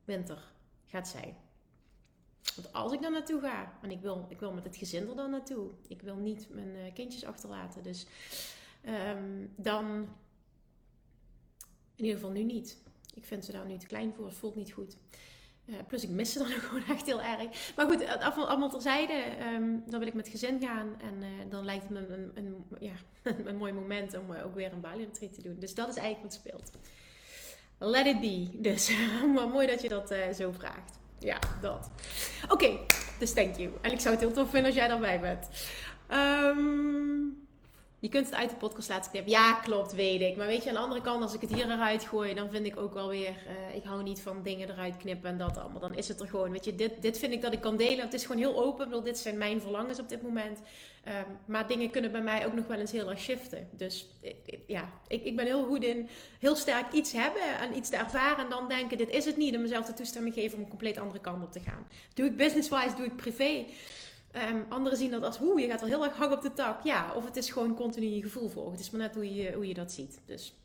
winter 0.05 0.51
gaat 0.87 1.07
zijn. 1.07 1.37
Want 2.55 2.73
als 2.73 2.91
ik 2.91 3.01
dan 3.01 3.11
naartoe 3.11 3.41
ga, 3.41 3.77
en 3.81 3.91
ik 3.91 4.01
wil, 4.01 4.25
ik 4.29 4.39
wil 4.39 4.51
met 4.51 4.63
het 4.63 4.75
gezin 4.75 5.09
er 5.09 5.15
dan 5.15 5.31
naartoe, 5.31 5.69
ik 5.87 6.01
wil 6.01 6.15
niet 6.15 6.47
mijn 6.49 6.75
uh, 6.75 6.93
kindjes 6.93 7.25
achterlaten, 7.25 7.83
dus 7.83 8.05
um, 8.85 9.53
dan 9.55 10.07
in 11.95 12.03
ieder 12.03 12.19
geval 12.19 12.31
nu 12.31 12.43
niet. 12.43 12.77
Ik 13.13 13.25
vind 13.25 13.45
ze 13.45 13.51
daar 13.51 13.65
nu 13.65 13.77
te 13.77 13.87
klein 13.87 14.13
voor. 14.13 14.25
Het 14.25 14.35
voelt 14.35 14.55
niet 14.55 14.71
goed. 14.71 14.97
Uh, 15.66 15.76
plus 15.88 16.03
ik 16.03 16.09
mis 16.09 16.32
ze 16.32 16.39
dan 16.39 16.47
ook 16.55 16.61
gewoon 16.61 16.88
echt 16.88 17.05
heel 17.05 17.22
erg. 17.22 17.74
Maar 17.76 17.86
goed, 17.86 18.07
allemaal, 18.07 18.47
allemaal 18.47 18.70
terzijde. 18.70 19.24
Um, 19.53 19.84
dan 19.88 19.99
wil 19.99 20.07
ik 20.07 20.13
met 20.13 20.28
gezin 20.28 20.61
gaan. 20.61 20.95
En 21.01 21.13
uh, 21.22 21.28
dan 21.49 21.66
lijkt 21.66 21.84
het 21.84 21.91
me 21.91 22.32
een, 22.36 22.66
ja, 22.80 22.93
een 23.45 23.57
mooi 23.57 23.74
moment 23.74 24.18
om 24.18 24.34
ook 24.34 24.55
weer 24.55 24.74
een 24.74 24.82
Bali 24.82 25.05
retreat 25.05 25.34
te 25.34 25.41
doen. 25.41 25.59
Dus 25.59 25.76
dat 25.76 25.88
is 25.88 25.95
eigenlijk 25.95 26.24
wat 26.24 26.34
speelt. 26.34 26.72
Let 27.78 28.05
it 28.05 28.20
be. 28.20 28.49
Dus 28.61 28.91
maar 29.36 29.47
mooi 29.47 29.68
dat 29.68 29.82
je 29.82 29.89
dat 29.89 30.16
zo 30.36 30.51
vraagt. 30.51 30.99
Ja, 31.20 31.39
dat. 31.61 31.89
Oké, 32.49 32.80
dus 33.20 33.34
thank 33.34 33.55
you. 33.55 33.72
En 33.82 33.91
ik 33.91 33.99
zou 33.99 34.16
het 34.16 34.24
heel 34.24 34.34
tof 34.34 34.49
vinden 34.49 34.66
als 34.66 34.76
jij 34.76 34.89
erbij 34.89 35.20
bent. 35.20 35.49
Um, 36.09 37.44
je 37.99 38.09
kunt 38.09 38.25
het 38.25 38.35
uit 38.35 38.49
de 38.49 38.55
podcast 38.55 38.89
laten 38.89 39.11
knippen. 39.11 39.31
Ja, 39.31 39.53
klopt, 39.53 39.93
weet 39.93 40.21
ik. 40.21 40.37
Maar 40.37 40.47
weet 40.47 40.63
je, 40.63 40.69
aan 40.69 40.75
de 40.75 40.81
andere 40.81 41.01
kant, 41.01 41.21
als 41.21 41.33
ik 41.33 41.41
het 41.41 41.53
hier 41.53 41.71
eruit 41.71 42.03
gooi, 42.03 42.33
dan 42.33 42.49
vind 42.49 42.65
ik 42.65 42.77
ook 42.77 42.93
wel 42.93 43.09
weer. 43.09 43.29
Uh, 43.29 43.75
ik 43.75 43.83
hou 43.83 44.03
niet 44.03 44.21
van 44.21 44.43
dingen 44.43 44.69
eruit 44.69 44.97
knippen 44.97 45.29
en 45.29 45.37
dat 45.37 45.57
allemaal. 45.57 45.79
Dan 45.79 45.95
is 45.95 46.07
het 46.07 46.19
er 46.19 46.27
gewoon. 46.27 46.51
Weet 46.51 46.65
je, 46.65 46.75
dit, 46.75 47.01
dit 47.01 47.17
vind 47.17 47.33
ik 47.33 47.41
dat 47.41 47.53
ik 47.53 47.61
kan 47.61 47.77
delen. 47.77 48.05
Het 48.05 48.13
is 48.13 48.25
gewoon 48.25 48.41
heel 48.41 48.63
open. 48.63 48.83
Ik 48.83 48.89
bedoel, 48.89 49.03
dit 49.03 49.17
zijn 49.17 49.37
mijn 49.37 49.61
verlangens 49.61 49.99
op 49.99 50.09
dit 50.09 50.21
moment. 50.21 50.59
Um, 51.07 51.37
maar 51.45 51.67
dingen 51.67 51.89
kunnen 51.89 52.11
bij 52.11 52.21
mij 52.21 52.45
ook 52.45 52.53
nog 52.53 52.67
wel 52.67 52.79
eens 52.79 52.91
heel 52.91 53.09
erg 53.09 53.19
shiften. 53.19 53.69
Dus 53.71 54.07
ja, 54.67 54.89
ik, 55.07 55.23
ik 55.23 55.35
ben 55.35 55.45
heel 55.45 55.65
goed 55.65 55.83
in 55.83 56.09
heel 56.39 56.55
sterk 56.55 56.91
iets 56.91 57.11
hebben 57.11 57.59
en 57.59 57.77
iets 57.77 57.89
te 57.89 57.95
ervaren. 57.95 58.43
En 58.43 58.49
dan 58.49 58.67
denken: 58.67 58.97
dit 58.97 59.09
is 59.09 59.25
het 59.25 59.37
niet. 59.37 59.53
En 59.53 59.61
mezelf 59.61 59.85
de 59.85 59.93
toestemming 59.93 60.35
geven 60.35 60.57
om 60.57 60.63
een 60.63 60.69
compleet 60.69 60.97
andere 60.97 61.19
kant 61.19 61.43
op 61.43 61.51
te 61.51 61.59
gaan. 61.59 61.87
Doe 62.13 62.25
ik 62.25 62.37
business-wise, 62.37 62.95
doe 62.95 63.05
ik 63.05 63.15
privé. 63.15 63.65
Um, 64.36 64.65
anderen 64.69 64.97
zien 64.97 65.11
dat 65.11 65.23
als, 65.23 65.38
hoe 65.38 65.59
je 65.59 65.67
gaat 65.67 65.79
wel 65.79 65.89
heel 65.89 66.03
erg 66.03 66.17
hang 66.17 66.33
op 66.33 66.41
de 66.41 66.53
tak. 66.53 66.83
Ja, 66.83 67.13
of 67.15 67.25
het 67.25 67.36
is 67.36 67.49
gewoon 67.49 67.75
continu 67.75 68.05
je 68.05 68.21
gevoel 68.21 68.49
volgen. 68.49 68.71
Het 68.71 68.79
is 68.79 68.89
maar 68.89 69.01
net 69.01 69.15
hoe 69.15 69.36
je, 69.36 69.53
hoe 69.53 69.67
je 69.67 69.73
dat 69.73 69.91
ziet. 69.91 70.19
Dus. 70.25 70.55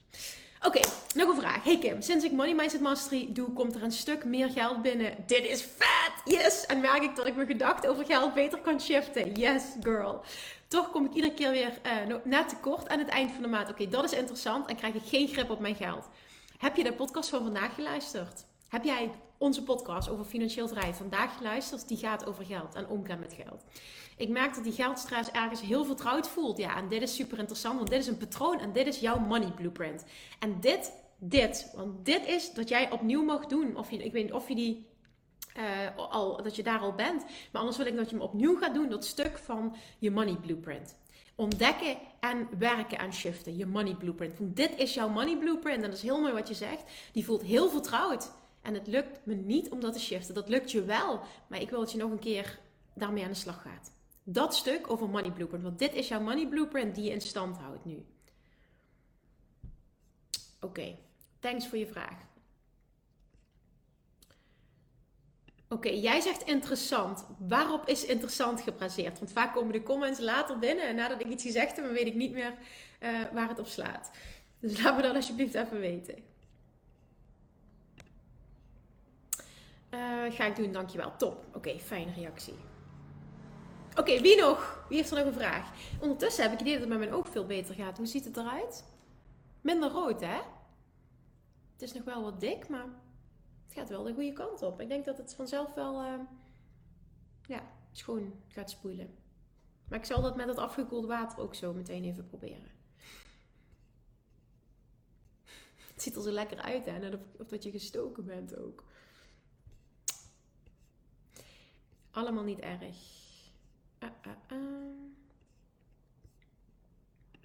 Oké, 0.66 0.80
nog 1.14 1.28
een 1.28 1.40
vraag. 1.40 1.64
Hey 1.64 1.78
Kim, 1.78 2.02
sinds 2.02 2.24
ik 2.24 2.32
Money 2.32 2.54
Mindset 2.54 2.80
Mastery 2.80 3.28
doe, 3.32 3.52
komt 3.52 3.74
er 3.74 3.82
een 3.82 3.92
stuk 3.92 4.24
meer 4.24 4.50
geld 4.50 4.82
binnen. 4.82 5.14
Dit 5.26 5.44
is 5.44 5.62
vet! 5.62 6.12
Yes! 6.24 6.66
En 6.66 6.80
merk 6.80 7.02
ik 7.02 7.16
dat 7.16 7.26
ik 7.26 7.34
mijn 7.34 7.46
gedachten 7.46 7.90
over 7.90 8.04
geld 8.04 8.34
beter 8.34 8.58
kan 8.58 8.80
shiften. 8.80 9.32
Yes, 9.32 9.62
girl. 9.82 10.20
Toch 10.68 10.90
kom 10.90 11.04
ik 11.04 11.12
iedere 11.12 11.34
keer 11.34 11.50
weer 11.50 11.72
uh, 12.08 12.14
net 12.24 12.48
tekort 12.48 12.88
aan 12.88 12.98
het 12.98 13.08
eind 13.08 13.32
van 13.32 13.42
de 13.42 13.48
maand. 13.48 13.70
Oké, 13.70 13.88
dat 13.88 14.04
is 14.04 14.12
interessant 14.12 14.68
en 14.68 14.76
krijg 14.76 14.94
ik 14.94 15.02
geen 15.04 15.28
grip 15.28 15.50
op 15.50 15.60
mijn 15.60 15.74
geld. 15.74 16.08
Heb 16.58 16.76
je 16.76 16.84
de 16.84 16.92
podcast 16.92 17.28
van 17.28 17.42
vandaag 17.42 17.74
geluisterd? 17.74 18.44
Heb 18.70 18.84
jij 18.84 19.10
onze 19.38 19.62
podcast 19.62 20.08
over 20.08 20.24
financieel 20.24 20.68
vrij 20.68 20.94
vandaag 20.94 21.36
geluisterd? 21.36 21.88
Die 21.88 21.96
gaat 21.96 22.26
over 22.26 22.44
geld 22.44 22.74
en 22.74 22.88
omgaan 22.88 23.18
met 23.18 23.36
geld. 23.44 23.64
Ik 24.16 24.28
merk 24.28 24.54
dat 24.54 24.64
die 24.64 24.72
geldstraat 24.72 25.30
ergens 25.30 25.60
heel 25.60 25.84
vertrouwd 25.84 26.28
voelt. 26.28 26.58
Ja, 26.58 26.76
en 26.76 26.88
dit 26.88 27.02
is 27.02 27.14
super 27.14 27.38
interessant, 27.38 27.76
want 27.76 27.90
dit 27.90 28.00
is 28.00 28.06
een 28.06 28.16
patroon 28.16 28.60
en 28.60 28.72
dit 28.72 28.86
is 28.86 29.00
jouw 29.00 29.18
money 29.18 29.50
blueprint. 29.50 30.04
En 30.38 30.60
dit, 30.60 30.92
dit, 31.18 31.72
want 31.76 32.04
dit 32.04 32.26
is 32.26 32.52
dat 32.52 32.68
jij 32.68 32.90
opnieuw 32.90 33.22
mag 33.22 33.46
doen. 33.46 33.76
Of 33.76 33.90
je, 33.90 34.04
ik 34.04 34.12
weet 34.12 34.24
niet 34.24 34.32
of 34.32 34.48
je 34.48 34.54
die 34.54 34.86
uh, 35.56 35.96
al, 35.96 36.42
dat 36.42 36.56
je 36.56 36.62
daar 36.62 36.80
al 36.80 36.94
bent. 36.94 37.22
Maar 37.22 37.60
anders 37.60 37.76
wil 37.76 37.86
ik 37.86 37.96
dat 37.96 38.10
je 38.10 38.16
hem 38.16 38.24
opnieuw 38.24 38.56
gaat 38.56 38.74
doen, 38.74 38.88
dat 38.88 39.04
stuk 39.04 39.38
van 39.38 39.76
je 39.98 40.10
money 40.10 40.36
blueprint. 40.36 40.96
Ontdekken 41.34 41.96
en 42.20 42.48
werken 42.58 42.98
aan 42.98 43.12
shiften, 43.12 43.56
je 43.56 43.66
money 43.66 43.94
blueprint. 43.94 44.38
Want 44.38 44.56
dit 44.56 44.76
is 44.76 44.94
jouw 44.94 45.08
money 45.08 45.36
blueprint 45.36 45.76
en 45.76 45.88
dat 45.88 45.98
is 45.98 46.02
heel 46.02 46.20
mooi 46.20 46.32
wat 46.32 46.48
je 46.48 46.54
zegt. 46.54 46.84
Die 47.12 47.24
voelt 47.24 47.42
heel 47.42 47.68
vertrouwd. 47.68 48.38
En 48.62 48.74
het 48.74 48.86
lukt 48.86 49.26
me 49.26 49.34
niet 49.34 49.70
om 49.70 49.80
dat 49.80 49.92
te 49.92 50.00
shiften. 50.00 50.34
Dat 50.34 50.48
lukt 50.48 50.70
je 50.70 50.84
wel, 50.84 51.20
maar 51.46 51.60
ik 51.60 51.70
wil 51.70 51.80
dat 51.80 51.92
je 51.92 51.98
nog 51.98 52.10
een 52.10 52.18
keer 52.18 52.58
daarmee 52.94 53.24
aan 53.24 53.30
de 53.30 53.36
slag 53.36 53.62
gaat. 53.62 53.92
Dat 54.22 54.54
stuk 54.54 54.90
over 54.90 55.08
money 55.08 55.30
blueprint, 55.30 55.62
want 55.62 55.78
dit 55.78 55.94
is 55.94 56.08
jouw 56.08 56.20
money 56.20 56.48
blueprint 56.48 56.94
die 56.94 57.04
je 57.04 57.10
in 57.10 57.20
stand 57.20 57.56
houdt 57.56 57.84
nu. 57.84 58.04
Oké, 60.60 60.96
Thanks 61.40 61.66
voor 61.68 61.78
je 61.78 61.86
vraag. 61.86 62.28
Oké, 65.68 65.88
jij 65.88 66.20
zegt 66.20 66.42
interessant. 66.42 67.26
Waarop 67.38 67.88
is 67.88 68.04
interessant 68.04 68.60
gebaseerd? 68.60 69.18
Want 69.18 69.32
vaak 69.32 69.54
komen 69.54 69.72
de 69.72 69.82
comments 69.82 70.20
later 70.20 70.58
binnen 70.58 70.88
en 70.88 70.94
nadat 70.94 71.20
ik 71.20 71.26
iets 71.26 71.42
gezegd 71.42 71.76
heb, 71.76 71.90
weet 71.90 72.06
ik 72.06 72.14
niet 72.14 72.32
meer 72.32 72.54
uh, 73.00 73.20
waar 73.32 73.48
het 73.48 73.58
op 73.58 73.66
slaat. 73.66 74.10
Dus 74.58 74.76
laat 74.82 74.96
me 74.96 75.02
dat 75.02 75.14
alsjeblieft 75.14 75.54
even 75.54 75.80
weten. 75.80 76.14
Uh, 79.90 80.32
ga 80.32 80.44
ik 80.44 80.56
doen, 80.56 80.72
dankjewel. 80.72 81.16
Top. 81.16 81.46
Oké, 81.54 81.78
fijne 81.78 82.12
reactie. 82.12 82.54
Oké, 83.96 84.20
wie 84.20 84.40
nog? 84.40 84.84
Wie 84.88 84.96
heeft 84.96 85.10
er 85.10 85.16
nog 85.16 85.26
een 85.26 85.40
vraag? 85.40 85.72
Ondertussen 86.00 86.42
heb 86.42 86.52
ik 86.52 86.58
het 86.58 86.66
idee 86.68 86.80
dat 86.80 86.88
het 86.88 86.98
met 86.98 87.08
mijn 87.08 87.20
oog 87.20 87.28
veel 87.28 87.46
beter 87.46 87.74
gaat. 87.74 87.96
Hoe 87.96 88.06
ziet 88.06 88.24
het 88.24 88.36
eruit? 88.36 88.84
Minder 89.60 89.90
rood, 89.90 90.20
hè? 90.20 90.40
Het 91.72 91.82
is 91.82 91.92
nog 91.92 92.04
wel 92.04 92.22
wat 92.22 92.40
dik, 92.40 92.68
maar 92.68 92.86
het 93.64 93.74
gaat 93.74 93.88
wel 93.88 94.02
de 94.02 94.14
goede 94.14 94.32
kant 94.32 94.62
op. 94.62 94.80
Ik 94.80 94.88
denk 94.88 95.04
dat 95.04 95.18
het 95.18 95.34
vanzelf 95.34 95.74
wel 95.74 96.04
uh, 96.04 96.20
ja, 97.46 97.62
schoon 97.92 98.34
gaat 98.48 98.70
spoelen. 98.70 99.18
Maar 99.88 99.98
ik 99.98 100.04
zal 100.04 100.22
dat 100.22 100.36
met 100.36 100.48
het 100.48 100.58
afgekoelde 100.58 101.06
water 101.06 101.38
ook 101.38 101.54
zo 101.54 101.72
meteen 101.72 102.04
even 102.04 102.26
proberen. 102.26 102.70
Het 105.92 106.02
ziet 106.02 106.16
er 106.16 106.22
zo 106.22 106.30
lekker 106.30 106.58
uit, 106.58 106.84
hè? 106.84 107.20
Dat 107.46 107.62
je 107.62 107.70
gestoken 107.70 108.24
bent 108.24 108.56
ook. 108.56 108.84
Allemaal 112.10 112.44
niet 112.44 112.58
erg. 112.58 112.80
Uh, 113.98 114.08
uh, 114.52 114.58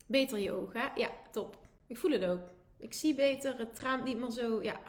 beter 0.05 0.39
je 0.39 0.51
ogen, 0.51 0.79
hè? 0.79 0.87
Ja, 0.95 1.09
top. 1.31 1.57
Ik 1.87 1.97
voel 1.97 2.11
het 2.11 2.25
ook. 2.25 2.49
Ik 2.77 2.93
zie 2.93 3.15
beter, 3.15 3.57
het 3.57 3.75
traamt 3.75 4.03
niet 4.03 4.17
meer 4.17 4.31
zo. 4.31 4.63
Ja, 4.63 4.79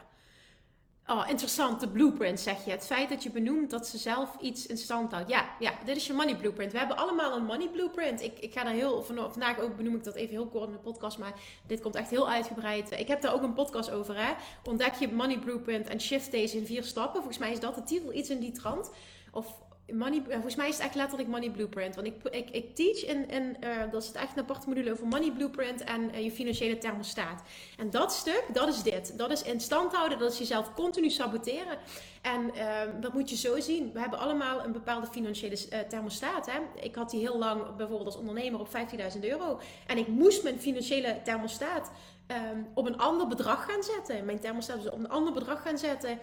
Oh, 1.09 1.25
interessante 1.29 1.87
blueprint 1.87 2.39
zeg 2.39 2.65
je. 2.65 2.71
Het 2.71 2.85
feit 2.85 3.09
dat 3.09 3.23
je 3.23 3.29
benoemt 3.29 3.69
dat 3.69 3.87
ze 3.87 3.97
zelf 3.97 4.35
iets 4.41 4.65
in 4.65 4.77
stand 4.77 5.11
houdt. 5.11 5.29
Ja, 5.29 5.49
ja, 5.59 5.73
dit 5.85 5.95
is 5.95 6.07
je 6.07 6.13
money 6.13 6.35
blueprint. 6.35 6.71
We 6.71 6.77
hebben 6.77 6.97
allemaal 6.97 7.35
een 7.35 7.45
money 7.45 7.69
blueprint. 7.69 8.21
Ik, 8.21 8.39
ik 8.39 8.53
ga 8.53 8.63
daar 8.63 8.73
heel, 8.73 9.03
vandaag 9.03 9.59
ook 9.59 9.77
benoem 9.77 9.95
ik 9.95 10.03
dat 10.03 10.15
even 10.15 10.33
heel 10.33 10.47
kort 10.47 10.67
in 10.67 10.71
de 10.71 10.79
podcast, 10.79 11.17
maar 11.17 11.33
dit 11.67 11.81
komt 11.81 11.95
echt 11.95 12.09
heel 12.09 12.29
uitgebreid. 12.29 12.91
Ik 12.91 13.07
heb 13.07 13.21
daar 13.21 13.33
ook 13.33 13.41
een 13.41 13.53
podcast 13.53 13.91
over, 13.91 14.17
hè. 14.17 14.33
Ontdek 14.63 14.93
je 14.93 15.13
money 15.13 15.39
blueprint 15.39 15.87
en 15.87 16.01
shift 16.01 16.31
deze 16.31 16.57
in 16.57 16.65
vier 16.65 16.83
stappen. 16.83 17.21
Volgens 17.21 17.37
mij 17.37 17.51
is 17.51 17.59
dat 17.59 17.75
de 17.75 17.83
titel, 17.83 18.13
iets 18.13 18.29
in 18.29 18.39
die 18.39 18.51
trant. 18.51 18.91
Of 19.31 19.53
Money, 19.93 20.21
volgens 20.29 20.55
mij 20.55 20.67
is 20.67 20.75
het 20.75 20.85
echt 20.85 20.95
letterlijk 20.95 21.29
Money 21.29 21.49
Blueprint. 21.49 21.95
Want 21.95 22.07
ik, 22.07 22.13
ik, 22.31 22.49
ik 22.49 22.75
teach 22.75 23.05
in, 23.05 23.57
uh, 23.63 23.91
dat 23.91 24.03
is 24.03 24.11
echt 24.11 24.31
een 24.35 24.43
aparte 24.43 24.67
module 24.67 24.91
over 24.91 25.07
Money 25.07 25.31
Blueprint 25.31 25.83
en 25.83 26.15
uh, 26.15 26.23
je 26.23 26.31
financiële 26.31 26.77
thermostaat. 26.77 27.41
En 27.77 27.89
dat 27.89 28.13
stuk, 28.13 28.43
dat 28.53 28.67
is 28.67 28.83
dit. 28.83 29.17
Dat 29.17 29.31
is 29.31 29.43
in 29.43 29.59
stand 29.59 29.93
houden, 29.93 30.19
dat 30.19 30.31
is 30.31 30.37
jezelf 30.37 30.73
continu 30.73 31.09
saboteren. 31.09 31.77
En 32.21 32.51
uh, 32.55 33.01
dat 33.01 33.13
moet 33.13 33.29
je 33.29 33.35
zo 33.35 33.59
zien. 33.59 33.91
We 33.93 33.99
hebben 33.99 34.19
allemaal 34.19 34.63
een 34.63 34.71
bepaalde 34.71 35.07
financiële 35.07 35.57
thermostaat. 35.87 36.45
Hè? 36.45 36.59
Ik 36.81 36.95
had 36.95 37.09
die 37.09 37.19
heel 37.19 37.37
lang 37.37 37.75
bijvoorbeeld 37.75 38.05
als 38.05 38.17
ondernemer 38.17 38.59
op 38.59 38.67
15.000 39.15 39.19
euro. 39.21 39.59
En 39.87 39.97
ik 39.97 40.07
moest 40.07 40.43
mijn 40.43 40.59
financiële 40.59 41.21
thermostaat 41.23 41.91
um, 42.27 42.67
op 42.73 42.85
een 42.85 42.97
ander 42.97 43.27
bedrag 43.27 43.65
gaan 43.65 43.83
zetten. 43.83 44.25
Mijn 44.25 44.39
thermostaat 44.39 44.81
dus 44.81 44.91
op 44.91 44.99
een 44.99 45.09
ander 45.09 45.33
bedrag 45.33 45.61
gaan 45.61 45.77
zetten 45.77 46.19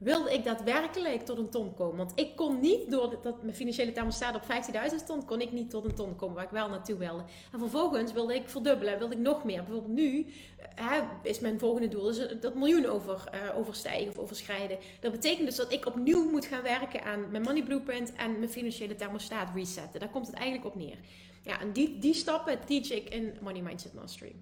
wilde 0.00 0.32
ik 0.32 0.44
daadwerkelijk 0.44 1.24
tot 1.24 1.38
een 1.38 1.48
ton 1.48 1.74
komen. 1.74 1.96
Want 1.96 2.12
ik 2.14 2.36
kon 2.36 2.60
niet, 2.60 2.90
door 2.90 3.18
dat 3.22 3.42
mijn 3.42 3.54
financiële 3.54 3.92
thermostaat 3.92 4.34
op 4.34 4.42
15.000 4.90 4.96
stond, 4.96 5.24
kon 5.24 5.40
ik 5.40 5.52
niet 5.52 5.70
tot 5.70 5.84
een 5.84 5.94
ton 5.94 6.16
komen 6.16 6.34
waar 6.34 6.44
ik 6.44 6.50
wel 6.50 6.68
naartoe 6.68 6.96
wilde. 6.96 7.24
En 7.52 7.58
vervolgens 7.58 8.12
wilde 8.12 8.34
ik 8.34 8.48
verdubbelen, 8.48 8.98
wilde 8.98 9.14
ik 9.14 9.20
nog 9.20 9.44
meer. 9.44 9.62
Bijvoorbeeld 9.64 9.94
nu 9.94 10.26
eh, 10.56 10.90
hè, 10.90 11.00
is 11.22 11.40
mijn 11.40 11.58
volgende 11.58 11.88
doel 11.88 12.02
dus 12.02 12.40
dat 12.40 12.54
miljoen 12.54 12.86
over, 12.86 13.30
uh, 13.34 13.58
overstijgen 13.58 14.08
of 14.08 14.18
overschrijden. 14.18 14.78
Dat 15.00 15.12
betekent 15.12 15.46
dus 15.46 15.56
dat 15.56 15.72
ik 15.72 15.86
opnieuw 15.86 16.30
moet 16.30 16.46
gaan 16.46 16.62
werken 16.62 17.04
aan 17.04 17.30
mijn 17.30 17.42
money 17.42 17.62
blueprint 17.62 18.12
en 18.12 18.38
mijn 18.38 18.50
financiële 18.50 18.94
thermostaat 18.94 19.54
resetten. 19.54 20.00
Daar 20.00 20.10
komt 20.10 20.26
het 20.26 20.36
eigenlijk 20.36 20.66
op 20.66 20.74
neer. 20.74 20.98
Ja, 21.42 21.60
en 21.60 21.72
die, 21.72 21.98
die 21.98 22.14
stappen 22.14 22.64
teach 22.64 22.90
ik 22.90 23.08
in 23.08 23.34
Money 23.40 23.62
Mindset 23.62 23.94
Mastery. 23.94 24.34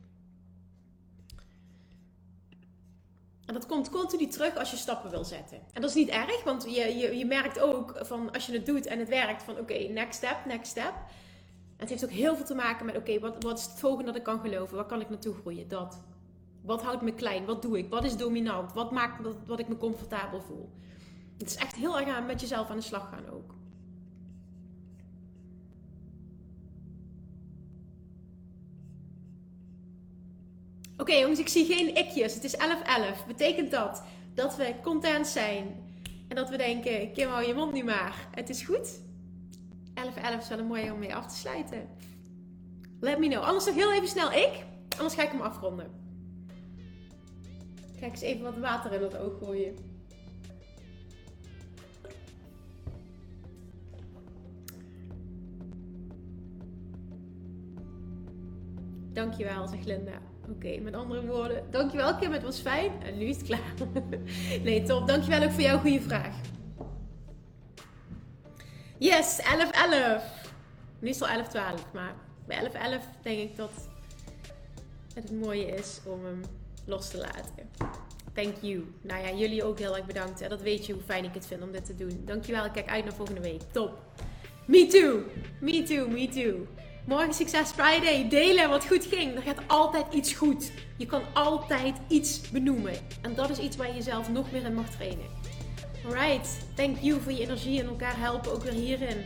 En 3.49 3.55
dat 3.55 3.67
komt 3.67 3.91
continu 3.91 4.27
terug 4.27 4.57
als 4.57 4.71
je 4.71 4.77
stappen 4.77 5.11
wil 5.11 5.25
zetten. 5.25 5.59
En 5.73 5.81
dat 5.81 5.91
is 5.91 5.97
niet 5.97 6.09
erg, 6.09 6.45
want 6.45 6.65
je, 6.65 6.97
je, 6.97 7.17
je 7.17 7.27
merkt 7.27 7.61
ook 7.61 7.95
van 8.01 8.33
als 8.33 8.47
je 8.47 8.53
het 8.53 8.67
doet 8.67 8.87
en 8.87 8.99
het 8.99 9.09
werkt 9.09 9.43
van 9.43 9.59
oké, 9.59 9.75
next 9.75 10.15
step, 10.15 10.37
next 10.47 10.71
step. 10.71 10.93
het 11.77 11.89
heeft 11.89 12.05
ook 12.05 12.11
heel 12.11 12.37
veel 12.37 12.45
te 12.45 12.55
maken 12.55 12.87
met 12.87 12.97
oké, 12.97 13.19
wat, 13.19 13.43
wat 13.43 13.59
is 13.59 13.65
het 13.65 13.79
volgende 13.79 14.05
dat 14.05 14.17
ik 14.17 14.23
kan 14.23 14.41
geloven? 14.41 14.77
Waar 14.77 14.85
kan 14.85 15.01
ik 15.01 15.09
naartoe 15.09 15.35
groeien? 15.35 15.69
Dat. 15.69 15.99
Wat 16.63 16.83
houdt 16.83 17.03
me 17.03 17.15
klein? 17.15 17.45
Wat 17.45 17.63
doe 17.63 17.79
ik? 17.79 17.91
Wat 17.91 18.05
is 18.05 18.17
dominant? 18.17 18.73
Wat 18.73 18.91
maakt 18.91 19.23
wat, 19.23 19.37
wat 19.47 19.59
ik 19.59 19.69
me 19.69 19.77
comfortabel 19.77 20.41
voel? 20.41 20.73
Het 21.39 21.49
is 21.49 21.57
echt 21.57 21.75
heel 21.75 21.99
erg 21.99 22.09
aan 22.09 22.27
met 22.27 22.41
jezelf 22.41 22.71
aan 22.71 22.77
de 22.77 22.83
slag 22.83 23.09
gaan 23.09 23.31
ook. 23.33 23.55
Oké 30.99 31.13
jongens, 31.13 31.39
ik 31.39 31.49
zie 31.49 31.67
geen 31.67 31.97
ikjes. 31.97 32.35
Het 32.35 32.45
is 32.45 32.57
11-11. 32.57 32.59
Betekent 33.27 33.71
dat 33.71 34.03
dat 34.35 34.57
we 34.57 34.75
content 34.83 35.27
zijn 35.27 35.67
en 36.29 36.37
dat 36.37 36.51
we 36.51 36.57
denken, 36.57 37.13
Kim 37.13 37.29
hou 37.29 37.47
je 37.47 37.55
mond 37.55 37.73
nu 37.73 37.85
maar. 37.85 38.29
Het 38.35 38.49
is 38.49 38.63
goed. 38.63 39.01
11-11 39.95 40.39
is 40.41 40.49
wel 40.49 40.59
een 40.59 40.67
mooie 40.67 40.93
om 40.93 40.99
mee 40.99 41.15
af 41.15 41.27
te 41.27 41.37
sluiten. 41.37 41.89
Let 43.01 43.19
me 43.19 43.29
know. 43.29 43.43
Anders 43.43 43.65
nog 43.67 43.75
heel 43.75 43.93
even 43.93 44.09
snel 44.09 44.33
ik. 44.33 44.65
Anders 44.97 45.15
ga 45.15 45.23
ik 45.23 45.31
hem 45.31 45.41
afronden. 45.41 45.91
Kijk 48.01 48.13
eens 48.13 48.21
even 48.21 48.43
wat 48.43 48.59
water 48.59 48.93
in 48.93 49.03
het 49.03 49.17
oog 49.17 49.39
gooien. 49.39 49.75
Dankjewel, 59.13 59.69
zegt 59.69 59.85
Linda. 59.85 60.21
Oké, 60.51 60.79
met 60.79 60.95
andere 60.95 61.27
woorden, 61.27 61.65
dankjewel 61.71 62.17
Kim, 62.17 62.33
het 62.33 62.43
was 62.43 62.59
fijn. 62.59 63.03
En 63.03 63.19
nu 63.19 63.25
is 63.25 63.37
het 63.37 63.47
klaar. 63.47 63.75
nee, 64.65 64.83
top. 64.83 65.07
Dankjewel 65.07 65.43
ook 65.43 65.51
voor 65.51 65.63
jouw 65.63 65.79
goede 65.79 66.01
vraag. 66.01 66.41
Yes, 68.99 69.41
11-11. 69.41 70.23
Nu 70.99 71.09
is 71.09 71.21
het 71.21 71.55
al 71.55 71.77
11-12, 71.79 71.93
maar 71.93 72.15
bij 72.47 72.71
11-11 72.71 73.23
denk 73.23 73.39
ik 73.39 73.57
dat 73.57 73.71
het 75.15 75.29
het 75.29 75.41
mooie 75.41 75.67
is 75.67 76.01
om 76.05 76.25
hem 76.25 76.41
los 76.85 77.09
te 77.09 77.19
laten. 77.19 77.71
Thank 78.33 78.55
you. 78.61 78.85
Nou 79.01 79.27
ja, 79.27 79.33
jullie 79.33 79.65
ook 79.65 79.79
heel 79.79 79.97
erg 79.97 80.07
bedankt. 80.07 80.49
Dat 80.49 80.63
weet 80.63 80.87
je 80.87 80.93
hoe 80.93 81.03
fijn 81.03 81.25
ik 81.25 81.35
het 81.35 81.47
vind 81.47 81.63
om 81.63 81.73
dit 81.73 81.85
te 81.85 81.95
doen. 81.95 82.23
Dankjewel. 82.25 82.71
Kijk 82.71 82.89
uit 82.89 83.05
naar 83.05 83.15
volgende 83.15 83.41
week. 83.41 83.61
Top. 83.73 84.03
Me 84.65 84.87
too. 84.87 85.21
Me 85.61 85.83
too. 85.83 86.09
Me 86.09 86.29
too. 86.29 86.67
Morgen 87.09 87.35
Succes 87.35 87.71
Friday. 87.71 88.29
Delen 88.29 88.69
wat 88.69 88.87
goed 88.87 89.05
ging. 89.05 89.37
Er 89.37 89.43
gaat 89.43 89.63
altijd 89.67 90.15
iets 90.15 90.33
goed. 90.33 90.73
Je 90.97 91.07
kan 91.07 91.23
altijd 91.33 91.97
iets 92.09 92.51
benoemen. 92.51 92.93
En 93.23 93.35
dat 93.35 93.51
is 93.51 93.59
iets 93.59 93.77
waar 93.77 93.87
je 93.87 93.95
jezelf 93.95 94.31
nog 94.31 94.53
meer 94.53 94.65
in 94.65 94.75
mag 94.75 94.91
trainen. 94.91 95.27
Alright. 96.05 96.49
Thank 96.75 96.97
you 97.01 97.21
voor 97.21 97.33
je 97.33 97.41
energie 97.41 97.81
en 97.81 97.87
elkaar 97.87 98.19
helpen 98.19 98.53
ook 98.53 98.63
weer 98.63 98.73
hierin. 98.73 99.25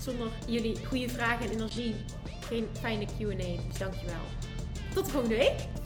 Zonder 0.00 0.28
jullie 0.46 0.86
goede 0.86 1.08
vragen 1.08 1.46
en 1.46 1.52
energie 1.52 1.94
geen 2.40 2.66
fijne 2.80 3.04
Q&A. 3.04 3.34
Dus 3.68 3.78
dankjewel. 3.78 4.24
Tot 4.94 5.04
de 5.04 5.10
volgende 5.10 5.36
week. 5.36 5.85